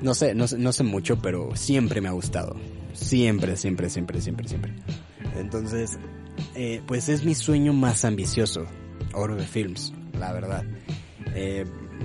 no 0.00 0.14
sé, 0.14 0.34
no, 0.34 0.46
no 0.58 0.72
sé 0.72 0.82
mucho, 0.82 1.18
pero 1.20 1.54
siempre 1.54 2.00
me 2.00 2.08
ha 2.08 2.12
gustado. 2.12 2.56
Siempre, 2.92 3.56
siempre, 3.56 3.90
siempre, 3.90 4.20
siempre, 4.20 4.48
siempre. 4.48 4.72
Entonces, 5.36 5.98
eh, 6.54 6.82
pues 6.86 7.08
es 7.08 7.24
mi 7.24 7.34
sueño 7.34 7.72
más 7.72 8.04
ambicioso, 8.04 8.66
Orbe 9.12 9.44
Films, 9.44 9.92
la 10.18 10.32
verdad. 10.32 10.64
Eh, 11.34 11.64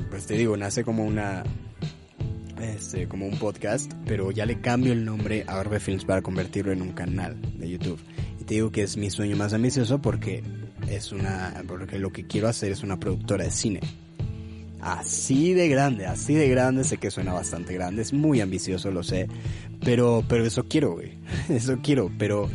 pues 0.10 0.26
te 0.26 0.36
digo, 0.36 0.58
nace 0.58 0.84
como 0.84 1.06
una, 1.06 1.44
este, 2.64 3.08
como 3.08 3.28
un 3.28 3.38
podcast, 3.38 3.92
pero 4.06 4.32
ya 4.32 4.46
le 4.46 4.62
cambio 4.62 4.94
el 4.94 5.06
nombre 5.06 5.44
a 5.48 5.58
Orbe 5.58 5.80
Films 5.80 6.06
para 6.06 6.22
convertirlo 6.22 6.72
en 6.72 6.82
un 6.82 6.94
canal 6.94 7.38
de 7.58 7.70
YouTube. 7.70 8.00
Y 8.40 8.44
te 8.44 8.56
digo 8.56 8.72
que 8.72 8.84
es 8.84 8.98
mi 8.98 9.10
sueño 9.10 9.36
más 9.36 9.54
ambicioso 9.54 10.02
porque 10.02 10.44
es 10.90 11.12
una, 11.12 11.64
porque 11.68 12.00
lo 12.00 12.12
que 12.12 12.26
quiero 12.28 12.48
hacer 12.48 12.72
es 12.72 12.84
una 12.84 13.00
productora 13.00 13.44
de 13.44 13.52
cine. 13.52 13.80
Así 14.82 15.54
de 15.54 15.70
grande, 15.70 16.08
así 16.08 16.34
de 16.34 16.50
grande, 16.50 16.84
sé 16.84 16.98
que 16.98 17.12
suena 17.12 17.34
bastante 17.34 17.74
grande, 17.74 18.02
es 18.02 18.14
muy 18.14 18.42
ambicioso, 18.42 18.90
lo 18.90 19.04
sé, 19.04 19.28
pero, 19.86 20.24
pero 20.28 20.44
eso 20.44 20.66
quiero, 20.68 20.94
güey, 20.94 21.20
eso 21.50 21.78
quiero, 21.84 22.12
pero, 22.18 22.50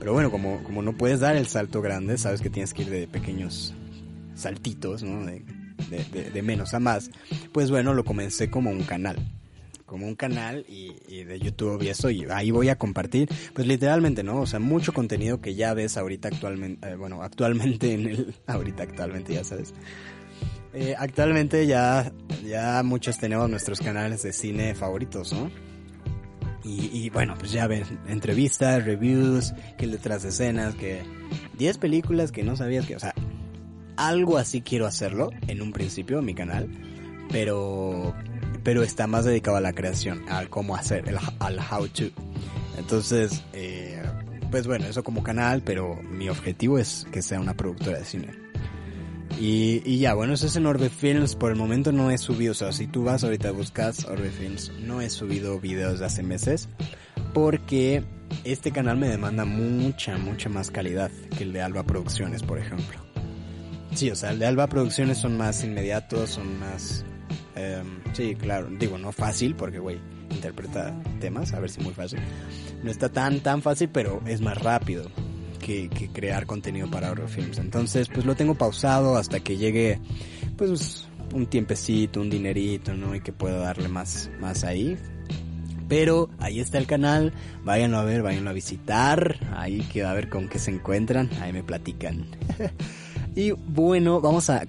pero 0.00 0.12
bueno, 0.12 0.32
como, 0.32 0.62
como 0.64 0.82
no 0.82 0.96
puedes 0.96 1.20
dar 1.20 1.36
el 1.36 1.46
salto 1.46 1.80
grande, 1.80 2.18
sabes 2.18 2.40
que 2.40 2.50
tienes 2.50 2.74
que 2.74 2.82
ir 2.82 2.90
de 2.90 3.06
pequeños 3.06 3.74
saltitos, 4.34 5.04
¿no? 5.04 5.24
De, 5.24 5.44
de, 6.12 6.30
de 6.32 6.42
menos 6.42 6.74
a 6.74 6.80
más, 6.80 7.12
pues 7.52 7.70
bueno, 7.70 7.94
lo 7.94 8.04
comencé 8.04 8.50
como 8.50 8.70
un 8.70 8.82
canal, 8.82 9.16
como 9.88 10.06
un 10.06 10.14
canal 10.14 10.64
y, 10.68 11.24
de 11.24 11.40
YouTube 11.40 11.82
y 11.82 11.88
eso, 11.88 12.10
y 12.10 12.26
ahí 12.30 12.50
voy 12.50 12.68
a 12.68 12.76
compartir, 12.76 13.28
pues 13.54 13.66
literalmente, 13.66 14.22
¿no? 14.22 14.42
O 14.42 14.46
sea, 14.46 14.60
mucho 14.60 14.92
contenido 14.92 15.40
que 15.40 15.54
ya 15.54 15.74
ves 15.74 15.96
ahorita 15.96 16.28
actualmente, 16.28 16.88
eh, 16.88 16.94
bueno, 16.94 17.22
actualmente 17.22 17.94
en 17.94 18.06
el, 18.06 18.34
ahorita 18.46 18.84
actualmente, 18.84 19.34
ya 19.34 19.42
sabes. 19.42 19.74
Eh, 20.74 20.94
actualmente 20.96 21.66
ya, 21.66 22.12
ya 22.46 22.82
muchos 22.84 23.18
tenemos 23.18 23.48
nuestros 23.48 23.80
canales 23.80 24.22
de 24.22 24.32
cine 24.32 24.74
favoritos, 24.74 25.32
¿no? 25.32 25.50
Y, 26.70 27.08
bueno, 27.08 27.34
pues 27.38 27.50
ya 27.50 27.66
ven, 27.66 27.84
entrevistas, 28.08 28.84
reviews, 28.84 29.54
que 29.78 29.86
detrás 29.86 30.22
de 30.22 30.28
escenas, 30.28 30.74
que 30.74 31.00
10 31.56 31.78
películas 31.78 32.30
que 32.30 32.42
no 32.42 32.56
sabías 32.56 32.84
que, 32.84 32.94
o 32.94 32.98
sea, 33.00 33.14
algo 33.96 34.36
así 34.36 34.60
quiero 34.60 34.84
hacerlo 34.84 35.30
en 35.46 35.62
un 35.62 35.72
principio 35.72 36.18
en 36.18 36.26
mi 36.26 36.34
canal, 36.34 36.68
pero 37.30 38.14
pero 38.62 38.82
está 38.82 39.06
más 39.06 39.24
dedicado 39.24 39.56
a 39.56 39.60
la 39.60 39.72
creación, 39.72 40.24
al 40.28 40.48
cómo 40.48 40.76
hacer, 40.76 41.04
al 41.38 41.58
how 41.58 41.88
to. 41.88 42.04
Entonces, 42.78 43.42
eh, 43.52 44.02
pues 44.50 44.66
bueno, 44.66 44.86
eso 44.86 45.02
como 45.02 45.22
canal, 45.22 45.62
pero 45.64 45.96
mi 46.02 46.28
objetivo 46.28 46.78
es 46.78 47.06
que 47.12 47.22
sea 47.22 47.40
una 47.40 47.54
productora 47.54 47.98
de 47.98 48.04
cine. 48.04 48.48
Y, 49.40 49.82
y 49.84 49.98
ya, 49.98 50.14
bueno, 50.14 50.34
eso 50.34 50.46
es 50.46 50.56
en 50.56 50.66
Orbe 50.66 50.88
Films. 50.88 51.36
Por 51.36 51.52
el 51.52 51.58
momento 51.58 51.92
no 51.92 52.10
he 52.10 52.18
subido, 52.18 52.52
o 52.52 52.54
sea, 52.54 52.72
si 52.72 52.86
tú 52.86 53.04
vas 53.04 53.22
ahorita 53.24 53.50
buscas 53.52 54.04
Orbe 54.04 54.30
Films, 54.30 54.72
no 54.80 55.00
he 55.00 55.10
subido 55.10 55.60
videos 55.60 56.00
de 56.00 56.06
hace 56.06 56.22
meses. 56.22 56.68
Porque 57.34 58.04
este 58.44 58.72
canal 58.72 58.96
me 58.96 59.08
demanda 59.08 59.44
mucha, 59.44 60.16
mucha 60.18 60.48
más 60.48 60.70
calidad 60.70 61.10
que 61.36 61.44
el 61.44 61.52
de 61.52 61.62
Alba 61.62 61.84
Producciones, 61.84 62.42
por 62.42 62.58
ejemplo. 62.58 62.98
Sí, 63.94 64.10
o 64.10 64.16
sea, 64.16 64.30
el 64.30 64.38
de 64.38 64.46
Alba 64.46 64.66
Producciones 64.66 65.18
son 65.18 65.36
más 65.36 65.62
inmediatos, 65.64 66.30
son 66.30 66.58
más 66.58 67.04
Em, 67.58 68.00
sí, 68.12 68.36
claro, 68.36 68.68
digo, 68.78 68.98
no 68.98 69.10
fácil, 69.10 69.56
porque, 69.56 69.80
güey, 69.80 69.98
interpreta 70.30 70.94
temas, 71.20 71.52
a 71.52 71.60
ver 71.60 71.70
si 71.70 71.80
muy 71.80 71.92
fácil. 71.92 72.20
No 72.84 72.90
está 72.90 73.08
tan, 73.08 73.40
tan 73.40 73.62
fácil, 73.62 73.88
pero 73.88 74.22
es 74.26 74.40
más 74.40 74.56
rápido 74.58 75.10
que, 75.58 75.88
crear 76.12 76.46
contenido 76.46 76.88
para 76.88 77.08
Eurofilms. 77.08 77.58
Entonces, 77.58 78.08
pues 78.08 78.24
lo 78.24 78.36
tengo 78.36 78.54
pausado 78.54 79.16
hasta 79.16 79.40
que 79.40 79.56
llegue, 79.56 79.98
pues, 80.56 81.08
un 81.34 81.46
tiempecito, 81.46 82.20
un 82.20 82.30
dinerito, 82.30 82.94
¿no? 82.94 83.14
Y 83.14 83.20
que 83.20 83.32
pueda 83.32 83.58
darle 83.58 83.88
más, 83.88 84.30
más 84.40 84.62
ahí. 84.62 84.96
Pero 85.88 86.28
ahí 86.38 86.60
está 86.60 86.78
el 86.78 86.86
canal, 86.86 87.32
váyanlo 87.64 87.98
a 87.98 88.04
ver, 88.04 88.22
váyanlo 88.22 88.50
a 88.50 88.52
visitar, 88.52 89.38
ahí 89.56 89.80
que 89.80 90.04
a 90.04 90.12
ver 90.12 90.28
con 90.28 90.48
qué 90.48 90.58
se 90.58 90.70
encuentran, 90.70 91.30
ahí 91.40 91.52
me 91.52 91.64
platican. 91.64 92.26
Y 93.38 93.52
bueno, 93.52 94.20
vamos 94.20 94.50
a, 94.50 94.66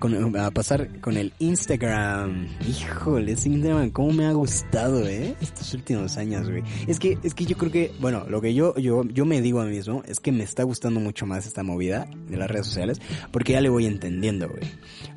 pasar 0.53 1.01
con 1.01 1.17
el 1.17 1.33
Instagram. 1.39 2.47
Híjole, 2.69 3.31
ese 3.31 3.49
Instagram, 3.49 3.89
cómo 3.89 4.11
me 4.11 4.27
ha 4.27 4.31
gustado, 4.31 5.07
eh, 5.07 5.35
estos 5.41 5.73
últimos 5.73 6.17
años, 6.17 6.47
güey. 6.47 6.61
Es 6.85 6.99
que, 6.99 7.17
es 7.23 7.33
que 7.33 7.47
yo 7.47 7.57
creo 7.57 7.71
que, 7.71 7.91
bueno, 7.99 8.27
lo 8.29 8.41
que 8.41 8.53
yo, 8.53 8.75
yo, 8.75 9.05
yo 9.05 9.25
me 9.25 9.41
digo 9.41 9.59
a 9.59 9.65
mí 9.65 9.71
mismo 9.71 10.03
es 10.05 10.19
que 10.19 10.31
me 10.31 10.43
está 10.43 10.61
gustando 10.61 10.99
mucho 10.99 11.25
más 11.25 11.47
esta 11.47 11.63
movida 11.63 12.07
de 12.27 12.37
las 12.37 12.47
redes 12.47 12.67
sociales, 12.67 13.01
porque 13.31 13.53
ya 13.53 13.61
le 13.61 13.69
voy 13.69 13.87
entendiendo, 13.87 14.47
güey. 14.47 14.61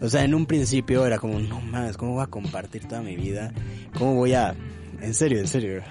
O 0.01 0.09
sea, 0.09 0.25
en 0.25 0.35
un 0.35 0.47
principio 0.47 1.05
era 1.05 1.19
como, 1.19 1.39
no 1.39 1.61
más, 1.61 1.99
¿cómo 1.99 2.13
voy 2.15 2.23
a 2.23 2.29
compartir 2.29 2.89
toda 2.89 3.03
mi 3.03 3.17
vida? 3.17 3.53
¿Cómo 3.99 4.15
voy 4.15 4.33
a, 4.33 4.55
en 5.03 5.13
serio, 5.13 5.41
en 5.41 5.49
serio. 5.49 5.83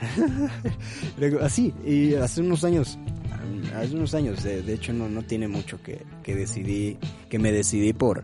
Así, 1.41 1.75
y 1.85 2.15
hace 2.15 2.41
unos 2.41 2.63
años 2.63 2.97
hace 3.75 3.95
unos 3.95 4.13
años, 4.13 4.43
de, 4.43 4.73
hecho 4.73 4.93
no, 4.93 5.09
no 5.09 5.23
tiene 5.23 5.47
mucho 5.47 5.81
que, 5.81 6.05
que 6.23 6.35
decidí, 6.35 6.97
que 7.29 7.39
me 7.39 7.51
decidí 7.51 7.93
por, 7.93 8.23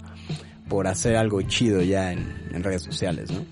por 0.67 0.87
hacer 0.87 1.15
algo 1.15 1.41
chido 1.41 1.81
ya 1.81 2.11
en, 2.11 2.63
redes 2.63 2.83
sociales, 2.83 3.31
¿no? 3.31 3.45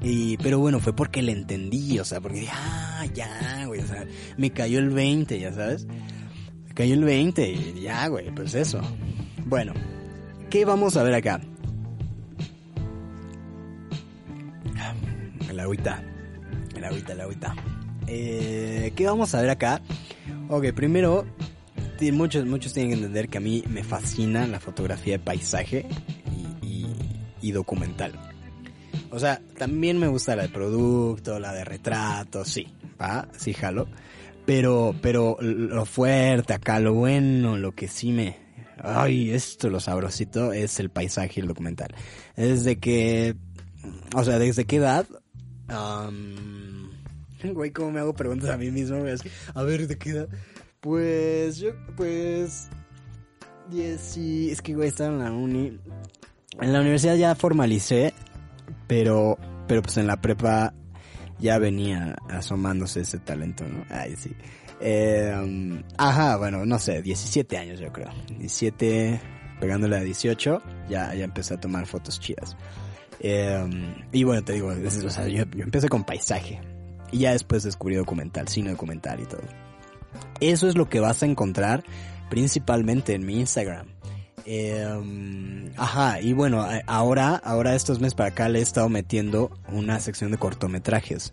Y, 0.00 0.36
pero 0.38 0.58
bueno, 0.58 0.78
fue 0.80 0.94
porque 0.94 1.22
le 1.22 1.32
entendí, 1.32 1.98
o 1.98 2.04
sea, 2.04 2.20
porque 2.20 2.40
dije, 2.40 2.52
ah, 2.54 3.04
ya, 3.14 3.64
güey, 3.66 3.80
o 3.80 3.86
sea, 3.86 4.06
me 4.36 4.50
cayó 4.50 4.78
el 4.78 4.90
20, 4.90 5.38
ya 5.40 5.52
sabes. 5.52 5.86
Me 5.86 6.74
cayó 6.74 6.94
el 6.94 7.04
20 7.04 7.50
y 7.50 7.80
ya, 7.82 8.06
güey, 8.06 8.32
pues 8.32 8.54
eso. 8.54 8.80
Bueno, 9.44 9.72
¿qué 10.50 10.64
vamos 10.64 10.96
a 10.96 11.02
ver 11.02 11.14
acá? 11.14 11.40
El 15.48 15.58
agüita, 15.58 16.02
el 16.76 16.84
agüita, 16.84 17.12
el 17.12 17.20
agüita. 17.20 17.56
Eh, 18.06 18.92
¿Qué 18.94 19.06
vamos 19.06 19.34
a 19.34 19.40
ver 19.40 19.50
acá? 19.50 19.82
Ok, 20.50 20.72
primero, 20.72 21.26
muchos, 22.12 22.46
muchos 22.46 22.72
tienen 22.72 22.90
que 22.90 22.96
entender 22.96 23.28
que 23.28 23.36
a 23.36 23.40
mí 23.40 23.62
me 23.68 23.84
fascina 23.84 24.46
la 24.46 24.58
fotografía 24.58 25.18
de 25.18 25.18
paisaje 25.18 25.86
y, 27.42 27.52
documental. 27.52 28.12
O 29.10 29.18
sea, 29.18 29.40
también 29.56 29.98
me 29.98 30.06
gusta 30.06 30.36
la 30.36 30.42
de 30.42 30.48
producto, 30.50 31.38
la 31.38 31.52
de 31.52 31.64
retrato, 31.64 32.44
sí, 32.44 32.66
va, 33.00 33.28
sí 33.36 33.54
jalo. 33.54 33.88
Pero, 34.44 34.94
pero 35.02 35.36
lo 35.40 35.84
fuerte 35.84 36.54
acá, 36.54 36.78
lo 36.80 36.94
bueno, 36.94 37.56
lo 37.56 37.72
que 37.72 37.88
sí 37.88 38.12
me, 38.12 38.36
ay, 38.82 39.30
esto 39.30 39.68
lo 39.70 39.80
sabrosito 39.80 40.52
es 40.52 40.80
el 40.80 40.90
paisaje 40.90 41.34
y 41.36 41.40
el 41.40 41.48
documental. 41.48 41.94
Desde 42.36 42.78
que, 42.78 43.34
o 44.14 44.24
sea, 44.24 44.38
desde 44.38 44.64
qué 44.66 44.76
edad, 44.76 45.06
Güey, 47.54 47.70
¿cómo 47.70 47.90
me 47.90 48.00
hago 48.00 48.14
preguntas 48.14 48.50
a 48.50 48.56
mí 48.56 48.70
mismo? 48.70 48.96
A 49.54 49.62
ver, 49.62 49.86
¿de 49.86 49.98
qué 49.98 50.10
edad? 50.10 50.28
Pues, 50.80 51.58
yo, 51.58 51.70
pues... 51.96 52.68
sí, 53.98 54.50
es 54.50 54.62
que, 54.62 54.74
güey, 54.74 54.88
estaba 54.88 55.10
en 55.10 55.18
la 55.18 55.30
uni. 55.30 55.78
En 56.60 56.72
la 56.72 56.80
universidad 56.80 57.16
ya 57.16 57.34
formalicé, 57.34 58.14
pero, 58.86 59.38
pero 59.66 59.82
pues 59.82 59.96
en 59.96 60.06
la 60.06 60.20
prepa 60.20 60.74
ya 61.38 61.58
venía 61.58 62.16
asomándose 62.28 63.02
ese 63.02 63.18
talento, 63.18 63.64
¿no? 63.64 63.84
Ay, 63.90 64.16
sí. 64.16 64.34
Eh, 64.80 65.82
ajá, 65.96 66.36
bueno, 66.36 66.64
no 66.64 66.78
sé, 66.78 67.02
17 67.02 67.58
años 67.58 67.80
yo 67.80 67.92
creo. 67.92 68.10
17, 68.38 69.20
pegándole 69.60 69.96
a 69.96 70.00
18, 70.00 70.62
ya, 70.88 71.14
ya 71.14 71.24
empecé 71.24 71.54
a 71.54 71.60
tomar 71.60 71.86
fotos 71.86 72.18
chidas. 72.18 72.56
Eh, 73.20 73.96
y 74.12 74.24
bueno, 74.24 74.42
te 74.42 74.54
digo, 74.54 74.68
o 74.68 75.10
sea, 75.10 75.28
yo, 75.28 75.44
yo 75.44 75.64
empecé 75.64 75.88
con 75.88 76.04
paisaje. 76.04 76.60
Y 77.10 77.20
ya 77.20 77.32
después 77.32 77.62
descubrí 77.62 77.96
documental, 77.96 78.48
cine 78.48 78.70
documental 78.70 79.20
y 79.20 79.26
todo. 79.26 79.42
Eso 80.40 80.68
es 80.68 80.76
lo 80.76 80.88
que 80.88 81.00
vas 81.00 81.22
a 81.22 81.26
encontrar 81.26 81.84
principalmente 82.28 83.14
en 83.14 83.26
mi 83.26 83.40
Instagram. 83.40 83.86
Em, 84.44 85.70
ajá, 85.76 86.20
y 86.20 86.32
bueno, 86.32 86.66
ahora, 86.86 87.36
ahora 87.36 87.74
estos 87.74 88.00
meses 88.00 88.14
para 88.14 88.30
acá 88.30 88.48
le 88.48 88.60
he 88.60 88.62
estado 88.62 88.88
metiendo 88.88 89.50
una 89.70 90.00
sección 90.00 90.30
de 90.30 90.38
cortometrajes. 90.38 91.32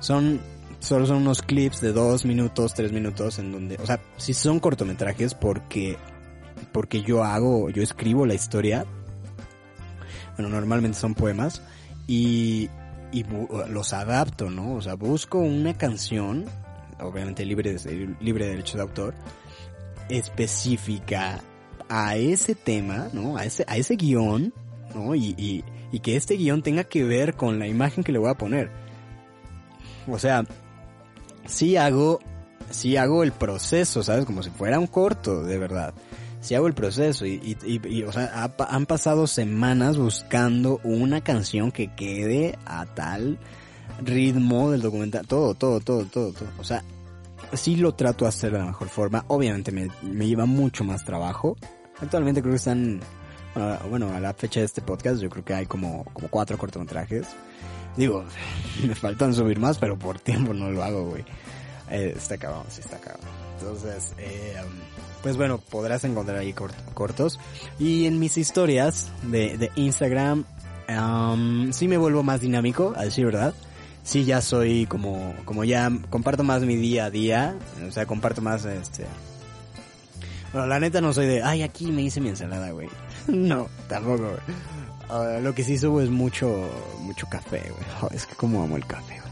Son, 0.00 0.40
solo 0.80 1.06
son 1.06 1.18
unos 1.18 1.42
clips 1.42 1.80
de 1.80 1.92
dos 1.92 2.24
minutos, 2.24 2.74
tres 2.74 2.90
minutos 2.92 3.38
en 3.38 3.52
donde, 3.52 3.76
o 3.76 3.86
sea, 3.86 4.00
si 4.16 4.34
son 4.34 4.58
cortometrajes 4.58 5.34
porque, 5.34 5.96
porque 6.72 7.02
yo 7.02 7.22
hago, 7.22 7.70
yo 7.70 7.82
escribo 7.82 8.26
la 8.26 8.34
historia. 8.34 8.84
Bueno, 10.36 10.50
normalmente 10.50 10.98
son 10.98 11.14
poemas 11.14 11.62
y, 12.08 12.68
y 13.16 13.24
los 13.70 13.94
adapto, 13.94 14.50
¿no? 14.50 14.74
O 14.74 14.82
sea, 14.82 14.94
busco 14.94 15.38
una 15.38 15.72
canción, 15.72 16.44
obviamente 17.00 17.46
libre 17.46 17.72
de, 17.72 18.14
libre 18.20 18.44
de 18.44 18.50
derecho 18.50 18.76
de 18.76 18.82
autor, 18.82 19.14
específica 20.10 21.40
a 21.88 22.16
ese 22.16 22.54
tema, 22.54 23.08
¿no? 23.14 23.38
A 23.38 23.46
ese, 23.46 23.64
a 23.68 23.78
ese 23.78 23.96
guion, 23.96 24.52
¿no? 24.94 25.14
Y, 25.14 25.64
y 25.90 26.00
que 26.00 26.16
este 26.16 26.34
guion 26.34 26.62
tenga 26.62 26.84
que 26.84 27.04
ver 27.04 27.36
con 27.36 27.58
la 27.58 27.66
imagen 27.66 28.04
que 28.04 28.12
le 28.12 28.18
voy 28.18 28.28
a 28.28 28.34
poner. 28.34 28.70
O 30.06 30.18
sea, 30.18 30.44
sí 31.46 31.78
hago, 31.78 32.20
sí 32.70 32.98
hago 32.98 33.22
el 33.22 33.32
proceso, 33.32 34.02
¿sabes? 34.02 34.26
Como 34.26 34.42
si 34.42 34.50
fuera 34.50 34.78
un 34.78 34.88
corto, 34.88 35.42
de 35.42 35.56
verdad. 35.56 35.94
Sí 36.46 36.54
hago 36.54 36.68
el 36.68 36.74
proceso 36.74 37.26
y, 37.26 37.56
y, 37.64 37.80
y, 37.88 38.04
o 38.04 38.12
sea, 38.12 38.52
han 38.68 38.86
pasado 38.86 39.26
semanas 39.26 39.96
buscando 39.96 40.80
una 40.84 41.20
canción 41.20 41.72
que 41.72 41.92
quede 41.96 42.56
a 42.64 42.86
tal 42.86 43.36
ritmo 44.00 44.70
del 44.70 44.80
documental, 44.80 45.26
todo, 45.26 45.56
todo, 45.56 45.80
todo, 45.80 46.04
todo, 46.04 46.32
todo. 46.32 46.48
O 46.60 46.62
sea, 46.62 46.84
sí 47.52 47.74
lo 47.74 47.96
trato 47.96 48.26
de 48.26 48.28
hacer 48.28 48.52
de 48.52 48.60
la 48.60 48.66
mejor 48.66 48.88
forma. 48.88 49.24
Obviamente 49.26 49.72
me, 49.72 49.88
me 50.02 50.28
lleva 50.28 50.46
mucho 50.46 50.84
más 50.84 51.04
trabajo. 51.04 51.56
Actualmente 52.00 52.42
creo 52.42 52.52
que 52.52 52.58
están, 52.58 53.00
bueno, 53.90 54.14
a 54.14 54.20
la 54.20 54.32
fecha 54.32 54.60
de 54.60 54.66
este 54.66 54.82
podcast 54.82 55.20
yo 55.20 55.28
creo 55.28 55.44
que 55.44 55.52
hay 55.52 55.66
como, 55.66 56.04
como 56.12 56.28
cuatro 56.28 56.56
cortometrajes. 56.56 57.26
Digo, 57.96 58.24
me 58.86 58.94
faltan 58.94 59.34
subir 59.34 59.58
más, 59.58 59.78
pero 59.78 59.98
por 59.98 60.20
tiempo 60.20 60.54
no 60.54 60.70
lo 60.70 60.84
hago, 60.84 61.06
güey. 61.06 61.24
Eh, 61.90 62.14
está 62.16 62.36
acabado, 62.36 62.66
sí 62.68 62.82
está 62.82 62.98
acabado. 62.98 63.24
Entonces, 63.58 64.12
eh, 64.18 64.54
pues 65.26 65.36
bueno, 65.36 65.58
podrás 65.58 66.04
encontrar 66.04 66.38
ahí 66.38 66.54
cortos. 66.94 67.40
Y 67.80 68.06
en 68.06 68.20
mis 68.20 68.38
historias 68.38 69.10
de, 69.24 69.72
Instagram, 69.74 70.44
um, 70.88 71.72
sí 71.72 71.88
me 71.88 71.96
vuelvo 71.96 72.22
más 72.22 72.42
dinámico, 72.42 72.94
a 72.96 73.02
decir 73.02 73.26
verdad 73.26 73.52
sí 74.04 74.24
ya 74.24 74.40
soy 74.40 74.86
como, 74.86 75.34
como 75.44 75.64
ya 75.64 75.90
comparto 76.10 76.44
más 76.44 76.62
mi 76.62 76.76
día 76.76 77.06
a 77.06 77.10
día, 77.10 77.56
o 77.88 77.90
sea, 77.90 78.06
comparto 78.06 78.40
más 78.40 78.64
este... 78.66 79.04
Bueno, 80.52 80.68
la 80.68 80.78
neta 80.78 81.00
no 81.00 81.12
soy 81.12 81.26
de, 81.26 81.42
ay, 81.42 81.62
aquí 81.62 81.90
me 81.90 82.02
hice 82.02 82.20
mi 82.20 82.28
ensalada, 82.28 82.70
güey. 82.70 82.88
no, 83.26 83.66
tampoco, 83.88 84.28
güey. 84.28 84.56
Ah, 85.08 85.40
lo 85.42 85.56
que 85.56 85.64
sí 85.64 85.76
subo 85.76 86.00
es 86.00 86.08
mucho, 86.08 86.70
mucho 87.00 87.26
café, 87.28 87.64
güey. 87.68 88.12
es 88.16 88.26
que 88.26 88.36
como 88.36 88.62
amo 88.62 88.76
el 88.76 88.86
café, 88.86 89.18
güey. 89.18 89.25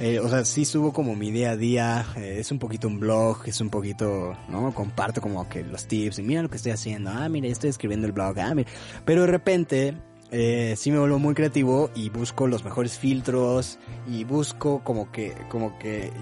Eh, 0.00 0.20
o 0.20 0.28
sea, 0.28 0.44
sí 0.44 0.64
subo 0.64 0.92
como 0.92 1.16
mi 1.16 1.32
día 1.32 1.50
a 1.50 1.56
día, 1.56 2.06
eh, 2.16 2.36
es 2.38 2.52
un 2.52 2.60
poquito 2.60 2.86
un 2.86 3.00
blog, 3.00 3.40
es 3.46 3.60
un 3.60 3.68
poquito, 3.68 4.36
¿no? 4.48 4.72
Comparto 4.72 5.20
como 5.20 5.48
que 5.48 5.64
los 5.64 5.86
tips 5.86 6.20
y 6.20 6.22
mira 6.22 6.42
lo 6.42 6.48
que 6.48 6.56
estoy 6.56 6.70
haciendo, 6.70 7.10
ah, 7.10 7.28
mira, 7.28 7.48
estoy 7.48 7.70
escribiendo 7.70 8.06
el 8.06 8.12
blog, 8.12 8.38
ah, 8.38 8.54
mira. 8.54 8.70
Pero 9.04 9.22
de 9.22 9.26
repente, 9.26 9.94
eh, 10.30 10.74
sí 10.76 10.92
me 10.92 11.00
vuelvo 11.00 11.18
muy 11.18 11.34
creativo 11.34 11.90
y 11.96 12.10
busco 12.10 12.46
los 12.46 12.62
mejores 12.64 12.96
filtros 12.96 13.80
y 14.06 14.22
busco 14.22 14.84
como 14.84 15.10
que, 15.10 15.34
como 15.48 15.76
que 15.80 16.12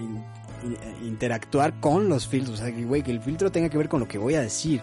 interactuar 1.03 1.79
con 1.79 2.09
los 2.09 2.27
filtros. 2.27 2.59
O 2.59 2.63
sea, 2.63 2.75
que, 2.75 2.83
güey, 2.83 3.03
que 3.03 3.11
el 3.11 3.21
filtro 3.21 3.51
tenga 3.51 3.69
que 3.69 3.77
ver 3.77 3.89
con 3.89 3.99
lo 3.99 4.07
que 4.07 4.17
voy 4.17 4.33
a 4.33 4.41
decir. 4.41 4.81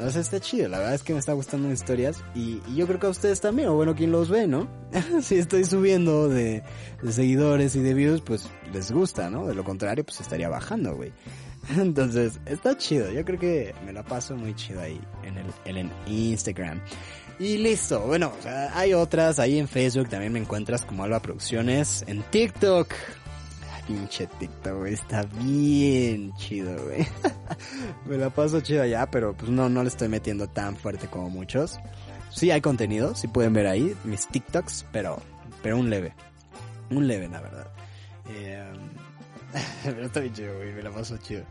O 0.00 0.10
sea, 0.10 0.20
está 0.20 0.38
chido, 0.38 0.68
la 0.68 0.78
verdad 0.78 0.94
es 0.94 1.02
que 1.02 1.12
me 1.12 1.18
está 1.18 1.32
gustando 1.32 1.72
historias 1.72 2.22
y, 2.34 2.60
yo 2.74 2.86
creo 2.86 3.00
que 3.00 3.06
a 3.06 3.10
ustedes 3.10 3.40
también, 3.40 3.68
o 3.68 3.74
bueno, 3.74 3.96
quien 3.96 4.12
los 4.12 4.28
ve, 4.28 4.46
¿no? 4.46 4.68
si 5.22 5.36
estoy 5.36 5.64
subiendo 5.64 6.28
de, 6.28 6.62
seguidores 7.08 7.74
y 7.74 7.80
de 7.80 7.94
views, 7.94 8.20
pues 8.20 8.48
les 8.72 8.92
gusta, 8.92 9.28
¿no? 9.28 9.46
De 9.46 9.54
lo 9.54 9.64
contrario, 9.64 10.04
pues 10.04 10.20
estaría 10.20 10.48
bajando, 10.48 10.94
güey. 10.94 11.12
Entonces, 11.76 12.38
está 12.46 12.76
chido, 12.76 13.10
yo 13.10 13.24
creo 13.24 13.38
que 13.40 13.74
me 13.84 13.92
la 13.92 14.04
paso 14.04 14.36
muy 14.36 14.54
chido 14.54 14.80
ahí 14.80 15.00
en 15.24 15.36
el, 15.38 15.78
en 15.78 15.90
Instagram. 16.06 16.80
Y 17.40 17.58
listo, 17.58 18.00
bueno, 18.00 18.32
hay 18.74 18.94
otras, 18.94 19.38
ahí 19.38 19.58
en 19.58 19.68
Facebook 19.68 20.08
también 20.08 20.32
me 20.32 20.40
encuentras 20.40 20.84
como 20.84 21.04
Alba 21.04 21.20
Producciones, 21.20 22.04
en 22.06 22.22
TikTok. 22.22 22.92
Pinche 23.88 24.26
TikTok, 24.26 24.78
güey, 24.78 24.92
está 24.92 25.22
bien 25.40 26.34
chido, 26.36 26.76
güey. 26.84 27.06
me 28.06 28.18
la 28.18 28.28
paso 28.28 28.60
chido 28.60 28.82
allá, 28.82 29.10
pero 29.10 29.34
pues 29.34 29.50
no, 29.50 29.70
no 29.70 29.82
le 29.82 29.88
estoy 29.88 30.08
metiendo 30.08 30.46
tan 30.46 30.76
fuerte 30.76 31.08
como 31.08 31.30
muchos. 31.30 31.80
Sí 32.30 32.50
hay 32.50 32.60
contenido, 32.60 33.14
sí 33.14 33.26
pueden 33.26 33.54
ver 33.54 33.66
ahí 33.66 33.96
mis 34.04 34.28
TikToks, 34.28 34.86
pero, 34.92 35.20
pero 35.62 35.78
un 35.78 35.88
leve. 35.88 36.14
Un 36.90 37.08
leve, 37.08 37.28
la 37.28 37.40
verdad. 37.40 37.66
Eh, 38.28 38.72
pero 39.84 40.04
está 40.04 40.32
chido, 40.32 40.54
güey, 40.56 40.72
me 40.74 40.82
la 40.82 40.90
paso 40.90 41.16
chido. 41.16 41.44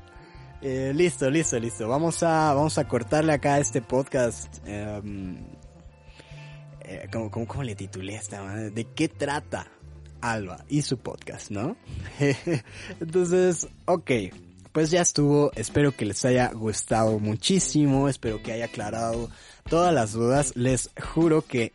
Eh, 0.61 0.91
listo, 0.95 1.29
listo, 1.29 1.59
listo. 1.59 1.87
Vamos 1.87 2.21
a, 2.21 2.53
vamos 2.53 2.77
a 2.77 2.87
cortarle 2.87 3.33
acá 3.33 3.55
a 3.55 3.59
este 3.59 3.81
podcast. 3.81 4.57
Eh, 4.65 5.01
eh, 6.81 7.07
¿cómo, 7.11 7.31
cómo, 7.31 7.63
le 7.63 7.75
titulé 7.75 8.15
esta? 8.15 8.43
¿De 8.53 8.85
qué 8.93 9.09
trata 9.09 9.67
Alba 10.21 10.65
y 10.69 10.81
su 10.81 10.97
podcast, 10.97 11.51
no? 11.51 11.75
Entonces, 12.99 13.67
ok, 13.85 14.11
pues 14.71 14.91
ya 14.91 15.01
estuvo, 15.01 15.51
espero 15.55 15.91
que 15.91 16.05
les 16.05 16.23
haya 16.25 16.51
gustado 16.51 17.19
muchísimo, 17.19 18.09
espero 18.09 18.41
que 18.43 18.51
haya 18.51 18.65
aclarado 18.65 19.29
todas 19.69 19.93
las 19.93 20.13
dudas, 20.13 20.55
les 20.55 20.91
juro 21.13 21.41
que 21.41 21.73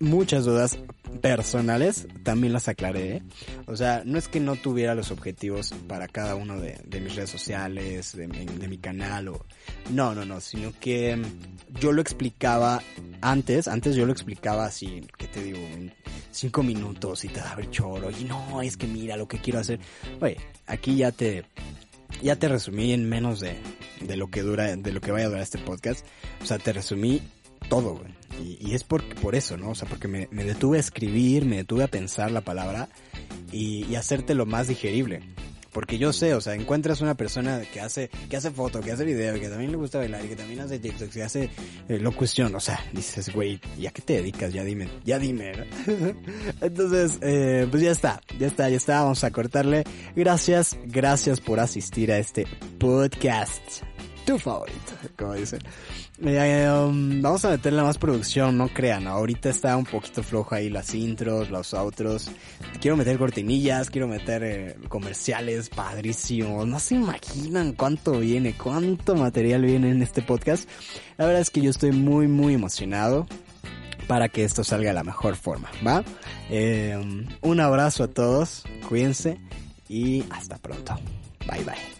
muchas 0.00 0.44
dudas 0.44 0.78
personales 1.20 2.06
también 2.22 2.52
las 2.52 2.68
aclaré. 2.68 3.16
¿eh? 3.16 3.22
O 3.66 3.76
sea, 3.76 4.02
no 4.04 4.18
es 4.18 4.28
que 4.28 4.40
no 4.40 4.56
tuviera 4.56 4.94
los 4.94 5.10
objetivos 5.10 5.74
para 5.86 6.06
cada 6.08 6.34
uno 6.34 6.60
de, 6.60 6.78
mis 7.00 7.14
redes 7.14 7.30
sociales, 7.30 8.16
de 8.16 8.28
mi, 8.28 8.78
canal 8.78 9.28
o... 9.28 9.46
No, 9.90 10.14
no, 10.14 10.24
no, 10.24 10.40
sino 10.40 10.72
que 10.78 11.16
mm, 11.16 11.78
yo 11.80 11.92
lo 11.92 12.00
explicaba 12.02 12.82
antes, 13.20 13.68
antes 13.68 13.96
yo 13.96 14.06
lo 14.06 14.12
explicaba 14.12 14.66
así, 14.66 15.02
¿qué 15.16 15.26
te 15.26 15.42
digo? 15.42 15.58
En 15.58 15.92
cinco 16.30 16.62
minutos 16.62 17.24
y 17.24 17.28
te 17.28 17.40
daba 17.40 17.60
el 17.60 17.70
choro 17.70 18.10
y 18.10 18.24
no, 18.24 18.62
es 18.62 18.76
que 18.76 18.86
mira 18.86 19.16
lo 19.16 19.26
que 19.26 19.38
quiero 19.38 19.58
hacer. 19.58 19.80
Oye, 20.20 20.36
aquí 20.66 20.96
ya 20.96 21.12
te... 21.12 21.44
Ya 22.22 22.36
te 22.36 22.48
resumí 22.48 22.94
en 22.94 23.06
menos 23.06 23.38
de, 23.38 23.58
de 24.00 24.16
lo 24.16 24.28
que 24.28 24.40
dura, 24.42 24.74
de 24.74 24.92
lo 24.92 25.00
que 25.00 25.12
vaya 25.12 25.26
a 25.26 25.28
durar 25.28 25.42
este 25.42 25.58
podcast. 25.58 26.04
O 26.42 26.46
sea, 26.46 26.58
te 26.58 26.72
resumí 26.72 27.20
todo, 27.68 27.96
güey. 27.96 28.18
Y, 28.60 28.74
es 28.74 28.84
por, 28.84 29.02
por 29.16 29.34
eso, 29.34 29.56
¿no? 29.56 29.70
O 29.70 29.74
sea, 29.74 29.88
porque 29.88 30.06
me, 30.06 30.26
detuve 30.30 30.76
a 30.76 30.80
escribir, 30.80 31.44
me 31.44 31.56
detuve 31.56 31.84
a 31.84 31.88
pensar 31.88 32.30
la 32.30 32.40
palabra 32.40 32.88
y, 33.50 33.84
y 33.86 33.96
hacerte 33.96 34.34
lo 34.34 34.46
más 34.46 34.68
digerible. 34.68 35.22
Porque 35.72 35.98
yo 35.98 36.12
sé, 36.12 36.34
o 36.34 36.40
sea, 36.40 36.54
encuentras 36.54 37.02
una 37.02 37.14
persona 37.14 37.60
que 37.72 37.80
hace, 37.80 38.08
que 38.30 38.36
hace 38.36 38.50
foto, 38.50 38.80
que 38.80 38.90
hace 38.90 39.04
video, 39.04 39.38
que 39.38 39.48
también 39.48 39.70
le 39.70 39.76
gusta 39.76 39.98
bailar 39.98 40.24
y 40.24 40.28
que 40.28 40.36
también 40.36 40.60
hace 40.60 40.78
TikTok, 40.78 41.10
que 41.10 41.22
hace 41.22 41.50
eh, 41.88 41.98
locución, 41.98 42.54
o 42.54 42.60
sea, 42.60 42.82
dices, 42.92 43.32
güey, 43.34 43.60
¿ya 43.78 43.90
qué 43.90 44.00
te 44.00 44.14
dedicas? 44.14 44.52
Ya 44.52 44.64
dime, 44.64 44.88
ya 45.04 45.18
dime, 45.18 45.52
Entonces, 46.60 47.18
eh, 47.20 47.66
pues 47.70 47.82
ya 47.82 47.90
está, 47.90 48.20
ya 48.38 48.46
está, 48.46 48.68
ya 48.70 48.76
está, 48.76 49.02
vamos 49.02 49.22
a 49.24 49.30
cortarle. 49.30 49.84
Gracias, 50.16 50.76
gracias 50.86 51.38
por 51.40 51.60
asistir 51.60 52.12
a 52.12 52.18
este 52.18 52.46
podcast. 52.78 53.62
Tu 54.24 54.38
favorito, 54.38 54.92
como 55.16 55.34
dicen. 55.34 55.60
Eh, 56.20 56.68
um, 56.68 57.22
vamos 57.22 57.44
a 57.44 57.50
meterle 57.50 57.80
más 57.82 57.96
producción, 57.96 58.58
no 58.58 58.68
crean. 58.68 59.06
Ahorita 59.06 59.50
está 59.50 59.76
un 59.76 59.84
poquito 59.84 60.22
flojo 60.24 60.54
ahí 60.54 60.68
las 60.68 60.92
intros, 60.94 61.48
los 61.50 61.74
outros. 61.74 62.30
Quiero 62.80 62.96
meter 62.96 63.18
cortinillas, 63.18 63.88
quiero 63.88 64.08
meter 64.08 64.42
eh, 64.42 64.76
comerciales 64.88 65.68
padrísimos. 65.68 66.66
No 66.66 66.80
se 66.80 66.96
imaginan 66.96 67.72
cuánto 67.72 68.18
viene, 68.18 68.54
cuánto 68.56 69.14
material 69.14 69.62
viene 69.62 69.90
en 69.90 70.02
este 70.02 70.22
podcast. 70.22 70.68
La 71.18 71.26
verdad 71.26 71.42
es 71.42 71.50
que 71.50 71.60
yo 71.60 71.70
estoy 71.70 71.92
muy, 71.92 72.26
muy 72.26 72.54
emocionado 72.54 73.26
para 74.08 74.28
que 74.28 74.42
esto 74.42 74.64
salga 74.64 74.88
de 74.88 74.94
la 74.94 75.04
mejor 75.04 75.36
forma, 75.36 75.70
¿va? 75.86 76.02
Eh, 76.50 76.98
um, 77.00 77.26
un 77.42 77.60
abrazo 77.60 78.04
a 78.04 78.08
todos, 78.08 78.64
cuídense 78.88 79.38
y 79.88 80.24
hasta 80.30 80.56
pronto. 80.56 80.98
Bye 81.46 81.64
bye. 81.64 81.98